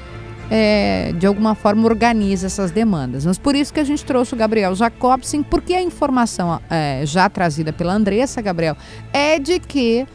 é, 0.50 1.12
de 1.16 1.26
alguma 1.26 1.54
forma 1.54 1.86
organiza 1.86 2.46
essas 2.46 2.70
demandas. 2.70 3.24
Mas 3.24 3.38
por 3.38 3.54
isso 3.54 3.72
que 3.72 3.80
a 3.80 3.84
gente 3.84 4.04
trouxe 4.04 4.34
o 4.34 4.36
Gabriel 4.36 4.74
Jacobson, 4.74 5.42
porque 5.42 5.74
a 5.74 5.82
informação 5.82 6.60
é, 6.68 7.02
já 7.04 7.28
trazida 7.28 7.72
pela 7.72 7.92
Andressa, 7.92 8.42
Gabriel, 8.42 8.76
é 9.12 9.38
de 9.38 9.60
que 9.60 10.06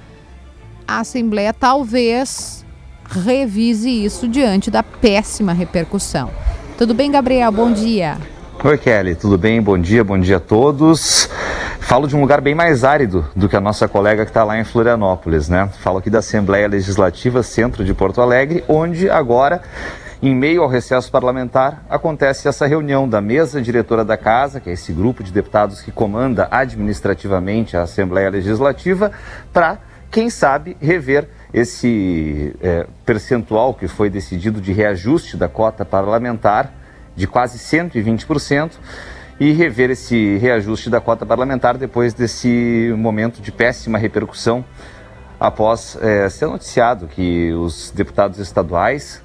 a 0.87 0.99
Assembleia 0.99 1.53
talvez 1.53 2.65
revise 3.09 3.89
isso 3.89 4.27
diante 4.27 4.69
da 4.69 4.83
péssima 4.83 5.53
repercussão. 5.53 6.29
Tudo 6.77 6.93
bem, 6.93 7.09
Gabriel? 7.09 7.51
Bom 7.51 7.71
dia. 7.71 8.17
Oi, 8.65 8.79
Kelly, 8.79 9.13
tudo 9.13 9.37
bem? 9.37 9.61
Bom 9.61 9.77
dia, 9.77 10.03
bom 10.03 10.17
dia 10.17 10.37
a 10.37 10.39
todos. 10.39 11.29
Falo 11.81 12.07
de 12.07 12.15
um 12.15 12.21
lugar 12.21 12.41
bem 12.41 12.55
mais 12.55 12.83
árido 12.83 13.23
do 13.35 13.47
que 13.47 13.55
a 13.55 13.61
nossa 13.61 13.87
colega 13.87 14.25
que 14.25 14.31
está 14.31 14.43
lá 14.43 14.59
em 14.59 14.63
Florianópolis, 14.63 15.47
né? 15.47 15.69
Falo 15.81 15.99
aqui 15.99 16.09
da 16.09 16.17
Assembleia 16.17 16.67
Legislativa 16.67 17.43
Centro 17.43 17.85
de 17.85 17.93
Porto 17.93 18.21
Alegre, 18.21 18.63
onde 18.67 19.07
agora, 19.07 19.61
em 20.19 20.33
meio 20.33 20.63
ao 20.63 20.67
recesso 20.67 21.11
parlamentar, 21.11 21.85
acontece 21.87 22.47
essa 22.47 22.65
reunião 22.65 23.07
da 23.07 23.21
mesa 23.21 23.61
diretora 23.61 24.03
da 24.03 24.17
casa, 24.17 24.59
que 24.59 24.71
é 24.71 24.73
esse 24.73 24.91
grupo 24.91 25.23
de 25.23 25.31
deputados 25.31 25.81
que 25.83 25.91
comanda 25.91 26.47
administrativamente 26.49 27.77
a 27.77 27.83
Assembleia 27.83 28.31
Legislativa, 28.31 29.11
para, 29.53 29.77
quem 30.09 30.27
sabe, 30.27 30.75
rever 30.81 31.29
esse 31.53 32.55
é, 32.59 32.87
percentual 33.05 33.75
que 33.75 33.87
foi 33.87 34.09
decidido 34.09 34.59
de 34.59 34.73
reajuste 34.73 35.37
da 35.37 35.47
cota 35.47 35.85
parlamentar 35.85 36.73
de 37.15 37.27
quase 37.27 37.57
120% 37.57 38.71
e 39.39 39.51
rever 39.51 39.89
esse 39.91 40.37
reajuste 40.37 40.89
da 40.89 41.01
cota 41.01 41.25
parlamentar 41.25 41.77
depois 41.77 42.13
desse 42.13 42.93
momento 42.97 43.41
de 43.41 43.51
péssima 43.51 43.97
repercussão 43.97 44.63
após 45.39 45.97
é, 46.01 46.29
ser 46.29 46.47
noticiado 46.47 47.07
que 47.07 47.51
os 47.53 47.91
deputados 47.91 48.39
estaduais, 48.39 49.21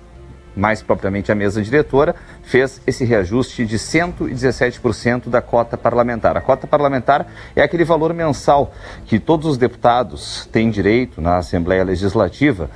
mais 0.56 0.82
propriamente 0.82 1.30
a 1.30 1.34
mesa 1.34 1.62
diretora, 1.62 2.16
fez 2.42 2.80
esse 2.86 3.04
reajuste 3.04 3.64
de 3.64 3.78
117% 3.78 5.28
da 5.28 5.40
cota 5.40 5.78
parlamentar. 5.78 6.36
A 6.36 6.40
cota 6.40 6.66
parlamentar 6.66 7.28
é 7.54 7.62
aquele 7.62 7.84
valor 7.84 8.12
mensal 8.12 8.72
que 9.06 9.20
todos 9.20 9.46
os 9.46 9.56
deputados 9.56 10.48
têm 10.50 10.70
direito 10.70 11.20
na 11.20 11.36
Assembleia 11.36 11.84
Legislativa 11.84 12.68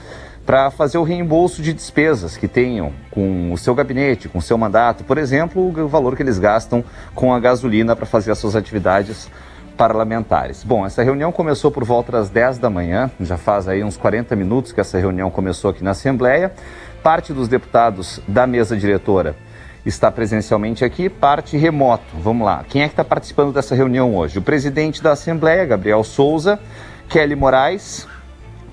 para 0.46 0.70
fazer 0.70 0.98
o 0.98 1.02
reembolso 1.02 1.62
de 1.62 1.72
despesas 1.72 2.36
que 2.36 2.46
tenham 2.46 2.92
com 3.10 3.52
o 3.52 3.58
seu 3.58 3.74
gabinete, 3.74 4.28
com 4.28 4.38
o 4.38 4.42
seu 4.42 4.58
mandato, 4.58 5.04
por 5.04 5.16
exemplo, 5.16 5.66
o 5.66 5.88
valor 5.88 6.16
que 6.16 6.22
eles 6.22 6.38
gastam 6.38 6.84
com 7.14 7.32
a 7.32 7.40
gasolina 7.40 7.96
para 7.96 8.06
fazer 8.06 8.30
as 8.30 8.38
suas 8.38 8.54
atividades 8.54 9.30
parlamentares. 9.76 10.62
Bom, 10.62 10.86
essa 10.86 11.02
reunião 11.02 11.32
começou 11.32 11.70
por 11.70 11.84
volta 11.84 12.12
das 12.12 12.28
10 12.28 12.58
da 12.58 12.70
manhã, 12.70 13.10
já 13.20 13.36
faz 13.36 13.66
aí 13.66 13.82
uns 13.82 13.96
40 13.96 14.36
minutos 14.36 14.72
que 14.72 14.80
essa 14.80 14.98
reunião 14.98 15.30
começou 15.30 15.70
aqui 15.70 15.82
na 15.82 15.90
Assembleia. 15.90 16.52
Parte 17.02 17.32
dos 17.32 17.48
deputados 17.48 18.20
da 18.26 18.46
mesa 18.46 18.76
diretora 18.76 19.36
está 19.84 20.10
presencialmente 20.10 20.84
aqui, 20.84 21.08
parte 21.08 21.56
remoto. 21.56 22.16
Vamos 22.18 22.46
lá. 22.46 22.64
Quem 22.68 22.82
é 22.82 22.86
que 22.86 22.92
está 22.92 23.04
participando 23.04 23.52
dessa 23.52 23.74
reunião 23.74 24.16
hoje? 24.16 24.38
O 24.38 24.42
presidente 24.42 25.02
da 25.02 25.12
Assembleia, 25.12 25.66
Gabriel 25.66 26.02
Souza, 26.04 26.58
Kelly 27.08 27.36
Moraes, 27.36 28.06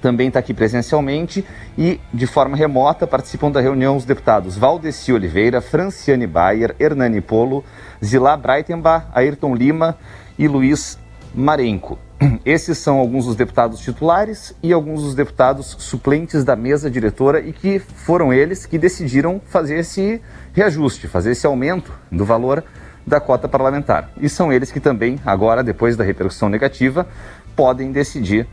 também 0.01 0.27
está 0.27 0.39
aqui 0.39 0.53
presencialmente 0.53 1.45
e 1.77 1.99
de 2.13 2.25
forma 2.25 2.57
remota 2.57 3.05
participam 3.05 3.51
da 3.51 3.61
reunião 3.61 3.95
os 3.95 4.03
deputados 4.03 4.57
Valdeci 4.57 5.13
Oliveira, 5.13 5.61
Franciane 5.61 6.25
Bayer, 6.27 6.75
Hernani 6.79 7.21
Polo, 7.21 7.63
Zilá 8.03 8.35
Breitenbach, 8.35 9.06
Ayrton 9.13 9.56
Lima 9.56 9.97
e 10.37 10.47
Luiz 10.47 10.97
Marenco. 11.33 11.97
Esses 12.43 12.77
são 12.77 12.97
alguns 12.97 13.25
dos 13.25 13.35
deputados 13.35 13.79
titulares 13.79 14.56
e 14.62 14.73
alguns 14.73 15.04
dos 15.04 15.15
deputados 15.15 15.75
suplentes 15.79 16.43
da 16.43 16.56
mesa 16.56 16.89
diretora 16.89 17.39
e 17.39 17.54
que 17.54 17.79
foram 17.79 18.33
eles 18.33 18.65
que 18.65 18.77
decidiram 18.77 19.39
fazer 19.45 19.77
esse 19.77 20.21
reajuste, 20.54 21.08
fazer 21.08 21.31
esse 21.31 21.45
aumento 21.45 21.93
do 22.12 22.25
valor 22.25 22.63
da 23.06 23.19
cota 23.19 23.47
parlamentar. 23.47 24.12
E 24.19 24.29
são 24.29 24.52
eles 24.54 24.71
que 24.71 24.79
também, 24.79 25.19
agora, 25.25 25.63
depois 25.63 25.95
da 25.97 26.04
repercussão 26.04 26.49
negativa, 26.49 27.08
podem 27.56 27.91
decidir 27.91 28.47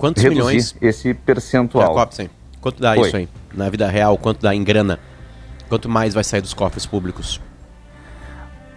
Quantos 0.00 0.22
reduzir 0.22 0.42
milhões? 0.42 0.74
esse 0.80 1.12
percentual. 1.12 1.88
Jacobsen, 1.88 2.30
quanto 2.58 2.80
dá 2.80 2.96
isso 2.96 3.14
aí? 3.14 3.28
Na 3.52 3.68
vida 3.68 3.86
real, 3.86 4.16
quanto 4.16 4.40
dá 4.40 4.54
em 4.54 4.64
grana? 4.64 4.98
Quanto 5.68 5.90
mais 5.90 6.14
vai 6.14 6.24
sair 6.24 6.40
dos 6.40 6.54
cofres 6.54 6.86
públicos? 6.86 7.38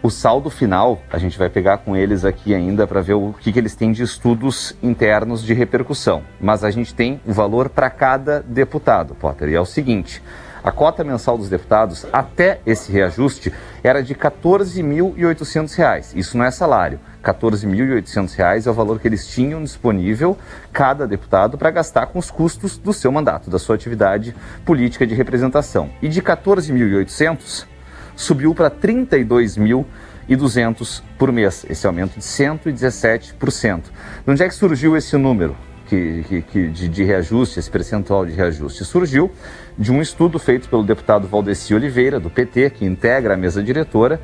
O 0.04 0.10
saldo 0.10 0.50
final 0.50 1.02
a 1.10 1.18
gente 1.18 1.38
vai 1.38 1.50
pegar 1.50 1.78
com 1.78 1.96
eles 1.96 2.26
aqui 2.26 2.54
ainda 2.54 2.86
para 2.86 3.00
ver 3.00 3.14
o 3.14 3.34
que, 3.40 3.54
que 3.54 3.58
eles 3.58 3.74
têm 3.74 3.94
de 3.94 4.04
estudos 4.04 4.76
internos 4.84 5.42
de 5.42 5.54
repercussão. 5.54 6.24
Mas 6.42 6.62
a 6.62 6.70
gente 6.70 6.94
tem 6.94 7.22
o 7.26 7.32
valor 7.32 7.70
para 7.70 7.90
cada 7.90 8.42
deputado, 8.42 9.16
Potter. 9.16 9.48
E 9.48 9.56
é 9.56 9.62
o 9.62 9.66
seguinte: 9.66 10.22
a 10.64 10.72
cota 10.72 11.04
mensal 11.04 11.38
dos 11.38 11.50
deputados 11.50 12.06
até 12.14 12.62
esse 12.66 12.92
reajuste 12.92 13.52
era 13.84 14.02
de 14.02 14.14
R$ 14.14 14.20
14.800. 14.20 16.16
Isso 16.16 16.38
não 16.38 16.46
é 16.46 16.52
salário. 16.52 17.00
R$ 17.22 17.34
14.800 17.34 18.66
é 18.66 18.70
o 18.70 18.74
valor 18.74 19.00
que 19.00 19.08
eles 19.08 19.28
tinham 19.28 19.62
disponível, 19.62 20.38
cada 20.72 21.06
deputado, 21.06 21.58
para 21.58 21.70
gastar 21.70 22.08
com 22.08 22.18
os 22.18 22.32
custos 22.32 22.78
do 22.78 22.94
seu 22.94 23.12
mandato, 23.12 23.50
da 23.50 23.60
sua 23.60 23.76
atividade 23.76 24.34
política 24.66 25.06
de 25.06 25.14
representação. 25.14 25.90
E 26.02 26.08
de 26.08 26.22
R$ 26.22 26.28
14.800 26.28 27.66
subiu 28.16 28.56
para 28.56 28.70
R$ 28.70 28.76
32.200 28.82 31.04
por 31.18 31.32
mês, 31.32 31.66
esse 31.70 31.86
aumento 31.86 32.14
de 32.14 32.22
117%. 32.22 33.82
De 34.26 34.32
onde 34.32 34.44
é 34.44 34.48
que 34.48 34.56
surgiu 34.56 34.96
esse 34.96 35.18
número? 35.18 35.58
Que, 35.94 36.42
que, 36.42 36.68
de, 36.70 36.90
de, 36.90 37.04
reajuste, 37.04 37.60
esse 37.60 37.70
percentual 37.70 38.26
de 38.26 38.32
reajuste, 38.32 38.84
surgiu 38.84 39.32
de 39.78 39.92
um 39.92 40.02
estudo 40.02 40.40
feito 40.40 40.68
pelo 40.68 40.84
deputado 40.84 41.28
Valdeci 41.28 41.76
Oliveira, 41.76 42.20
do 42.20 42.32
PT, 42.32 42.72
que 42.72 42.86
integra 42.86 43.36
a 43.36 43.38
mesa 43.38 43.62
diretora, 43.62 44.20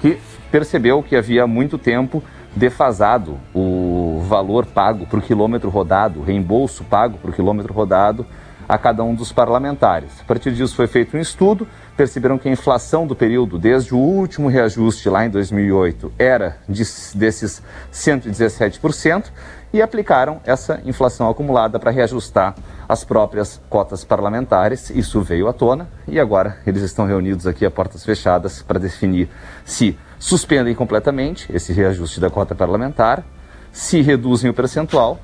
que 0.00 0.18
percebeu 0.50 1.02
que 1.02 1.16
havia 1.16 1.44
muito 1.44 1.76
tempo 1.76 2.22
defasado 2.54 3.40
o 3.52 4.22
valor 4.28 4.64
pago 4.64 5.04
por 5.06 5.20
quilômetro 5.20 5.70
rodado, 5.70 6.20
o 6.20 6.22
reembolso 6.22 6.84
pago 6.84 7.18
por 7.18 7.34
quilômetro 7.34 7.72
rodado 7.74 8.24
a 8.68 8.78
cada 8.78 9.02
um 9.02 9.14
dos 9.14 9.32
parlamentares. 9.32 10.20
A 10.20 10.24
partir 10.24 10.52
disso 10.52 10.76
foi 10.76 10.86
feito 10.86 11.16
um 11.16 11.20
estudo, 11.20 11.66
perceberam 11.96 12.38
que 12.38 12.48
a 12.48 12.52
inflação 12.52 13.06
do 13.06 13.14
período, 13.16 13.58
desde 13.58 13.94
o 13.94 13.98
último 13.98 14.48
reajuste 14.48 15.08
lá 15.08 15.26
em 15.26 15.30
2008, 15.30 16.12
era 16.18 16.58
de, 16.68 16.84
desses 17.14 17.62
117% 17.92 19.24
e 19.72 19.80
aplicaram 19.80 20.40
essa 20.44 20.80
inflação 20.84 21.28
acumulada 21.28 21.78
para 21.78 21.90
reajustar 21.90 22.54
as 22.88 23.04
próprias 23.04 23.60
cotas 23.70 24.04
parlamentares. 24.04 24.90
Isso 24.90 25.20
veio 25.20 25.48
à 25.48 25.52
tona 25.52 25.88
e 26.06 26.20
agora 26.20 26.58
eles 26.66 26.82
estão 26.82 27.06
reunidos 27.06 27.46
aqui 27.46 27.64
a 27.64 27.70
portas 27.70 28.04
fechadas 28.04 28.62
para 28.62 28.78
definir 28.78 29.28
se 29.64 29.98
suspendem 30.18 30.74
completamente 30.74 31.50
esse 31.52 31.72
reajuste 31.72 32.20
da 32.20 32.30
cota 32.30 32.54
parlamentar, 32.54 33.24
se 33.72 34.00
reduzem 34.02 34.50
o 34.50 34.54
percentual 34.54 35.18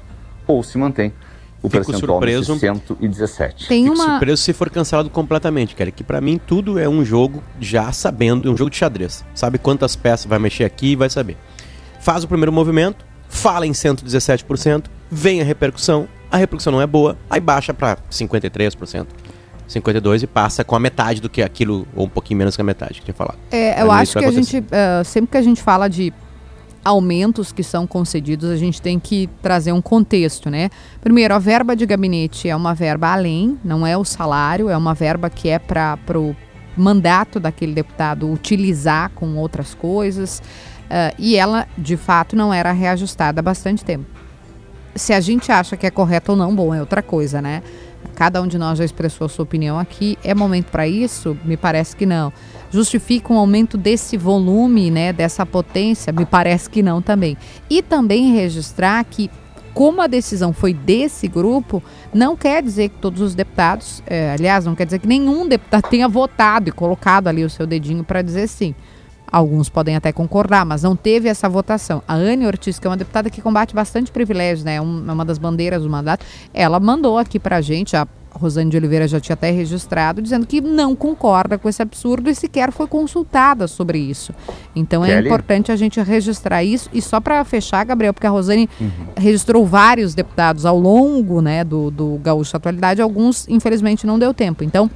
ou 0.46 0.62
se 0.62 0.78
mantém 0.78 1.12
o 1.62 1.68
Fico 1.68 1.84
percentual 1.84 2.18
surpreso, 2.18 2.58
117. 2.58 3.68
Tem 3.68 3.84
Fico 3.84 3.94
uma... 3.94 4.04
surpreso 4.04 4.42
se 4.42 4.52
for 4.52 4.70
cancelado 4.70 5.10
completamente, 5.10 5.74
Kelly, 5.74 5.92
que 5.92 6.04
para 6.04 6.20
mim 6.20 6.40
tudo 6.44 6.78
é 6.78 6.88
um 6.88 7.04
jogo 7.04 7.42
já 7.60 7.92
sabendo, 7.92 8.48
é 8.48 8.50
um 8.52 8.56
jogo 8.56 8.70
de 8.70 8.76
xadrez. 8.76 9.24
Sabe 9.34 9.58
quantas 9.58 9.96
peças 9.96 10.26
vai 10.26 10.38
mexer 10.38 10.64
aqui 10.64 10.92
e 10.92 10.96
vai 10.96 11.10
saber. 11.10 11.36
Faz 12.00 12.22
o 12.22 12.28
primeiro 12.28 12.52
movimento, 12.52 13.04
fala 13.28 13.66
em 13.66 13.72
117%, 13.72 14.86
vem 15.10 15.40
a 15.40 15.44
repercussão, 15.44 16.08
a 16.30 16.36
repercussão 16.36 16.72
não 16.72 16.80
é 16.80 16.86
boa, 16.86 17.16
aí 17.28 17.40
baixa 17.40 17.72
para 17.72 17.98
53%. 18.10 19.06
52 19.68 20.22
e 20.22 20.26
passa 20.26 20.64
com 20.64 20.74
a 20.74 20.80
metade 20.80 21.20
do 21.20 21.28
que 21.28 21.42
aquilo, 21.42 21.86
ou 21.94 22.06
um 22.06 22.08
pouquinho 22.08 22.38
menos 22.38 22.56
que 22.56 22.62
a 22.62 22.64
metade 22.64 23.00
que 23.00 23.04
tinha 23.04 23.14
falado. 23.14 23.38
É, 23.50 23.82
eu 23.82 23.90
acho 23.92 24.18
que 24.18 24.24
a 24.24 24.30
gente, 24.30 24.58
uh, 24.58 25.04
sempre 25.04 25.32
que 25.32 25.36
a 25.36 25.42
gente 25.42 25.62
fala 25.62 25.88
de 25.88 26.12
aumentos 26.82 27.52
que 27.52 27.62
são 27.62 27.86
concedidos, 27.86 28.50
a 28.50 28.56
gente 28.56 28.80
tem 28.80 28.98
que 28.98 29.28
trazer 29.42 29.72
um 29.72 29.82
contexto, 29.82 30.48
né? 30.48 30.70
Primeiro, 31.02 31.34
a 31.34 31.38
verba 31.38 31.76
de 31.76 31.84
gabinete 31.84 32.48
é 32.48 32.56
uma 32.56 32.74
verba 32.74 33.12
além, 33.12 33.58
não 33.62 33.86
é 33.86 33.96
o 33.96 34.04
salário, 34.04 34.70
é 34.70 34.76
uma 34.76 34.94
verba 34.94 35.28
que 35.28 35.50
é 35.50 35.58
para 35.58 35.98
o 36.14 36.34
mandato 36.76 37.38
daquele 37.38 37.74
deputado 37.74 38.30
utilizar 38.30 39.10
com 39.10 39.36
outras 39.36 39.74
coisas. 39.74 40.40
Uh, 40.88 41.14
e 41.18 41.36
ela, 41.36 41.66
de 41.76 41.96
fato, 41.96 42.34
não 42.34 42.52
era 42.52 42.72
reajustada 42.72 43.40
há 43.40 43.42
bastante 43.42 43.84
tempo. 43.84 44.06
Se 44.94 45.12
a 45.12 45.20
gente 45.20 45.52
acha 45.52 45.76
que 45.76 45.86
é 45.86 45.90
correto 45.90 46.32
ou 46.32 46.38
não, 46.38 46.54
bom, 46.54 46.74
é 46.74 46.80
outra 46.80 47.02
coisa, 47.02 47.42
né? 47.42 47.62
Cada 48.14 48.42
um 48.42 48.46
de 48.46 48.58
nós 48.58 48.78
já 48.78 48.84
expressou 48.84 49.26
a 49.26 49.28
sua 49.28 49.42
opinião 49.42 49.78
aqui. 49.78 50.18
É 50.24 50.34
momento 50.34 50.70
para 50.70 50.88
isso? 50.88 51.36
Me 51.44 51.56
parece 51.56 51.94
que 51.94 52.06
não. 52.06 52.32
Justifica 52.70 53.32
um 53.32 53.38
aumento 53.38 53.76
desse 53.76 54.16
volume, 54.16 54.90
né, 54.90 55.12
dessa 55.12 55.46
potência? 55.46 56.12
Me 56.12 56.26
parece 56.26 56.68
que 56.68 56.82
não 56.82 57.00
também. 57.00 57.36
E 57.70 57.82
também 57.82 58.32
registrar 58.32 59.04
que 59.04 59.30
como 59.72 60.00
a 60.00 60.08
decisão 60.08 60.52
foi 60.52 60.74
desse 60.74 61.28
grupo, 61.28 61.80
não 62.12 62.36
quer 62.36 62.60
dizer 62.60 62.88
que 62.88 62.96
todos 62.96 63.20
os 63.20 63.36
deputados, 63.36 64.02
é, 64.08 64.32
aliás, 64.32 64.64
não 64.64 64.74
quer 64.74 64.84
dizer 64.84 64.98
que 64.98 65.06
nenhum 65.06 65.46
deputado 65.46 65.88
tenha 65.88 66.08
votado 66.08 66.68
e 66.68 66.72
colocado 66.72 67.28
ali 67.28 67.44
o 67.44 67.50
seu 67.50 67.64
dedinho 67.64 68.02
para 68.02 68.20
dizer 68.20 68.48
sim. 68.48 68.74
Alguns 69.30 69.68
podem 69.68 69.96
até 69.96 70.12
concordar, 70.12 70.64
mas 70.64 70.82
não 70.82 70.96
teve 70.96 71.28
essa 71.28 71.48
votação. 71.48 72.02
A 72.08 72.14
Anne 72.14 72.46
Ortiz, 72.46 72.78
que 72.78 72.86
é 72.86 72.90
uma 72.90 72.96
deputada 72.96 73.28
que 73.28 73.42
combate 73.42 73.74
bastante 73.74 74.10
privilégios, 74.10 74.64
né? 74.64 74.76
É 74.76 74.80
uma 74.80 75.24
das 75.24 75.38
bandeiras 75.38 75.82
do 75.82 75.90
mandato, 75.90 76.24
ela 76.52 76.80
mandou 76.80 77.18
aqui 77.18 77.38
pra 77.38 77.60
gente, 77.60 77.96
a 77.96 78.06
Rosane 78.30 78.70
de 78.70 78.76
Oliveira 78.76 79.08
já 79.08 79.20
tinha 79.20 79.34
até 79.34 79.50
registrado, 79.50 80.22
dizendo 80.22 80.46
que 80.46 80.60
não 80.60 80.94
concorda 80.94 81.58
com 81.58 81.68
esse 81.68 81.82
absurdo 81.82 82.30
e 82.30 82.34
sequer 82.34 82.72
foi 82.72 82.86
consultada 82.86 83.66
sobre 83.66 83.98
isso. 83.98 84.32
Então 84.74 85.04
é 85.04 85.08
Kelly? 85.08 85.26
importante 85.26 85.72
a 85.72 85.76
gente 85.76 86.00
registrar 86.00 86.62
isso. 86.62 86.88
E 86.92 87.02
só 87.02 87.20
para 87.20 87.44
fechar, 87.44 87.84
Gabriel, 87.84 88.14
porque 88.14 88.26
a 88.26 88.30
Rosane 88.30 88.68
uhum. 88.80 88.90
registrou 89.16 89.66
vários 89.66 90.14
deputados 90.14 90.64
ao 90.64 90.78
longo 90.78 91.40
né, 91.40 91.64
do, 91.64 91.90
do 91.90 92.20
Gaúcho 92.22 92.56
Atualidade, 92.56 93.02
alguns, 93.02 93.48
infelizmente, 93.48 94.06
não 94.06 94.18
deu 94.18 94.32
tempo. 94.32 94.62
Então, 94.62 94.90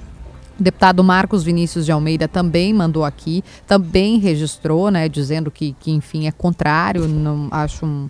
o 0.59 0.63
deputado 0.63 1.03
Marcos 1.03 1.43
Vinícius 1.43 1.85
de 1.85 1.93
Almeida 1.93 2.29
também 2.29 2.73
mandou 2.73 3.05
aqui, 3.05 3.43
também 3.67 4.19
registrou, 4.19 4.91
né, 4.91 5.09
dizendo 5.09 5.51
que, 5.51 5.75
que 5.81 5.91
enfim, 5.91 6.27
é 6.27 6.33
contrário, 6.33 7.07
não 7.09 7.49
acho 7.51 7.85
um, 7.87 8.09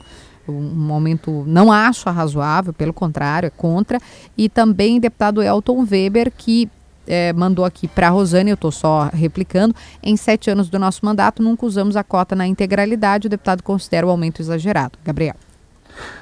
um 0.49 0.93
aumento, 0.93 1.45
não 1.47 1.70
acho 1.70 2.09
razoável, 2.11 2.72
pelo 2.72 2.93
contrário, 2.93 3.47
é 3.47 3.51
contra. 3.51 3.99
E 4.36 4.49
também 4.49 5.01
deputado 5.01 5.43
Elton 5.43 5.86
Weber, 5.90 6.32
que 6.36 6.68
é, 7.07 7.32
mandou 7.32 7.64
aqui 7.64 7.88
para 7.88 8.09
a 8.09 8.11
Rosane, 8.11 8.51
eu 8.51 8.55
estou 8.55 8.70
só 8.70 9.11
replicando, 9.12 9.74
em 10.03 10.16
sete 10.16 10.51
anos 10.51 10.68
do 10.68 10.78
nosso 10.78 11.05
mandato, 11.05 11.43
nunca 11.43 11.66
usamos 11.66 11.97
a 11.97 12.05
cota 12.05 12.34
na 12.34 12.47
integralidade, 12.47 13.26
o 13.26 13.30
deputado 13.30 13.62
considera 13.62 14.07
o 14.07 14.11
aumento 14.11 14.40
exagerado. 14.40 14.99
Gabriel. 15.05 15.36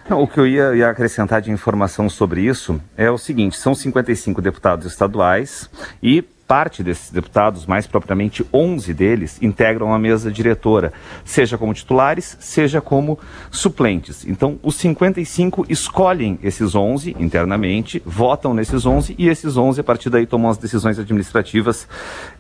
Não, 0.09 0.23
o 0.23 0.27
que 0.27 0.39
eu 0.39 0.47
ia, 0.47 0.75
ia, 0.75 0.91
acrescentar 0.91 1.41
de 1.41 1.51
informação 1.51 2.09
sobre 2.09 2.43
isso 2.43 2.81
é 2.97 3.11
o 3.11 3.19
seguinte: 3.19 3.57
são 3.57 3.75
55 3.75 4.43
deputados 4.43 4.87
estaduais 4.87 5.71
e 6.03 6.25
parte 6.51 6.83
desses 6.83 7.13
deputados, 7.13 7.65
mais 7.65 7.87
propriamente 7.87 8.45
11 8.53 8.93
deles, 8.93 9.41
integram 9.41 9.95
a 9.95 10.01
mesa 10.01 10.33
diretora, 10.33 10.93
seja 11.25 11.57
como 11.57 11.73
titulares, 11.73 12.37
seja 12.41 12.81
como 12.81 13.21
suplentes. 13.53 14.27
Então, 14.27 14.59
os 14.61 14.75
55 14.75 15.67
escolhem 15.69 16.41
esses 16.43 16.75
11 16.75 17.15
internamente, 17.21 18.03
votam 18.05 18.53
nesses 18.53 18.85
11 18.85 19.15
e 19.17 19.29
esses 19.29 19.57
11, 19.57 19.81
a 19.81 19.85
partir 19.85 20.11
daí, 20.11 20.27
tomam 20.27 20.51
as 20.51 20.59
decisões 20.59 20.99
administrativas 20.99 21.87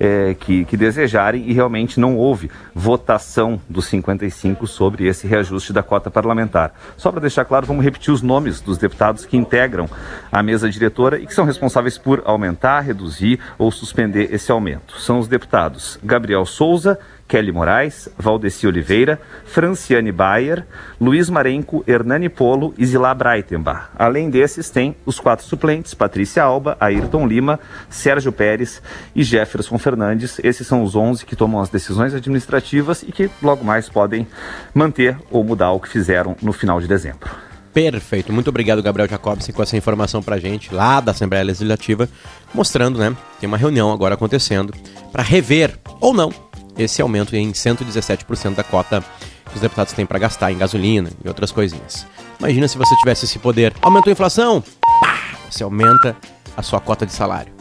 é, 0.00 0.34
que, 0.34 0.64
que 0.64 0.76
desejarem 0.76 1.48
e 1.48 1.52
realmente 1.52 2.00
não 2.00 2.16
houve 2.16 2.50
votação 2.74 3.60
dos 3.68 3.86
55 3.86 4.66
sobre 4.66 5.06
esse 5.06 5.24
reajuste 5.28 5.72
da 5.72 5.84
cota 5.84 6.10
parlamentar. 6.10 6.74
Só 6.96 7.12
para 7.12 7.20
deixar 7.20 7.44
claro, 7.44 7.64
vamos 7.64 7.84
repetir 7.84 8.12
os 8.12 8.22
nomes 8.22 8.60
dos 8.60 8.76
deputados 8.76 9.24
que 9.24 9.36
integram 9.36 9.88
a 10.32 10.42
mesa 10.42 10.68
diretora 10.68 11.16
e 11.16 11.28
que 11.28 11.32
são 11.32 11.44
responsáveis 11.44 11.96
por 11.96 12.24
aumentar, 12.24 12.80
reduzir 12.80 13.38
ou 13.56 13.70
suspender 13.70 13.99
suspender 14.00 14.32
esse 14.32 14.50
aumento. 14.50 14.98
São 14.98 15.18
os 15.18 15.28
deputados 15.28 15.98
Gabriel 16.02 16.46
Souza, 16.46 16.98
Kelly 17.28 17.52
Moraes, 17.52 18.08
Valdeci 18.18 18.66
Oliveira, 18.66 19.20
Franciane 19.44 20.10
Bayer, 20.10 20.64
Luiz 20.98 21.28
Marenco, 21.28 21.84
Hernani 21.86 22.28
Polo 22.28 22.74
e 22.78 22.86
Zilá 22.86 23.14
Breitenbach. 23.14 23.90
Além 23.96 24.30
desses, 24.30 24.70
tem 24.70 24.96
os 25.04 25.20
quatro 25.20 25.44
suplentes, 25.44 25.92
Patrícia 25.92 26.42
Alba, 26.42 26.76
Ayrton 26.80 27.26
Lima, 27.26 27.60
Sérgio 27.88 28.32
Pérez 28.32 28.82
e 29.14 29.22
Jefferson 29.22 29.78
Fernandes. 29.78 30.40
Esses 30.42 30.66
são 30.66 30.82
os 30.82 30.96
11 30.96 31.26
que 31.26 31.36
tomam 31.36 31.60
as 31.60 31.68
decisões 31.68 32.14
administrativas 32.14 33.02
e 33.02 33.12
que 33.12 33.30
logo 33.42 33.64
mais 33.64 33.88
podem 33.88 34.26
manter 34.74 35.16
ou 35.30 35.44
mudar 35.44 35.72
o 35.72 35.80
que 35.80 35.88
fizeram 35.88 36.36
no 36.42 36.52
final 36.52 36.80
de 36.80 36.88
dezembro. 36.88 37.30
Perfeito. 37.72 38.32
Muito 38.32 38.48
obrigado, 38.48 38.82
Gabriel 38.82 39.08
Jacobson, 39.08 39.52
com 39.52 39.62
essa 39.62 39.76
informação 39.76 40.22
pra 40.22 40.38
gente 40.38 40.74
lá 40.74 41.00
da 41.00 41.12
Assembleia 41.12 41.44
Legislativa, 41.44 42.08
mostrando, 42.54 42.98
né? 42.98 43.16
Tem 43.38 43.46
uma 43.46 43.56
reunião 43.56 43.92
agora 43.92 44.14
acontecendo 44.14 44.74
para 45.12 45.22
rever 45.22 45.78
ou 46.00 46.12
não 46.12 46.32
esse 46.78 47.02
aumento 47.02 47.36
em 47.36 47.52
117% 47.52 48.54
da 48.54 48.64
cota 48.64 49.04
que 49.48 49.54
os 49.56 49.60
deputados 49.60 49.92
têm 49.92 50.06
para 50.06 50.18
gastar 50.18 50.52
em 50.52 50.58
gasolina 50.58 51.10
e 51.24 51.28
outras 51.28 51.50
coisinhas. 51.52 52.06
Imagina 52.38 52.68
se 52.68 52.78
você 52.78 52.94
tivesse 52.96 53.24
esse 53.24 53.38
poder. 53.38 53.74
Aumentou 53.82 54.10
a 54.10 54.12
inflação? 54.12 54.62
Pá! 55.00 55.18
Você 55.50 55.62
aumenta 55.62 56.16
a 56.56 56.62
sua 56.62 56.80
cota 56.80 57.04
de 57.04 57.12
salário. 57.12 57.52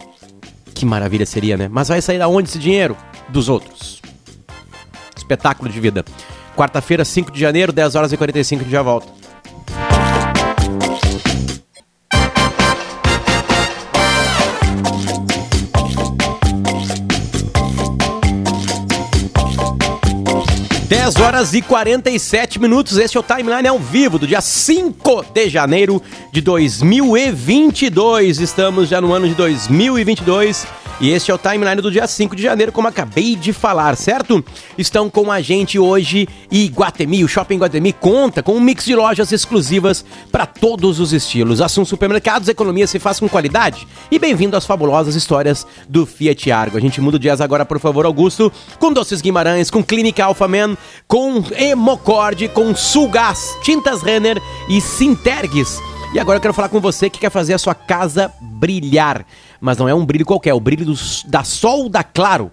Que 0.73 0.85
maravilha 0.85 1.25
seria, 1.25 1.57
né? 1.57 1.67
Mas 1.69 1.89
vai 1.89 2.01
sair 2.01 2.19
da 2.19 2.27
onde 2.27 2.49
esse 2.49 2.59
dinheiro? 2.59 2.95
Dos 3.27 3.49
outros. 3.49 4.01
Espetáculo 5.17 5.69
de 5.69 5.79
vida. 5.79 6.05
Quarta-feira, 6.55 7.03
5 7.03 7.31
de 7.31 7.39
janeiro, 7.39 7.73
10 7.73 7.95
horas 7.95 8.13
e 8.13 8.17
45 8.17 8.63
de 8.63 8.71
já 8.71 8.81
volta. 8.81 9.18
Horas 21.39 21.53
e 21.53 21.61
47 21.61 22.59
minutos. 22.59 22.97
Este 22.97 23.15
é 23.15 23.19
o 23.19 23.23
Timeline 23.23 23.65
ao 23.65 23.79
vivo 23.79 24.19
do 24.19 24.27
dia 24.27 24.41
5 24.41 25.27
de 25.33 25.47
janeiro 25.47 26.03
de 26.33 26.41
2022. 26.41 28.41
Estamos 28.41 28.89
já 28.89 28.99
no 28.99 29.13
ano 29.13 29.25
de 29.25 29.35
2022 29.35 30.67
e 31.01 31.11
este 31.11 31.31
é 31.31 31.33
o 31.33 31.37
Timeline 31.37 31.81
do 31.81 31.89
dia 31.89 32.05
5 32.05 32.35
de 32.35 32.43
janeiro, 32.43 32.73
como 32.73 32.87
acabei 32.87 33.35
de 33.35 33.53
falar, 33.53 33.95
certo? 33.95 34.43
Estão 34.77 35.09
com 35.09 35.31
a 35.31 35.39
gente 35.39 35.79
hoje 35.79 36.27
Iguatemi. 36.51 37.23
O 37.23 37.27
Shopping 37.27 37.55
Iguatemi 37.55 37.93
conta 37.93 38.43
com 38.43 38.53
um 38.53 38.59
mix 38.59 38.83
de 38.83 38.95
lojas 38.95 39.31
exclusivas 39.31 40.03
para 40.29 40.45
todos 40.45 40.99
os 40.99 41.13
estilos. 41.13 41.61
Assuntos 41.61 41.89
supermercados, 41.89 42.49
economia 42.49 42.85
se 42.85 42.99
faz 42.99 43.17
com 43.17 43.29
qualidade. 43.29 43.87
E 44.11 44.19
bem-vindo 44.19 44.57
às 44.57 44.65
fabulosas 44.65 45.15
histórias 45.15 45.65
do 45.87 46.05
Fiat 46.05 46.51
Argo. 46.51 46.77
A 46.77 46.81
gente 46.81 46.99
muda 46.99 47.15
o 47.15 47.19
jazz 47.19 47.39
agora, 47.39 47.65
por 47.65 47.79
favor, 47.79 48.05
Augusto, 48.05 48.51
com 48.77 48.91
Doces 48.91 49.21
Guimarães, 49.21 49.71
com 49.71 49.81
Clínica 49.81 50.25
Alpha 50.25 50.49
Man, 50.49 50.75
com 51.07 51.41
Hemocord, 51.57 52.49
com 52.49 52.75
Sulgás, 52.75 53.55
Tintas 53.63 54.01
Renner 54.01 54.41
e 54.67 54.81
Sintergues. 54.81 55.79
E 56.13 56.19
agora 56.19 56.37
eu 56.37 56.41
quero 56.41 56.55
falar 56.55 56.69
com 56.69 56.81
você 56.81 57.07
que 57.07 57.19
quer 57.19 57.29
fazer 57.29 57.53
a 57.53 57.59
sua 57.59 57.75
casa 57.75 58.33
brilhar. 58.41 59.23
Mas 59.59 59.77
não 59.77 59.89
é 59.89 59.93
um 59.93 60.05
brilho 60.05 60.25
qualquer, 60.25 60.51
é 60.51 60.53
o 60.53 60.59
brilho 60.59 60.85
do, 60.85 60.93
da 61.27 61.43
Sol 61.43 61.89
da 61.89 62.03
Claro. 62.03 62.51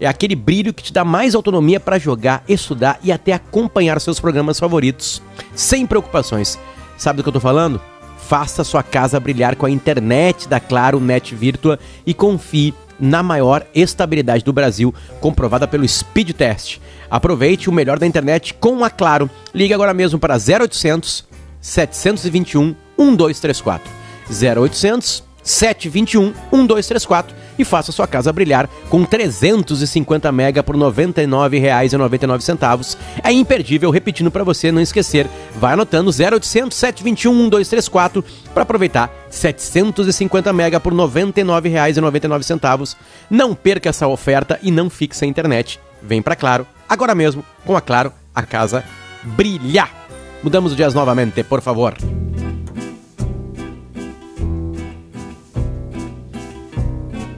É 0.00 0.06
aquele 0.06 0.34
brilho 0.34 0.72
que 0.72 0.82
te 0.82 0.92
dá 0.92 1.04
mais 1.04 1.34
autonomia 1.34 1.78
para 1.78 1.98
jogar, 1.98 2.42
estudar 2.48 2.98
e 3.02 3.12
até 3.12 3.32
acompanhar 3.32 4.00
seus 4.00 4.18
programas 4.18 4.58
favoritos, 4.58 5.22
sem 5.54 5.86
preocupações. 5.86 6.58
Sabe 6.96 7.18
do 7.18 7.22
que 7.22 7.28
eu 7.28 7.34
tô 7.34 7.40
falando? 7.40 7.80
Faça 8.16 8.64
sua 8.64 8.82
casa 8.82 9.20
brilhar 9.20 9.56
com 9.56 9.66
a 9.66 9.70
internet 9.70 10.48
da 10.48 10.58
Claro 10.58 11.00
Net 11.00 11.34
Virtua 11.34 11.78
e 12.06 12.14
confie 12.14 12.72
na 12.98 13.22
maior 13.22 13.66
estabilidade 13.74 14.44
do 14.44 14.52
Brasil, 14.52 14.94
comprovada 15.20 15.66
pelo 15.66 15.88
Speed 15.88 16.32
Test. 16.32 16.78
Aproveite 17.10 17.68
o 17.68 17.72
melhor 17.72 17.98
da 17.98 18.06
internet 18.06 18.54
com 18.54 18.84
a 18.84 18.90
Claro. 18.90 19.28
Ligue 19.54 19.74
agora 19.74 19.94
mesmo 19.94 20.18
para 20.18 20.34
0800 20.34 21.26
721 21.60 22.74
1234. 22.96 23.90
0800 24.30 25.24
721 25.42 26.32
1234 26.52 27.34
e 27.58 27.64
faça 27.64 27.92
sua 27.92 28.06
casa 28.06 28.32
brilhar 28.32 28.68
com 28.88 29.04
350 29.04 30.32
mega 30.32 30.62
por 30.62 30.74
R$ 30.74 30.82
99,99. 30.82 32.96
É 33.22 33.32
imperdível, 33.32 33.90
repetindo 33.90 34.30
para 34.30 34.44
você 34.44 34.72
não 34.72 34.80
esquecer. 34.80 35.26
Vai 35.56 35.74
anotando 35.74 36.10
0800 36.10 36.76
721 36.76 37.34
1234 37.34 38.24
para 38.54 38.62
aproveitar 38.62 39.12
750 39.28 40.52
mega 40.52 40.80
por 40.80 40.92
R$ 40.92 40.98
99,99. 40.98 42.96
Não 43.28 43.54
perca 43.54 43.88
essa 43.88 44.08
oferta 44.08 44.58
e 44.62 44.70
não 44.70 44.88
fique 44.88 45.16
sem 45.16 45.28
internet. 45.28 45.80
Vem 46.02 46.22
para 46.22 46.36
Claro, 46.36 46.66
agora 46.88 47.14
mesmo, 47.14 47.44
com 47.66 47.76
a 47.76 47.80
Claro, 47.80 48.12
a 48.34 48.42
casa 48.42 48.84
brilhar. 49.22 49.90
Mudamos 50.42 50.72
o 50.72 50.76
dias 50.76 50.94
novamente, 50.94 51.44
por 51.44 51.60
favor. 51.60 51.94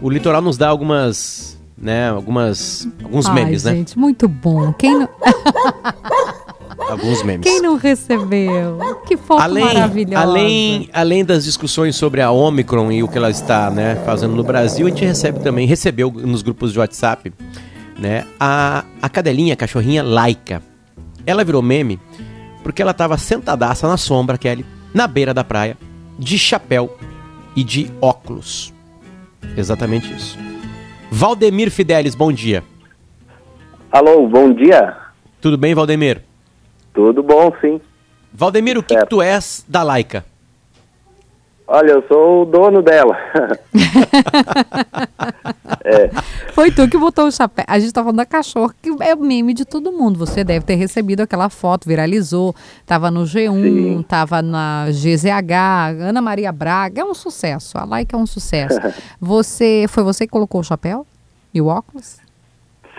O 0.02 0.10
litoral 0.10 0.42
nos 0.42 0.58
dá 0.58 0.68
algumas, 0.68 1.56
né, 1.78 2.10
algumas, 2.10 2.88
alguns 3.02 3.26
Ai, 3.26 3.34
memes, 3.34 3.64
né? 3.64 3.72
gente, 3.76 3.96
muito 3.98 4.26
bom. 4.26 4.72
Quem 4.72 4.98
não, 4.98 5.08
Alguns 6.90 7.22
memes. 7.22 7.44
quem 7.44 7.62
não 7.62 7.76
recebeu? 7.76 8.78
Que 9.06 9.16
foto 9.16 9.40
além, 9.40 9.64
maravilhosa. 9.64 10.22
além, 10.22 10.90
além 10.92 11.24
das 11.24 11.44
discussões 11.44 11.94
sobre 11.96 12.20
a 12.20 12.30
Omicron 12.30 12.90
e 12.90 13.02
o 13.02 13.08
que 13.08 13.16
ela 13.16 13.30
está 13.30 13.70
né, 13.70 13.94
fazendo 14.04 14.34
no 14.34 14.42
Brasil, 14.42 14.86
a 14.86 14.90
gente 14.90 15.04
recebe 15.04 15.38
também, 15.40 15.66
recebeu 15.66 16.10
nos 16.10 16.42
grupos 16.42 16.72
de 16.72 16.78
WhatsApp, 16.80 17.32
né, 17.98 18.26
a, 18.38 18.84
a 19.00 19.08
cadelinha, 19.08 19.54
a 19.54 19.56
cachorrinha 19.56 20.02
Laika. 20.02 20.60
Ela 21.24 21.44
virou 21.44 21.62
meme 21.62 22.00
porque 22.62 22.82
ela 22.82 22.90
estava 22.90 23.16
sentadaça 23.16 23.88
na 23.88 23.96
sombra, 23.96 24.36
Kelly, 24.36 24.66
na 24.92 25.06
beira 25.06 25.32
da 25.32 25.44
praia, 25.44 25.76
de 26.18 26.38
chapéu 26.38 26.96
e 27.56 27.62
de 27.62 27.90
óculos. 28.00 28.72
Exatamente 29.56 30.12
isso. 30.14 30.38
Valdemir 31.10 31.70
Fidelis, 31.70 32.14
bom 32.14 32.32
dia. 32.32 32.62
Alô, 33.90 34.26
bom 34.26 34.52
dia. 34.52 34.96
Tudo 35.40 35.58
bem, 35.58 35.74
Valdemir? 35.74 36.22
Tudo 36.94 37.22
bom, 37.22 37.52
sim. 37.60 37.80
Valdemir, 38.32 38.78
o 38.78 38.82
que, 38.82 38.96
que 38.96 39.06
tu 39.06 39.20
és 39.20 39.64
da 39.68 39.82
Laika? 39.82 40.24
Olha, 41.74 41.92
eu 41.92 42.04
sou 42.06 42.42
o 42.42 42.44
dono 42.44 42.82
dela. 42.82 43.16
Foi 46.52 46.70
tu 46.70 46.86
que 46.86 46.98
botou 46.98 47.28
o 47.28 47.32
chapéu. 47.32 47.64
A 47.66 47.78
gente 47.78 47.94
tá 47.94 48.02
falando 48.02 48.18
da 48.18 48.26
cachorra, 48.26 48.74
que 48.82 48.90
é 49.00 49.14
o 49.14 49.20
meme 49.20 49.54
de 49.54 49.64
todo 49.64 49.90
mundo. 49.90 50.18
Você 50.18 50.44
deve 50.44 50.66
ter 50.66 50.74
recebido 50.74 51.22
aquela 51.22 51.48
foto, 51.48 51.88
viralizou. 51.88 52.54
Tava 52.84 53.10
no 53.10 53.22
G1, 53.22 53.62
Sim. 53.62 54.04
tava 54.06 54.42
na 54.42 54.84
GZH, 54.90 55.98
Ana 55.98 56.20
Maria 56.20 56.52
Braga. 56.52 57.00
É 57.00 57.04
um 57.06 57.14
sucesso. 57.14 57.78
A 57.78 57.86
like 57.86 58.14
é 58.14 58.18
um 58.18 58.26
sucesso. 58.26 58.78
Você, 59.18 59.86
foi 59.88 60.02
você 60.02 60.26
que 60.26 60.32
colocou 60.32 60.60
o 60.60 60.64
chapéu 60.64 61.06
e 61.54 61.62
o 61.62 61.68
óculos? 61.68 62.20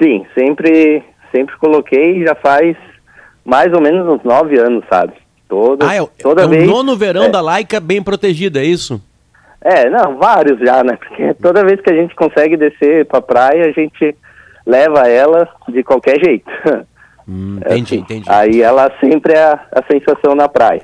sim, 0.01 0.25
sempre, 0.35 1.03
sempre 1.31 1.55
coloquei, 1.57 2.25
já 2.25 2.33
faz 2.33 2.75
mais 3.45 3.71
ou 3.71 3.81
menos 3.81 4.11
uns 4.11 4.23
nove 4.23 4.59
anos, 4.59 4.83
sabe? 4.91 5.13
Toda, 5.47 5.87
Ah, 5.87 5.95
é, 5.95 6.01
o- 6.01 6.09
toda 6.21 6.43
é 6.43 6.47
vez. 6.47 6.63
o 6.63 6.67
nono 6.67 6.95
verão 6.95 7.25
é. 7.25 7.29
da 7.29 7.41
Laika 7.41 7.79
bem 7.79 8.01
protegida, 8.01 8.59
é 8.61 8.65
isso? 8.65 9.01
É, 9.61 9.89
não, 9.89 10.17
vários 10.17 10.59
já, 10.59 10.83
né? 10.83 10.97
Porque 10.97 11.33
toda 11.35 11.63
vez 11.63 11.79
que 11.79 11.89
a 11.89 11.95
gente 11.95 12.13
consegue 12.15 12.57
descer 12.57 13.05
pra 13.05 13.21
praia, 13.21 13.65
a 13.65 13.71
gente 13.71 14.15
leva 14.65 15.07
ela 15.07 15.47
de 15.69 15.83
qualquer 15.83 16.19
jeito. 16.23 16.49
Hum, 17.25 17.57
É 17.63 17.77
entendi, 17.77 17.93
assim. 17.95 18.03
entendi. 18.03 18.25
Aí 18.29 18.61
ela 18.61 18.91
sempre 18.99 19.31
é 19.31 19.41
a, 19.41 19.53
a 19.71 19.81
sensação 19.89 20.35
na 20.35 20.49
praia. 20.49 20.81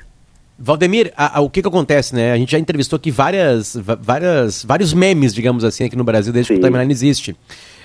Valdemir, 0.58 1.12
a- 1.18 1.38
a- 1.40 1.42
o 1.42 1.50
que 1.50 1.62
que 1.62 1.68
acontece, 1.68 2.16
né? 2.16 2.32
A 2.32 2.38
gente 2.38 2.54
já 2.54 2.58
entrevistou 2.58 2.96
aqui 2.96 3.12
várias, 3.12 3.76
várias, 3.76 4.64
vários 4.64 4.94
memes, 4.94 5.34
digamos 5.34 5.66
assim, 5.66 5.84
aqui 5.84 5.98
no 5.98 6.04
Brasil, 6.06 6.32
desde 6.32 6.54
que 6.54 6.58
o 6.58 6.62
Sim. 6.62 6.66
Timeline 6.66 6.94
existe. 6.94 7.36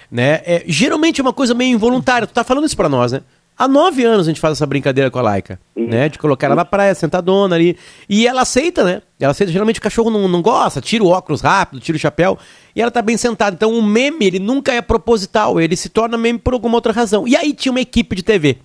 Né? 0.08 0.40
É, 0.46 0.62
geralmente 0.68 1.20
é 1.20 1.22
uma 1.22 1.32
coisa 1.32 1.52
meio 1.52 1.74
involuntária. 1.74 2.28
Tu 2.28 2.32
tá 2.32 2.44
falando 2.44 2.64
isso 2.66 2.76
pra 2.76 2.88
nós, 2.88 3.10
né? 3.10 3.22
Há 3.56 3.68
nove 3.68 4.04
anos 4.04 4.26
a 4.26 4.30
gente 4.30 4.40
faz 4.40 4.52
essa 4.52 4.66
brincadeira 4.66 5.10
com 5.12 5.18
a 5.18 5.22
Laika, 5.22 5.60
né? 5.76 6.08
De 6.08 6.18
colocar 6.18 6.48
ela 6.48 6.56
na 6.56 6.64
praia, 6.64 6.92
sentadona 6.94 7.54
ali. 7.54 7.76
E 8.08 8.26
ela 8.26 8.42
aceita, 8.42 8.82
né? 8.82 9.00
Ela 9.20 9.30
aceita. 9.30 9.52
Geralmente 9.52 9.78
o 9.78 9.82
cachorro 9.82 10.10
não, 10.10 10.26
não 10.26 10.42
gosta, 10.42 10.80
tira 10.80 11.04
o 11.04 11.08
óculos 11.08 11.40
rápido, 11.40 11.80
tira 11.80 11.94
o 11.94 12.00
chapéu. 12.00 12.36
E 12.74 12.82
ela 12.82 12.90
tá 12.90 13.00
bem 13.00 13.16
sentada. 13.16 13.54
Então 13.54 13.72
o 13.72 13.80
meme, 13.80 14.26
ele 14.26 14.40
nunca 14.40 14.72
é 14.72 14.82
proposital. 14.82 15.60
Ele 15.60 15.76
se 15.76 15.88
torna 15.88 16.18
meme 16.18 16.38
por 16.38 16.52
alguma 16.52 16.74
outra 16.74 16.92
razão. 16.92 17.28
E 17.28 17.36
aí 17.36 17.52
tinha 17.52 17.70
uma 17.70 17.80
equipe 17.80 18.16
de 18.16 18.24
TV. 18.24 18.58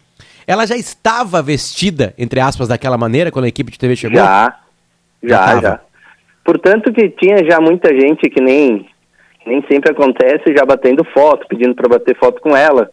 Ela 0.47 0.65
já 0.65 0.75
estava 0.75 1.39
vestida, 1.43 2.15
entre 2.17 2.39
aspas, 2.39 2.67
daquela 2.67 2.97
maneira 2.97 3.29
quando 3.29 3.45
a 3.45 3.49
equipe 3.49 3.71
de 3.71 3.77
TV 3.77 3.95
chegou? 3.95 4.17
Já, 4.17 4.57
Já 5.21 5.45
já, 5.53 5.61
já. 5.61 5.79
Portanto 6.43 6.91
que 6.91 7.09
tinha 7.09 7.45
já 7.45 7.61
muita 7.61 7.93
gente 7.93 8.27
que 8.27 8.41
nem, 8.41 8.87
nem 9.45 9.63
sempre 9.69 9.91
acontece, 9.91 10.51
já 10.57 10.65
batendo 10.65 11.03
foto, 11.13 11.47
pedindo 11.47 11.75
para 11.75 11.87
bater 11.87 12.17
foto 12.17 12.41
com 12.41 12.57
ela. 12.57 12.89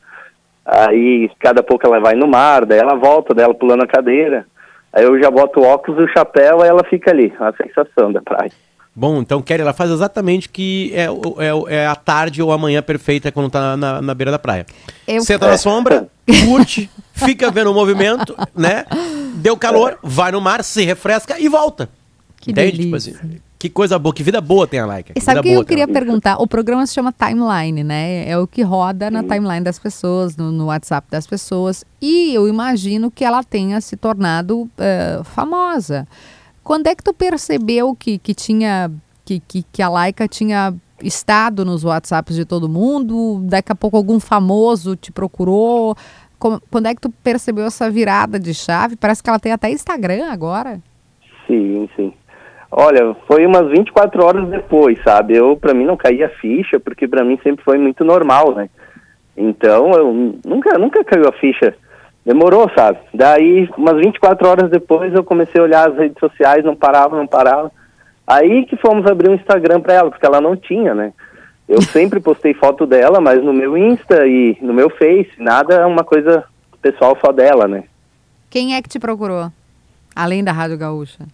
Aí 0.67 1.31
cada 1.39 1.62
pouco 1.62 1.87
ela 1.87 2.01
vai 2.01 2.14
no 2.14 2.27
mar, 2.27 2.67
daí 2.67 2.79
ela 2.81 2.97
volta, 2.97 3.33
daí 3.33 3.45
ela 3.45 3.55
pulando 3.55 3.85
a 3.85 3.87
cadeira. 3.87 4.47
Aí 4.93 5.05
eu 5.05 5.19
já 5.23 5.31
boto 5.31 5.61
o 5.61 5.64
óculos 5.64 6.01
e 6.01 6.05
o 6.05 6.12
chapéu, 6.12 6.62
aí 6.62 6.69
ela 6.69 6.83
fica 6.85 7.11
ali, 7.11 7.33
a 7.39 7.53
sensação 7.53 8.12
da 8.12 8.21
praia. 8.21 8.51
Bom, 8.99 9.19
então 9.21 9.43
Kelly, 9.43 9.61
ela 9.61 9.75
faz 9.75 9.91
exatamente 9.91 10.49
o 10.49 10.51
que 10.51 10.91
é, 10.95 11.05
é, 11.05 11.75
é 11.83 11.87
a 11.87 11.95
tarde 11.95 12.43
ou 12.43 12.51
a 12.51 12.57
manhã 12.57 12.81
perfeita 12.83 13.31
quando 13.31 13.51
tá 13.51 13.77
na, 13.77 14.01
na 14.01 14.14
beira 14.14 14.31
da 14.31 14.39
praia. 14.39 14.64
Eu- 15.07 15.21
Senta 15.21 15.47
na 15.49 15.59
sombra, 15.59 16.09
curte, 16.49 16.89
fica 17.12 17.51
vendo 17.51 17.71
o 17.71 17.75
movimento, 17.75 18.35
né? 18.57 18.87
Deu 19.35 19.55
calor, 19.57 19.99
vai 20.03 20.33
no 20.33 20.41
mar, 20.41 20.64
se 20.64 20.83
refresca 20.83 21.39
e 21.39 21.47
volta. 21.47 21.91
Que 22.41 22.51
Entende? 22.53 22.71
Tipo 22.79 22.83
delícia. 22.85 23.12
assim, 23.21 23.41
que 23.59 23.70
coisa 23.70 23.98
boa, 23.98 24.14
que 24.14 24.22
vida 24.22 24.40
boa 24.40 24.66
tem 24.66 24.80
a 24.80 24.86
Laika. 24.86 25.12
E 25.16 25.20
sabe 25.20 25.40
o 25.40 25.42
que 25.42 25.48
boa 25.50 25.61
eu 25.62 25.64
queria 25.64 25.88
perguntar? 25.88 26.36
O 26.40 26.46
programa 26.46 26.86
se 26.86 26.92
chama 26.94 27.12
Timeline, 27.12 27.82
né? 27.82 28.28
É 28.28 28.36
o 28.38 28.46
que 28.46 28.62
roda 28.62 29.11
na 29.11 29.22
timeline 29.22 29.64
das 29.64 29.78
pessoas, 29.78 30.36
no, 30.36 30.52
no 30.52 30.66
WhatsApp 30.66 31.07
das 31.11 31.26
pessoas. 31.26 31.84
E 32.00 32.34
eu 32.34 32.46
imagino 32.48 33.11
que 33.11 33.24
ela 33.24 33.42
tenha 33.42 33.80
se 33.80 33.96
tornado 33.96 34.68
eh, 34.78 35.20
famosa. 35.24 36.07
Quando 36.62 36.86
é 36.88 36.94
que 36.94 37.02
tu 37.02 37.14
percebeu 37.14 37.94
que, 37.94 38.18
que 38.18 38.34
tinha. 38.34 38.90
Que, 39.24 39.40
que, 39.40 39.64
que 39.72 39.82
a 39.82 39.88
Laika 39.88 40.28
tinha 40.28 40.72
estado 41.02 41.64
nos 41.64 41.82
WhatsApps 41.82 42.36
de 42.36 42.44
todo 42.44 42.68
mundo? 42.68 43.40
Daqui 43.44 43.72
a 43.72 43.74
pouco 43.74 43.96
algum 43.96 44.20
famoso 44.20 44.94
te 44.96 45.11
procurou? 45.11 45.96
Como- 46.38 46.61
quando 46.70 46.86
é 46.86 46.94
que 46.94 47.00
tu 47.00 47.11
percebeu 47.11 47.64
essa 47.64 47.90
virada 47.90 48.38
de 48.38 48.52
chave? 48.54 48.96
Parece 48.96 49.22
que 49.22 49.28
ela 49.30 49.38
tem 49.38 49.52
até 49.52 49.70
Instagram 49.70 50.30
agora. 50.30 50.80
Sim, 51.46 51.88
sim. 51.96 52.12
Olha, 52.71 53.14
foi 53.27 53.47
umas 53.47 53.69
24 53.71 54.25
horas 54.25 54.49
depois, 54.49 54.99
sabe? 55.03 55.37
Eu, 55.37 55.57
pra 55.57 55.73
mim, 55.73 55.85
não 55.85 55.97
caía 55.97 56.29
ficha, 56.29 56.81
porque 56.81 57.07
pra 57.07 57.25
mim 57.25 57.39
sempre 57.43 57.64
foi 57.64 57.79
muito 57.79 58.05
normal, 58.05 58.55
né? 58.55 58.69
Então, 59.37 59.93
eu 59.93 60.35
nunca, 60.45 60.79
nunca 60.79 61.05
caiu 61.05 61.29
a 61.29 61.33
ficha. 61.33 61.75
Demorou, 62.25 62.69
sabe? 62.75 62.99
Daí, 63.14 63.69
umas 63.77 63.97
24 63.99 64.49
horas 64.49 64.71
depois, 64.71 65.14
eu 65.14 65.23
comecei 65.23 65.61
a 65.61 65.64
olhar 65.64 65.89
as 65.89 65.97
redes 65.97 66.19
sociais, 66.19 66.64
não 66.64 66.75
parava, 66.75 67.17
não 67.17 67.27
parava. 67.27 67.71
Aí 68.27 68.67
que 68.67 68.77
fomos 68.77 69.07
abrir 69.07 69.31
um 69.31 69.35
Instagram 69.35 69.81
pra 69.81 69.95
ela, 69.95 70.11
porque 70.11 70.27
ela 70.27 70.41
não 70.41 70.57
tinha, 70.57 70.93
né? 70.93 71.12
Eu 71.69 71.81
sempre 71.87 72.19
postei 72.19 72.53
foto 72.55 72.85
dela, 72.85 73.21
mas 73.21 73.43
no 73.43 73.53
meu 73.53 73.77
Insta 73.79 74.27
e 74.27 74.59
no 74.61 74.75
meu 74.75 74.91
Face, 74.91 75.31
nada 75.39 75.75
é 75.75 75.87
uma 75.87 76.03
coisa 76.03 76.45
pessoal 76.83 77.17
só 77.25 77.31
dela, 77.31 77.69
né? 77.69 77.85
Quem 78.51 78.75
é 78.75 78.83
que 78.83 78.89
te 78.89 78.99
procurou? 78.99 79.51
Além 80.14 80.43
da 80.43 80.51
Rádio 80.51 80.79
Gaúcha. 80.79 81.27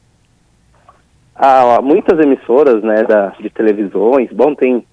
Há 1.35 1.81
muitas 1.83 2.19
emissoras, 2.21 2.83
né, 2.83 3.03
da, 3.05 3.29
de 3.41 3.49
televisões. 3.51 4.31
Bom, 4.33 4.55
tem 4.55 4.85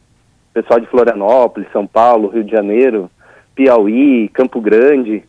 pessoal 0.53 0.79
de 0.79 0.87
Florianópolis, 0.87 1.67
São 1.71 1.85
Paulo, 1.85 2.29
Rio 2.29 2.43
de 2.43 2.51
Janeiro, 2.51 3.09
Piauí, 3.55 4.29
Campo 4.29 4.59
Grande. 4.61 5.23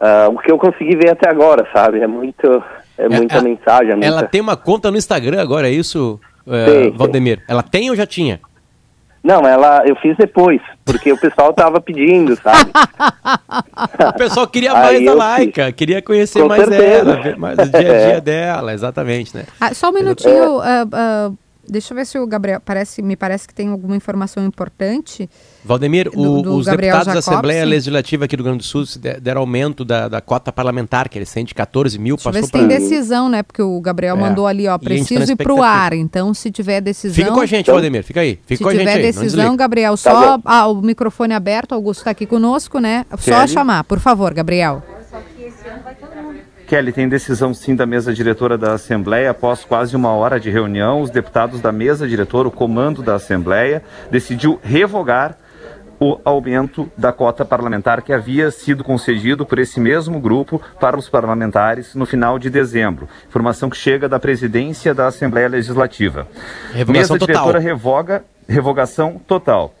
Ah, 0.00 0.28
o 0.30 0.38
que 0.38 0.50
eu 0.50 0.58
consegui 0.58 0.96
ver 0.96 1.10
até 1.10 1.28
agora, 1.30 1.66
sabe? 1.72 2.00
É 2.00 2.06
muito, 2.06 2.62
é 2.98 3.08
muita 3.08 3.34
ela- 3.36 3.44
mensagem. 3.44 3.90
É 3.90 3.94
muita... 3.94 4.06
Ela 4.08 4.22
tem 4.24 4.40
uma 4.40 4.56
conta 4.56 4.90
no 4.90 4.96
Instagram 4.96 5.40
agora, 5.40 5.68
é 5.68 5.72
isso, 5.72 6.18
é, 6.46 6.64
Tem, 6.64 6.82
tem. 6.90 6.98
Valdemir? 6.98 7.42
Ela 7.48 7.62
tem 7.62 7.90
ou 7.90 7.96
já 7.96 8.06
tinha? 8.06 8.40
Não, 9.24 9.40
ela 9.40 9.82
eu 9.86 9.96
fiz 9.96 10.14
depois, 10.18 10.60
porque 10.84 11.10
o 11.10 11.16
pessoal 11.16 11.50
tava 11.54 11.80
pedindo, 11.80 12.36
sabe? 12.36 12.70
O 14.08 14.12
pessoal 14.18 14.46
queria 14.46 14.72
Aí 14.72 14.82
mais 14.82 15.04
da 15.04 15.10
eu 15.12 15.16
Laika, 15.16 15.72
queria 15.72 16.02
conhecer 16.02 16.42
Com 16.42 16.48
mais 16.48 16.64
certeza. 16.64 17.04
dela, 17.04 17.22
ver 17.22 17.36
mais 17.38 17.56
do 17.56 17.68
dia 17.70 17.78
a 17.78 17.82
dia 18.06 18.16
É. 18.16 18.20
dela, 18.20 18.72
exatamente, 18.74 19.34
né? 19.36 19.44
Ah, 19.60 19.72
só 19.72 19.88
um 19.90 19.92
minutinho. 19.92 20.60
ah, 20.60 20.84
ah, 20.92 21.30
deixa 21.68 21.92
eu 21.92 21.96
ver 21.96 22.04
se 22.06 22.18
o 22.18 22.26
Gabriel. 22.26 22.60
Parece, 22.64 23.00
me 23.02 23.16
parece 23.16 23.46
que 23.48 23.54
tem 23.54 23.68
alguma 23.68 23.96
informação 23.96 24.44
importante. 24.44 25.28
Valdemir, 25.64 26.10
Do- 26.10 26.42
do 26.42 26.56
os 26.56 26.66
Gabriel 26.66 26.96
deputados 26.98 27.24
da. 27.26 27.32
Assembleia 27.32 27.64
Legislativa 27.64 28.24
aqui 28.26 28.36
do 28.36 28.40
Rio 28.42 28.44
Grande 28.52 28.58
do 28.58 28.64
Sul 28.64 28.84
se 28.86 28.98
de- 28.98 29.20
deram 29.20 29.40
aumento 29.40 29.84
da, 29.84 30.08
da 30.08 30.20
cota 30.20 30.52
parlamentar, 30.52 31.08
que 31.08 31.18
eles 31.18 31.32
têm 31.32 31.44
de 31.44 31.54
14 31.54 31.98
mil, 31.98 32.16
Deixa 32.16 32.28
eu 32.28 32.32
ver 32.32 32.40
passou 32.42 32.46
se 32.46 32.52
tem 32.52 32.68
para... 32.68 32.78
decisão, 32.78 33.28
né? 33.28 33.42
Porque 33.42 33.62
o 33.62 33.80
Gabriel 33.80 34.16
É. 34.16 34.20
mandou 34.20 34.46
ali, 34.46 34.66
ó, 34.68 34.74
E 34.74 34.78
tá 34.78 34.84
preciso 34.84 35.32
ir 35.32 35.36
pro 35.36 35.62
ar. 35.62 35.92
Então, 35.94 36.32
se 36.34 36.50
tiver 36.50 36.80
decisão. 36.80 37.14
Fica 37.14 37.32
com 37.32 37.40
a 37.40 37.46
gente, 37.46 37.70
Valdemir, 37.70 38.04
fica 38.04 38.20
aí. 38.20 38.38
Fica 38.46 38.56
Se 38.58 38.62
com 38.62 38.68
a 38.68 38.72
gente 38.72 38.80
tiver 38.80 38.90
aí, 38.92 38.96
não 38.98 39.02
decisão, 39.06 39.24
desliga. 39.44 39.56
Gabriel, 39.56 39.92
Tá 39.92 39.96
só 39.96 40.36
bom. 40.38 40.42
ah, 40.44 40.66
o 40.68 40.82
microfone 40.82 41.34
aberto, 41.34 41.72
Augusto 41.74 42.00
está 42.00 42.10
aqui 42.10 42.26
conosco, 42.26 42.78
né? 42.78 43.06
Só 43.18 43.46
chamar, 43.46 43.84
por 43.84 43.98
favor, 44.00 44.32
Gabriel. 44.34 44.82
Kelly, 46.66 46.92
tem 46.92 47.08
decisão 47.08 47.52
sim 47.52 47.76
da 47.76 47.86
mesa 47.86 48.12
diretora 48.12 48.56
da 48.56 48.72
Assembleia. 48.72 49.30
Após 49.30 49.64
quase 49.64 49.94
uma 49.94 50.10
hora 50.12 50.40
de 50.40 50.50
reunião, 50.50 51.00
os 51.00 51.10
deputados 51.10 51.60
da 51.60 51.70
mesa 51.70 52.08
diretora, 52.08 52.48
o 52.48 52.50
comando 52.50 53.02
da 53.02 53.14
Assembleia, 53.14 53.82
decidiu 54.10 54.58
revogar 54.62 55.36
o 56.00 56.18
aumento 56.24 56.90
da 56.96 57.12
cota 57.12 57.44
parlamentar 57.44 58.02
que 58.02 58.12
havia 58.12 58.50
sido 58.50 58.82
concedido 58.82 59.46
por 59.46 59.58
esse 59.58 59.78
mesmo 59.78 60.18
grupo 60.20 60.60
para 60.80 60.98
os 60.98 61.08
parlamentares 61.08 61.94
no 61.94 62.04
final 62.04 62.38
de 62.38 62.50
dezembro. 62.50 63.08
Informação 63.28 63.70
que 63.70 63.76
chega 63.76 64.08
da 64.08 64.18
presidência 64.18 64.94
da 64.94 65.06
Assembleia 65.06 65.48
Legislativa. 65.48 66.26
Revogação 66.72 66.92
mesa 66.92 67.18
total. 67.18 67.26
diretora 67.26 67.58
revoga 67.58 68.24
revogação 68.48 69.20
total. 69.26 69.74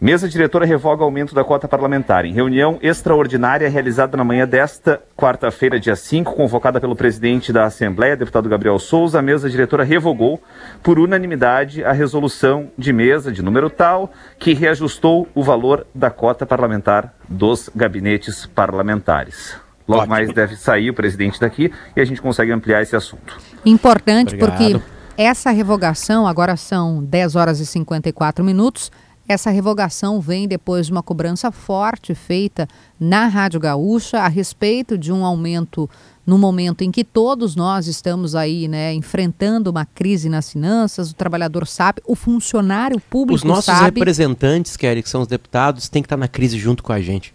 Mesa 0.00 0.26
diretora 0.26 0.64
revoga 0.64 1.04
aumento 1.04 1.34
da 1.34 1.44
cota 1.44 1.68
parlamentar. 1.68 2.24
Em 2.24 2.32
reunião 2.32 2.78
extraordinária 2.80 3.68
realizada 3.68 4.16
na 4.16 4.24
manhã 4.24 4.48
desta 4.48 4.98
quarta-feira, 5.14 5.78
dia 5.78 5.94
5, 5.94 6.34
convocada 6.34 6.80
pelo 6.80 6.96
presidente 6.96 7.52
da 7.52 7.66
Assembleia, 7.66 8.16
deputado 8.16 8.48
Gabriel 8.48 8.78
Souza, 8.78 9.18
a 9.18 9.22
mesa 9.22 9.50
diretora 9.50 9.84
revogou, 9.84 10.42
por 10.82 10.98
unanimidade, 10.98 11.84
a 11.84 11.92
resolução 11.92 12.70
de 12.78 12.94
mesa 12.94 13.30
de 13.30 13.42
número 13.42 13.68
tal 13.68 14.10
que 14.38 14.54
reajustou 14.54 15.28
o 15.34 15.42
valor 15.42 15.86
da 15.94 16.08
cota 16.08 16.46
parlamentar 16.46 17.12
dos 17.28 17.68
gabinetes 17.76 18.46
parlamentares. 18.46 19.54
Logo 19.86 20.00
Ótimo. 20.00 20.14
mais 20.14 20.32
deve 20.32 20.56
sair 20.56 20.88
o 20.88 20.94
presidente 20.94 21.38
daqui 21.38 21.70
e 21.94 22.00
a 22.00 22.04
gente 22.06 22.22
consegue 22.22 22.50
ampliar 22.52 22.80
esse 22.80 22.96
assunto. 22.96 23.36
Importante 23.66 24.34
Obrigado. 24.34 24.56
porque 24.56 24.80
essa 25.18 25.50
revogação, 25.50 26.26
agora 26.26 26.56
são 26.56 27.04
10 27.04 27.36
horas 27.36 27.60
e 27.60 27.66
54 27.66 28.42
minutos, 28.42 28.90
essa 29.32 29.50
revogação 29.50 30.20
vem 30.20 30.48
depois 30.48 30.86
de 30.86 30.92
uma 30.92 31.04
cobrança 31.04 31.52
forte 31.52 32.14
feita 32.16 32.66
na 32.98 33.28
Rádio 33.28 33.60
Gaúcha 33.60 34.18
a 34.18 34.26
respeito 34.26 34.98
de 34.98 35.12
um 35.12 35.24
aumento 35.24 35.88
no 36.26 36.36
momento 36.36 36.82
em 36.82 36.90
que 36.90 37.04
todos 37.04 37.54
nós 37.54 37.86
estamos 37.86 38.34
aí, 38.34 38.66
né, 38.66 38.92
enfrentando 38.92 39.70
uma 39.70 39.86
crise 39.86 40.28
nas 40.28 40.50
finanças, 40.50 41.10
o 41.10 41.14
trabalhador 41.14 41.66
sabe, 41.66 42.02
o 42.06 42.16
funcionário 42.16 43.00
público 43.00 43.36
Os 43.36 43.44
nossos 43.44 43.66
sabe. 43.66 43.98
representantes, 44.00 44.76
Kelly, 44.76 45.02
que 45.02 45.08
são 45.08 45.22
os 45.22 45.28
deputados, 45.28 45.88
têm 45.88 46.02
que 46.02 46.06
estar 46.06 46.16
na 46.16 46.28
crise 46.28 46.58
junto 46.58 46.82
com 46.82 46.92
a 46.92 47.00
gente. 47.00 47.32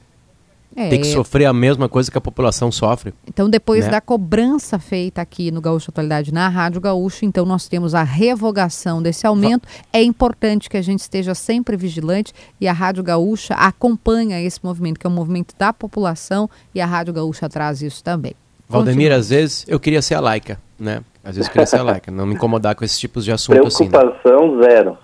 É, 0.76 0.90
Tem 0.90 1.00
que 1.00 1.08
sofrer 1.08 1.46
a 1.46 1.54
mesma 1.54 1.88
coisa 1.88 2.12
que 2.12 2.18
a 2.18 2.22
população 2.22 2.70
sofre. 2.70 3.14
Então, 3.26 3.50
depois 3.50 3.86
né? 3.86 3.92
da 3.92 4.02
cobrança 4.02 4.78
feita 4.78 5.22
aqui 5.22 5.50
no 5.50 5.62
Gaúcho 5.62 5.90
Atualidade, 5.90 6.34
na 6.34 6.50
Rádio 6.50 6.82
Gaúcho, 6.82 7.24
então 7.24 7.46
nós 7.46 7.70
temos 7.70 7.96
a 7.96 8.04
revogação 8.04 9.02
desse 9.02 9.26
aumento. 9.26 9.68
É 9.94 10.04
importante 10.04 10.70
que 10.70 10.76
a 10.76 10.82
gente 10.82 11.00
esteja 11.00 11.34
sempre 11.34 11.78
vigilante 11.78 12.34
e 12.60 12.68
a 12.68 12.74
Rádio 12.74 13.04
Gaúcha 13.04 13.54
acompanha 13.54 14.42
esse 14.42 14.60
movimento, 14.62 15.00
que 15.00 15.08
é 15.08 15.10
um 15.10 15.14
movimento 15.14 15.56
da 15.58 15.72
população, 15.72 16.50
e 16.74 16.82
a 16.82 16.86
Rádio 16.86 17.14
Gaúcha 17.14 17.48
traz 17.48 17.82
isso 17.82 18.04
também. 18.04 18.34
Valdemir, 18.68 19.14
às 19.14 19.30
vezes 19.30 19.64
eu 19.70 19.80
queria 19.80 20.02
ser 20.02 20.16
a 20.16 20.20
Laika, 20.20 20.60
né? 20.78 21.02
Às 21.24 21.36
vezes 21.36 21.48
eu 21.48 21.54
queria 21.54 21.66
ser 21.66 21.78
a 21.78 21.84
Laika, 21.84 22.12
não 22.12 22.26
me 22.26 22.34
incomodar 22.34 22.76
com 22.76 22.84
esses 22.84 23.00
tipos 23.00 23.24
de 23.24 23.32
assunto 23.32 23.66
assim. 23.66 23.86
Né? 23.86 23.92
Preocupação 23.92 24.62
zero. 24.62 24.98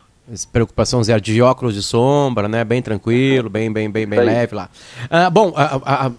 Preocupação 0.51 1.03
zero 1.03 1.19
de 1.19 1.41
óculos 1.41 1.75
de 1.75 1.81
sombra, 1.83 2.47
né? 2.47 2.63
Bem 2.63 2.81
tranquilo, 2.81 3.49
bem, 3.49 3.71
bem, 3.71 3.89
bem, 3.89 4.07
bem 4.07 4.19
leve 4.19 4.55
lá. 4.55 4.69
Ah, 5.09 5.29
bom, 5.29 5.53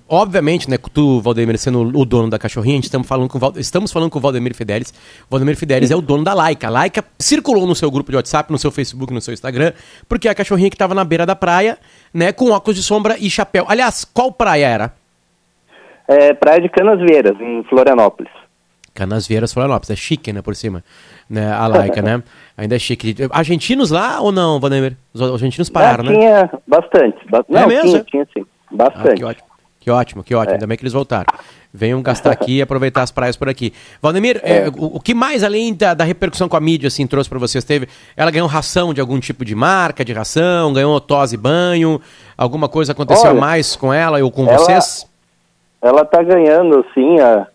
obviamente, 0.09 0.69
né? 0.69 0.77
Tu, 0.93 1.21
Valdemir, 1.21 1.57
sendo 1.59 1.81
o 1.81 2.05
dono 2.05 2.29
da 2.29 2.39
cachorrinha, 2.39 2.75
a 2.75 2.77
gente 2.77 2.85
estamos 2.85 3.09
falando 3.09 3.29
com, 3.29 3.39
Val- 3.39 3.55
estamos 3.57 3.91
falando 3.93 4.11
com 4.11 4.19
o 4.19 4.21
Valdemir 4.23 4.55
Fidelis. 4.55 4.91
O 4.91 5.31
Valdemir 5.31 5.57
Fidelis 5.57 5.91
é 5.91 5.97
o 5.97 6.03
dono 6.03 6.25
da 6.25 6.35
Laika. 6.35 6.67
A 6.67 6.71
Laika 6.71 7.05
circulou 7.19 7.67
no 7.67 7.75
seu 7.75 7.91
grupo 7.91 8.11
de 8.11 8.17
WhatsApp, 8.17 8.53
no 8.53 8.59
seu 8.59 8.71
Facebook, 8.71 9.13
no 9.13 9.21
seu 9.21 9.33
Instagram, 9.33 9.73
porque 10.09 10.29
é 10.29 10.31
a 10.31 10.35
cachorrinha 10.35 10.69
que 10.69 10.75
estava 10.75 10.95
na 10.95 11.05
beira 11.05 11.25
da 11.25 11.35
praia, 11.35 11.79
né? 12.13 12.33
Com 12.33 12.51
óculos 12.51 12.77
de 12.77 12.83
sombra 12.83 13.17
e 13.19 13.31
chapéu. 13.31 13.65
Aliás, 13.69 14.05
qual 14.05 14.31
praia 14.31 14.67
era? 14.67 14.95
É 16.09 16.35
Praia 16.35 16.61
de 16.61 16.69
Canasvieiras, 16.69 17.41
em 17.41 17.63
Florianópolis. 17.71 18.31
Canasvieiras 18.95 19.53
Florianópolis. 19.53 19.91
É 19.91 19.97
chique, 19.97 20.33
né, 20.33 20.43
por 20.43 20.55
cima. 20.57 20.83
Né, 21.29 21.51
a 21.53 21.67
Laika, 21.67 22.03
né? 22.03 22.23
Ainda 22.57 22.77
é 22.77 22.79
chique. 22.79 23.15
Argentinos 23.31 23.91
lá 23.91 24.21
ou 24.21 24.31
não, 24.33 24.61
Valdemir? 24.61 24.97
Os 25.15 25.23
argentinos 25.23 25.69
pararam, 25.71 26.05
Ah, 26.07 26.11
né? 26.11 26.15
Tinha 26.19 26.51
bastante. 26.67 27.17
Ba- 27.31 27.45
Não, 27.49 27.67
mesmo? 27.69 27.91
tinha, 27.91 28.05
tinha 28.05 28.29
sim. 28.35 28.45
Ah, 28.73 28.75
Bastante. 28.77 29.17
que 29.17 29.25
ótimo. 29.25 29.47
Que 29.81 29.91
ótimo, 29.91 30.23
que 30.23 30.33
ótimo. 30.35 30.53
Ainda 30.55 30.67
bem 30.67 30.77
que 30.77 30.85
eles 30.85 30.93
voltaram. 30.93 31.27
Venham 31.75 32.01
gastar 32.03 32.31
aqui 32.31 32.59
e 32.59 32.63
aproveitar 32.63 33.03
as 33.03 33.11
praias 33.11 33.35
por 33.35 33.49
aqui. 33.49 33.73
Valdemir, 34.01 34.41
é, 34.45 34.69
o, 34.69 34.97
o 34.97 35.01
que 35.01 35.13
mais, 35.13 35.43
além 35.43 35.75
da, 35.75 35.93
da 35.93 36.05
repercussão 36.05 36.49
com 36.49 36.57
a 36.57 36.61
mídia, 36.61 36.87
assim, 36.87 37.05
trouxe 37.05 37.29
para 37.29 37.39
vocês? 37.41 37.65
Teve, 37.65 37.89
ela 38.17 38.31
ganhou 38.31 38.47
ração 38.47 38.95
de 38.95 39.01
algum 39.01 39.19
tipo 39.19 39.45
de 39.45 39.57
marca, 39.57 40.05
de 40.05 40.13
ração, 40.13 40.73
ganhou 40.73 41.01
tosse 41.01 41.35
e 41.35 41.39
banho, 41.39 42.01
alguma 42.39 42.69
coisa 42.69 42.93
aconteceu 42.93 43.31
Olha, 43.31 43.41
mais 43.41 43.75
com 43.75 43.93
ela 43.93 44.23
ou 44.23 44.31
com 44.31 44.47
ela- 44.47 44.57
vocês? 44.59 45.05
Ela 45.83 46.05
tá 46.05 46.23
ganhando, 46.23 46.85
sim, 46.95 47.19
a, 47.19 47.49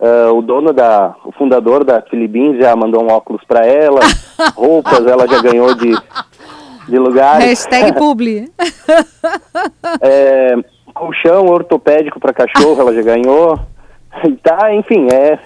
a- 0.00 0.32
o 0.32 0.40
dono 0.42 0.72
da, 0.72 1.14
o 1.24 1.32
fundador 1.32 1.84
da 1.84 2.00
Filibin 2.02 2.56
já 2.60 2.74
mandou 2.76 3.02
um 3.02 3.08
óculos 3.12 3.42
para 3.46 3.66
ela, 3.66 4.00
roupas 4.56 5.06
ela 5.06 5.26
já 5.26 5.40
ganhou 5.42 5.74
de, 5.74 5.92
de 6.88 6.98
lugares. 6.98 7.44
Hashtag 7.44 7.92
publi. 7.98 8.50
É, 10.00 10.54
colchão 10.94 11.46
ortopédico 11.46 12.18
para 12.20 12.32
cachorro 12.32 12.80
ela 12.80 12.92
já 12.94 13.02
ganhou. 13.02 13.58
Tá, 14.42 14.74
enfim, 14.74 15.06
é 15.12 15.38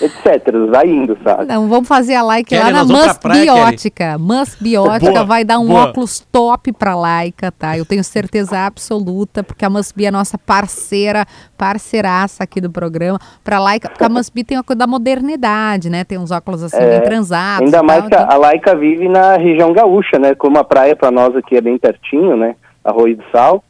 etc. 0.00 0.52
Vai 0.70 0.86
indo, 0.88 1.16
sabe? 1.24 1.46
Não, 1.46 1.68
vamos 1.68 1.88
fazer 1.88 2.14
a 2.14 2.22
like 2.22 2.50
Kelly, 2.50 2.62
lá 2.72 2.84
na 2.84 2.86
pra 2.86 2.96
Must 3.06 3.20
praia, 3.20 3.42
Biótica. 3.44 4.18
Must 4.18 4.56
Biótica 4.62 5.10
Boa, 5.12 5.24
vai 5.24 5.44
dar 5.44 5.58
um 5.58 5.66
boa. 5.66 5.84
óculos 5.88 6.20
top 6.32 6.72
pra 6.72 6.94
Laika, 6.94 7.50
tá? 7.52 7.76
Eu 7.76 7.84
tenho 7.84 8.02
certeza 8.04 8.58
absoluta, 8.66 9.42
porque 9.42 9.64
a 9.64 9.70
Must 9.70 9.94
Bi 9.94 10.06
é 10.06 10.10
nossa 10.10 10.36
parceira, 10.38 11.24
parceiraça 11.56 12.42
aqui 12.44 12.60
do 12.60 12.70
programa. 12.70 13.18
Pra 13.44 13.58
Laika, 13.58 13.88
porque 13.88 14.04
a 14.04 14.08
Must 14.08 14.32
Bi 14.34 14.44
tem 14.44 14.56
uma 14.56 14.64
coisa 14.64 14.78
da 14.78 14.86
modernidade, 14.86 15.88
né? 15.90 16.04
Tem 16.04 16.18
uns 16.18 16.30
óculos 16.30 16.62
assim, 16.62 16.78
bem 16.78 17.00
transados. 17.02 17.62
É, 17.62 17.64
Ainda 17.64 17.82
mais 17.82 18.00
tal, 18.00 18.08
que 18.08 18.14
a, 18.16 18.22
então- 18.22 18.34
a 18.34 18.38
Laica 18.38 18.74
vive 18.76 19.08
na 19.08 19.36
região 19.36 19.72
gaúcha, 19.72 20.18
né? 20.18 20.34
Como 20.34 20.58
a 20.58 20.64
praia 20.64 20.96
para 20.96 21.10
nós 21.10 21.34
aqui 21.36 21.56
é 21.56 21.60
bem 21.60 21.78
pertinho, 21.78 22.36
né? 22.36 22.54
Arroio 22.84 23.16
do 23.16 23.24
Sal. 23.30 23.62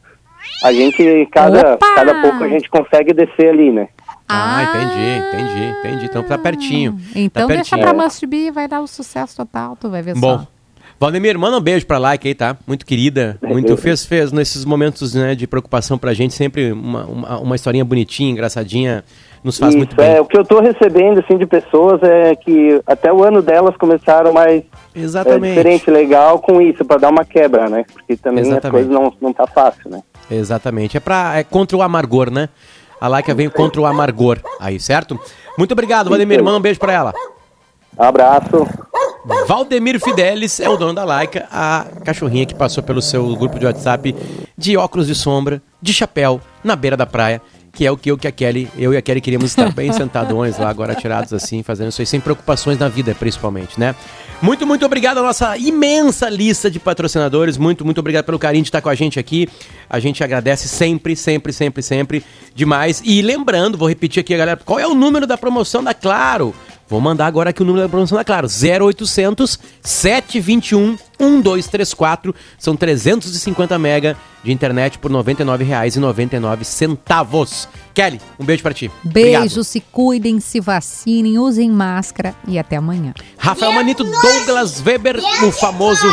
A 0.63 0.71
gente, 0.73 1.27
cada, 1.31 1.73
Opa! 1.73 1.95
cada 1.95 2.21
pouco 2.21 2.43
a 2.43 2.47
gente 2.47 2.69
consegue 2.69 3.13
descer 3.13 3.49
ali, 3.49 3.71
né? 3.71 3.89
Ah, 4.27 4.63
entendi, 4.63 5.27
entendi, 5.27 5.65
entendi. 5.79 6.05
Então 6.05 6.23
tá 6.23 6.37
pertinho. 6.37 6.97
Então 7.15 7.47
tá 7.47 7.53
deixa 7.53 7.75
pertinho. 7.75 7.95
pra 7.95 8.05
Must 8.05 8.25
Be, 8.25 8.51
vai 8.51 8.67
dar 8.67 8.81
um 8.81 8.87
sucesso 8.87 9.35
total, 9.35 9.75
tu 9.79 9.89
vai 9.89 10.01
ver 10.01 10.15
Bom. 10.15 10.39
só. 10.39 10.47
Valdemir, 10.99 11.37
manda 11.37 11.57
um 11.57 11.61
beijo 11.61 11.85
pra 11.87 11.97
Like 11.97 12.27
aí, 12.27 12.35
tá? 12.35 12.55
Muito 12.67 12.85
querida. 12.85 13.35
Muito 13.41 13.75
fez, 13.75 14.05
fez 14.05 14.31
nesses 14.31 14.63
momentos 14.63 15.15
né, 15.15 15.33
de 15.33 15.47
preocupação 15.47 15.97
pra 15.97 16.13
gente, 16.13 16.33
sempre 16.35 16.71
uma, 16.71 17.05
uma, 17.05 17.39
uma 17.39 17.55
historinha 17.55 17.83
bonitinha, 17.83 18.29
engraçadinha, 18.29 19.03
nos 19.43 19.57
faz 19.57 19.71
Isso, 19.71 19.79
muito 19.79 19.95
bem. 19.95 20.05
é, 20.05 20.21
o 20.21 20.25
que 20.25 20.37
eu 20.37 20.45
tô 20.45 20.61
recebendo, 20.61 21.19
assim, 21.19 21.39
de 21.39 21.47
pessoas 21.47 22.03
é 22.03 22.35
que 22.35 22.79
até 22.85 23.11
o 23.11 23.23
ano 23.23 23.41
delas 23.41 23.75
começaram 23.77 24.31
mais 24.31 24.61
é, 24.93 24.99
Exatamente. 24.99 25.49
diferente, 25.55 25.89
legal 25.89 26.37
com 26.37 26.61
isso, 26.61 26.85
para 26.85 26.99
dar 26.99 27.09
uma 27.09 27.25
quebra, 27.25 27.67
né? 27.67 27.83
Porque 27.91 28.15
também 28.15 28.41
Exatamente. 28.41 28.67
as 28.67 28.71
coisas 28.71 28.91
não, 28.91 29.11
não 29.19 29.33
tá 29.33 29.47
fácil, 29.47 29.89
né? 29.89 30.03
Exatamente. 30.29 30.97
É, 30.97 30.99
pra, 30.99 31.35
é 31.35 31.43
contra 31.43 31.75
o 31.75 31.81
amargor, 31.81 32.29
né? 32.29 32.47
A 33.01 33.07
Laika 33.07 33.33
veio 33.33 33.49
contra 33.49 33.81
o 33.81 33.85
amargor 33.87 34.39
aí, 34.59 34.79
certo? 34.79 35.19
Muito 35.57 35.71
obrigado, 35.71 36.07
Valdemir. 36.07 36.43
Manda 36.43 36.59
um 36.59 36.61
beijo 36.61 36.79
pra 36.79 36.93
ela. 36.93 37.13
Abraço. 37.97 38.67
Valdemir 39.47 39.99
Fidelis 39.99 40.59
é 40.59 40.69
o 40.69 40.77
dono 40.77 40.93
da 40.93 41.03
Laika, 41.03 41.47
a 41.51 41.85
cachorrinha 42.05 42.45
que 42.45 42.55
passou 42.55 42.83
pelo 42.83 43.01
seu 43.01 43.35
grupo 43.35 43.59
de 43.59 43.65
WhatsApp 43.65 44.15
de 44.57 44.77
óculos 44.77 45.07
de 45.07 45.15
sombra, 45.15 45.61
de 45.81 45.93
chapéu, 45.93 46.39
na 46.63 46.75
beira 46.75 46.95
da 46.95 47.05
praia, 47.05 47.41
que 47.73 47.85
é 47.85 47.91
o 47.91 47.97
que 47.97 48.11
eu, 48.11 48.17
que 48.17 48.27
a 48.27 48.31
Kelly, 48.31 48.69
eu 48.77 48.93
e 48.93 48.97
a 48.97 49.01
Kelly 49.01 49.21
queríamos 49.21 49.49
estar 49.49 49.71
bem 49.73 49.91
sentadões 49.93 50.57
lá, 50.57 50.69
agora 50.69 50.93
tirados 50.93 51.33
assim, 51.33 51.63
fazendo 51.63 51.89
isso 51.89 52.01
aí, 52.01 52.05
sem 52.05 52.19
preocupações 52.19 52.77
na 52.77 52.87
vida, 52.87 53.15
principalmente, 53.15 53.79
né? 53.79 53.95
Muito, 54.41 54.65
muito 54.65 54.83
obrigado 54.83 55.19
à 55.19 55.21
nossa 55.21 55.55
imensa 55.55 56.27
lista 56.27 56.69
de 56.69 56.79
patrocinadores. 56.79 57.57
Muito, 57.57 57.85
muito 57.85 57.99
obrigado 57.99 58.25
pelo 58.25 58.39
carinho 58.39 58.63
de 58.63 58.69
estar 58.69 58.81
com 58.81 58.89
a 58.89 58.95
gente 58.95 59.19
aqui. 59.19 59.47
A 59.87 59.99
gente 59.99 60.23
agradece 60.23 60.67
sempre, 60.67 61.15
sempre, 61.15 61.53
sempre, 61.53 61.83
sempre 61.83 62.23
demais. 62.55 63.03
E 63.05 63.21
lembrando, 63.21 63.77
vou 63.77 63.87
repetir 63.87 64.19
aqui, 64.19 64.35
galera, 64.35 64.59
qual 64.65 64.79
é 64.79 64.87
o 64.87 64.95
número 64.95 65.27
da 65.27 65.37
promoção 65.37 65.83
da 65.83 65.93
Claro? 65.93 66.55
Vou 66.91 66.99
mandar 66.99 67.25
agora 67.25 67.49
aqui 67.51 67.61
o 67.61 67.65
número 67.65 67.85
da 67.85 67.89
promoção 67.89 68.17
da 68.17 68.25
Claro: 68.25 68.47
0800 68.47 69.57
721 69.81 70.97
1234. 71.17 72.35
São 72.59 72.75
350 72.75 73.79
mega 73.79 74.17
de 74.43 74.51
internet 74.51 74.99
por 74.99 75.09
R$ 75.09 75.17
99,99. 75.19 77.67
Kelly, 77.93 78.19
um 78.37 78.43
beijo 78.43 78.61
para 78.61 78.73
ti. 78.73 78.91
Beijo, 79.05 79.37
Obrigado. 79.37 79.63
se 79.63 79.79
cuidem, 79.79 80.41
se 80.41 80.59
vacinem, 80.59 81.39
usem 81.39 81.71
máscara 81.71 82.35
e 82.45 82.59
até 82.59 82.75
amanhã. 82.75 83.13
Rafael 83.37 83.71
Manito, 83.71 84.03
Douglas 84.03 84.83
Weber, 84.85 85.17
o 85.47 85.51
famoso 85.53 86.05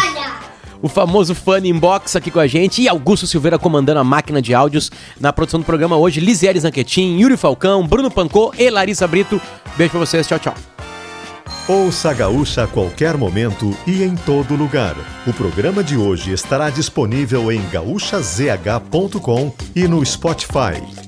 o 0.82 0.88
famoso 0.88 1.34
Fun 1.34 1.58
Inbox 1.64 2.16
aqui 2.16 2.30
com 2.30 2.40
a 2.40 2.46
gente 2.46 2.82
e 2.82 2.88
Augusto 2.88 3.26
Silveira 3.26 3.58
comandando 3.58 4.00
a 4.00 4.04
máquina 4.04 4.40
de 4.40 4.54
áudios 4.54 4.90
na 5.20 5.32
produção 5.32 5.60
do 5.60 5.66
programa 5.66 5.96
hoje. 5.96 6.20
Lisiere 6.20 6.60
Zanquetin, 6.60 7.18
Yuri 7.18 7.36
Falcão, 7.36 7.86
Bruno 7.86 8.10
Pancô 8.10 8.52
e 8.58 8.70
Larissa 8.70 9.06
Brito. 9.06 9.40
Beijo 9.76 9.92
pra 9.92 10.00
vocês, 10.00 10.26
tchau, 10.26 10.38
tchau. 10.38 10.54
Ouça 11.68 12.10
a 12.10 12.14
Gaúcha 12.14 12.64
a 12.64 12.66
qualquer 12.66 13.18
momento 13.18 13.76
e 13.86 14.02
em 14.02 14.14
todo 14.14 14.54
lugar. 14.54 14.96
O 15.26 15.34
programa 15.34 15.84
de 15.84 15.98
hoje 15.98 16.32
estará 16.32 16.70
disponível 16.70 17.52
em 17.52 17.60
gaúchazh.com 17.68 19.52
e 19.76 19.86
no 19.86 20.04
Spotify. 20.04 21.07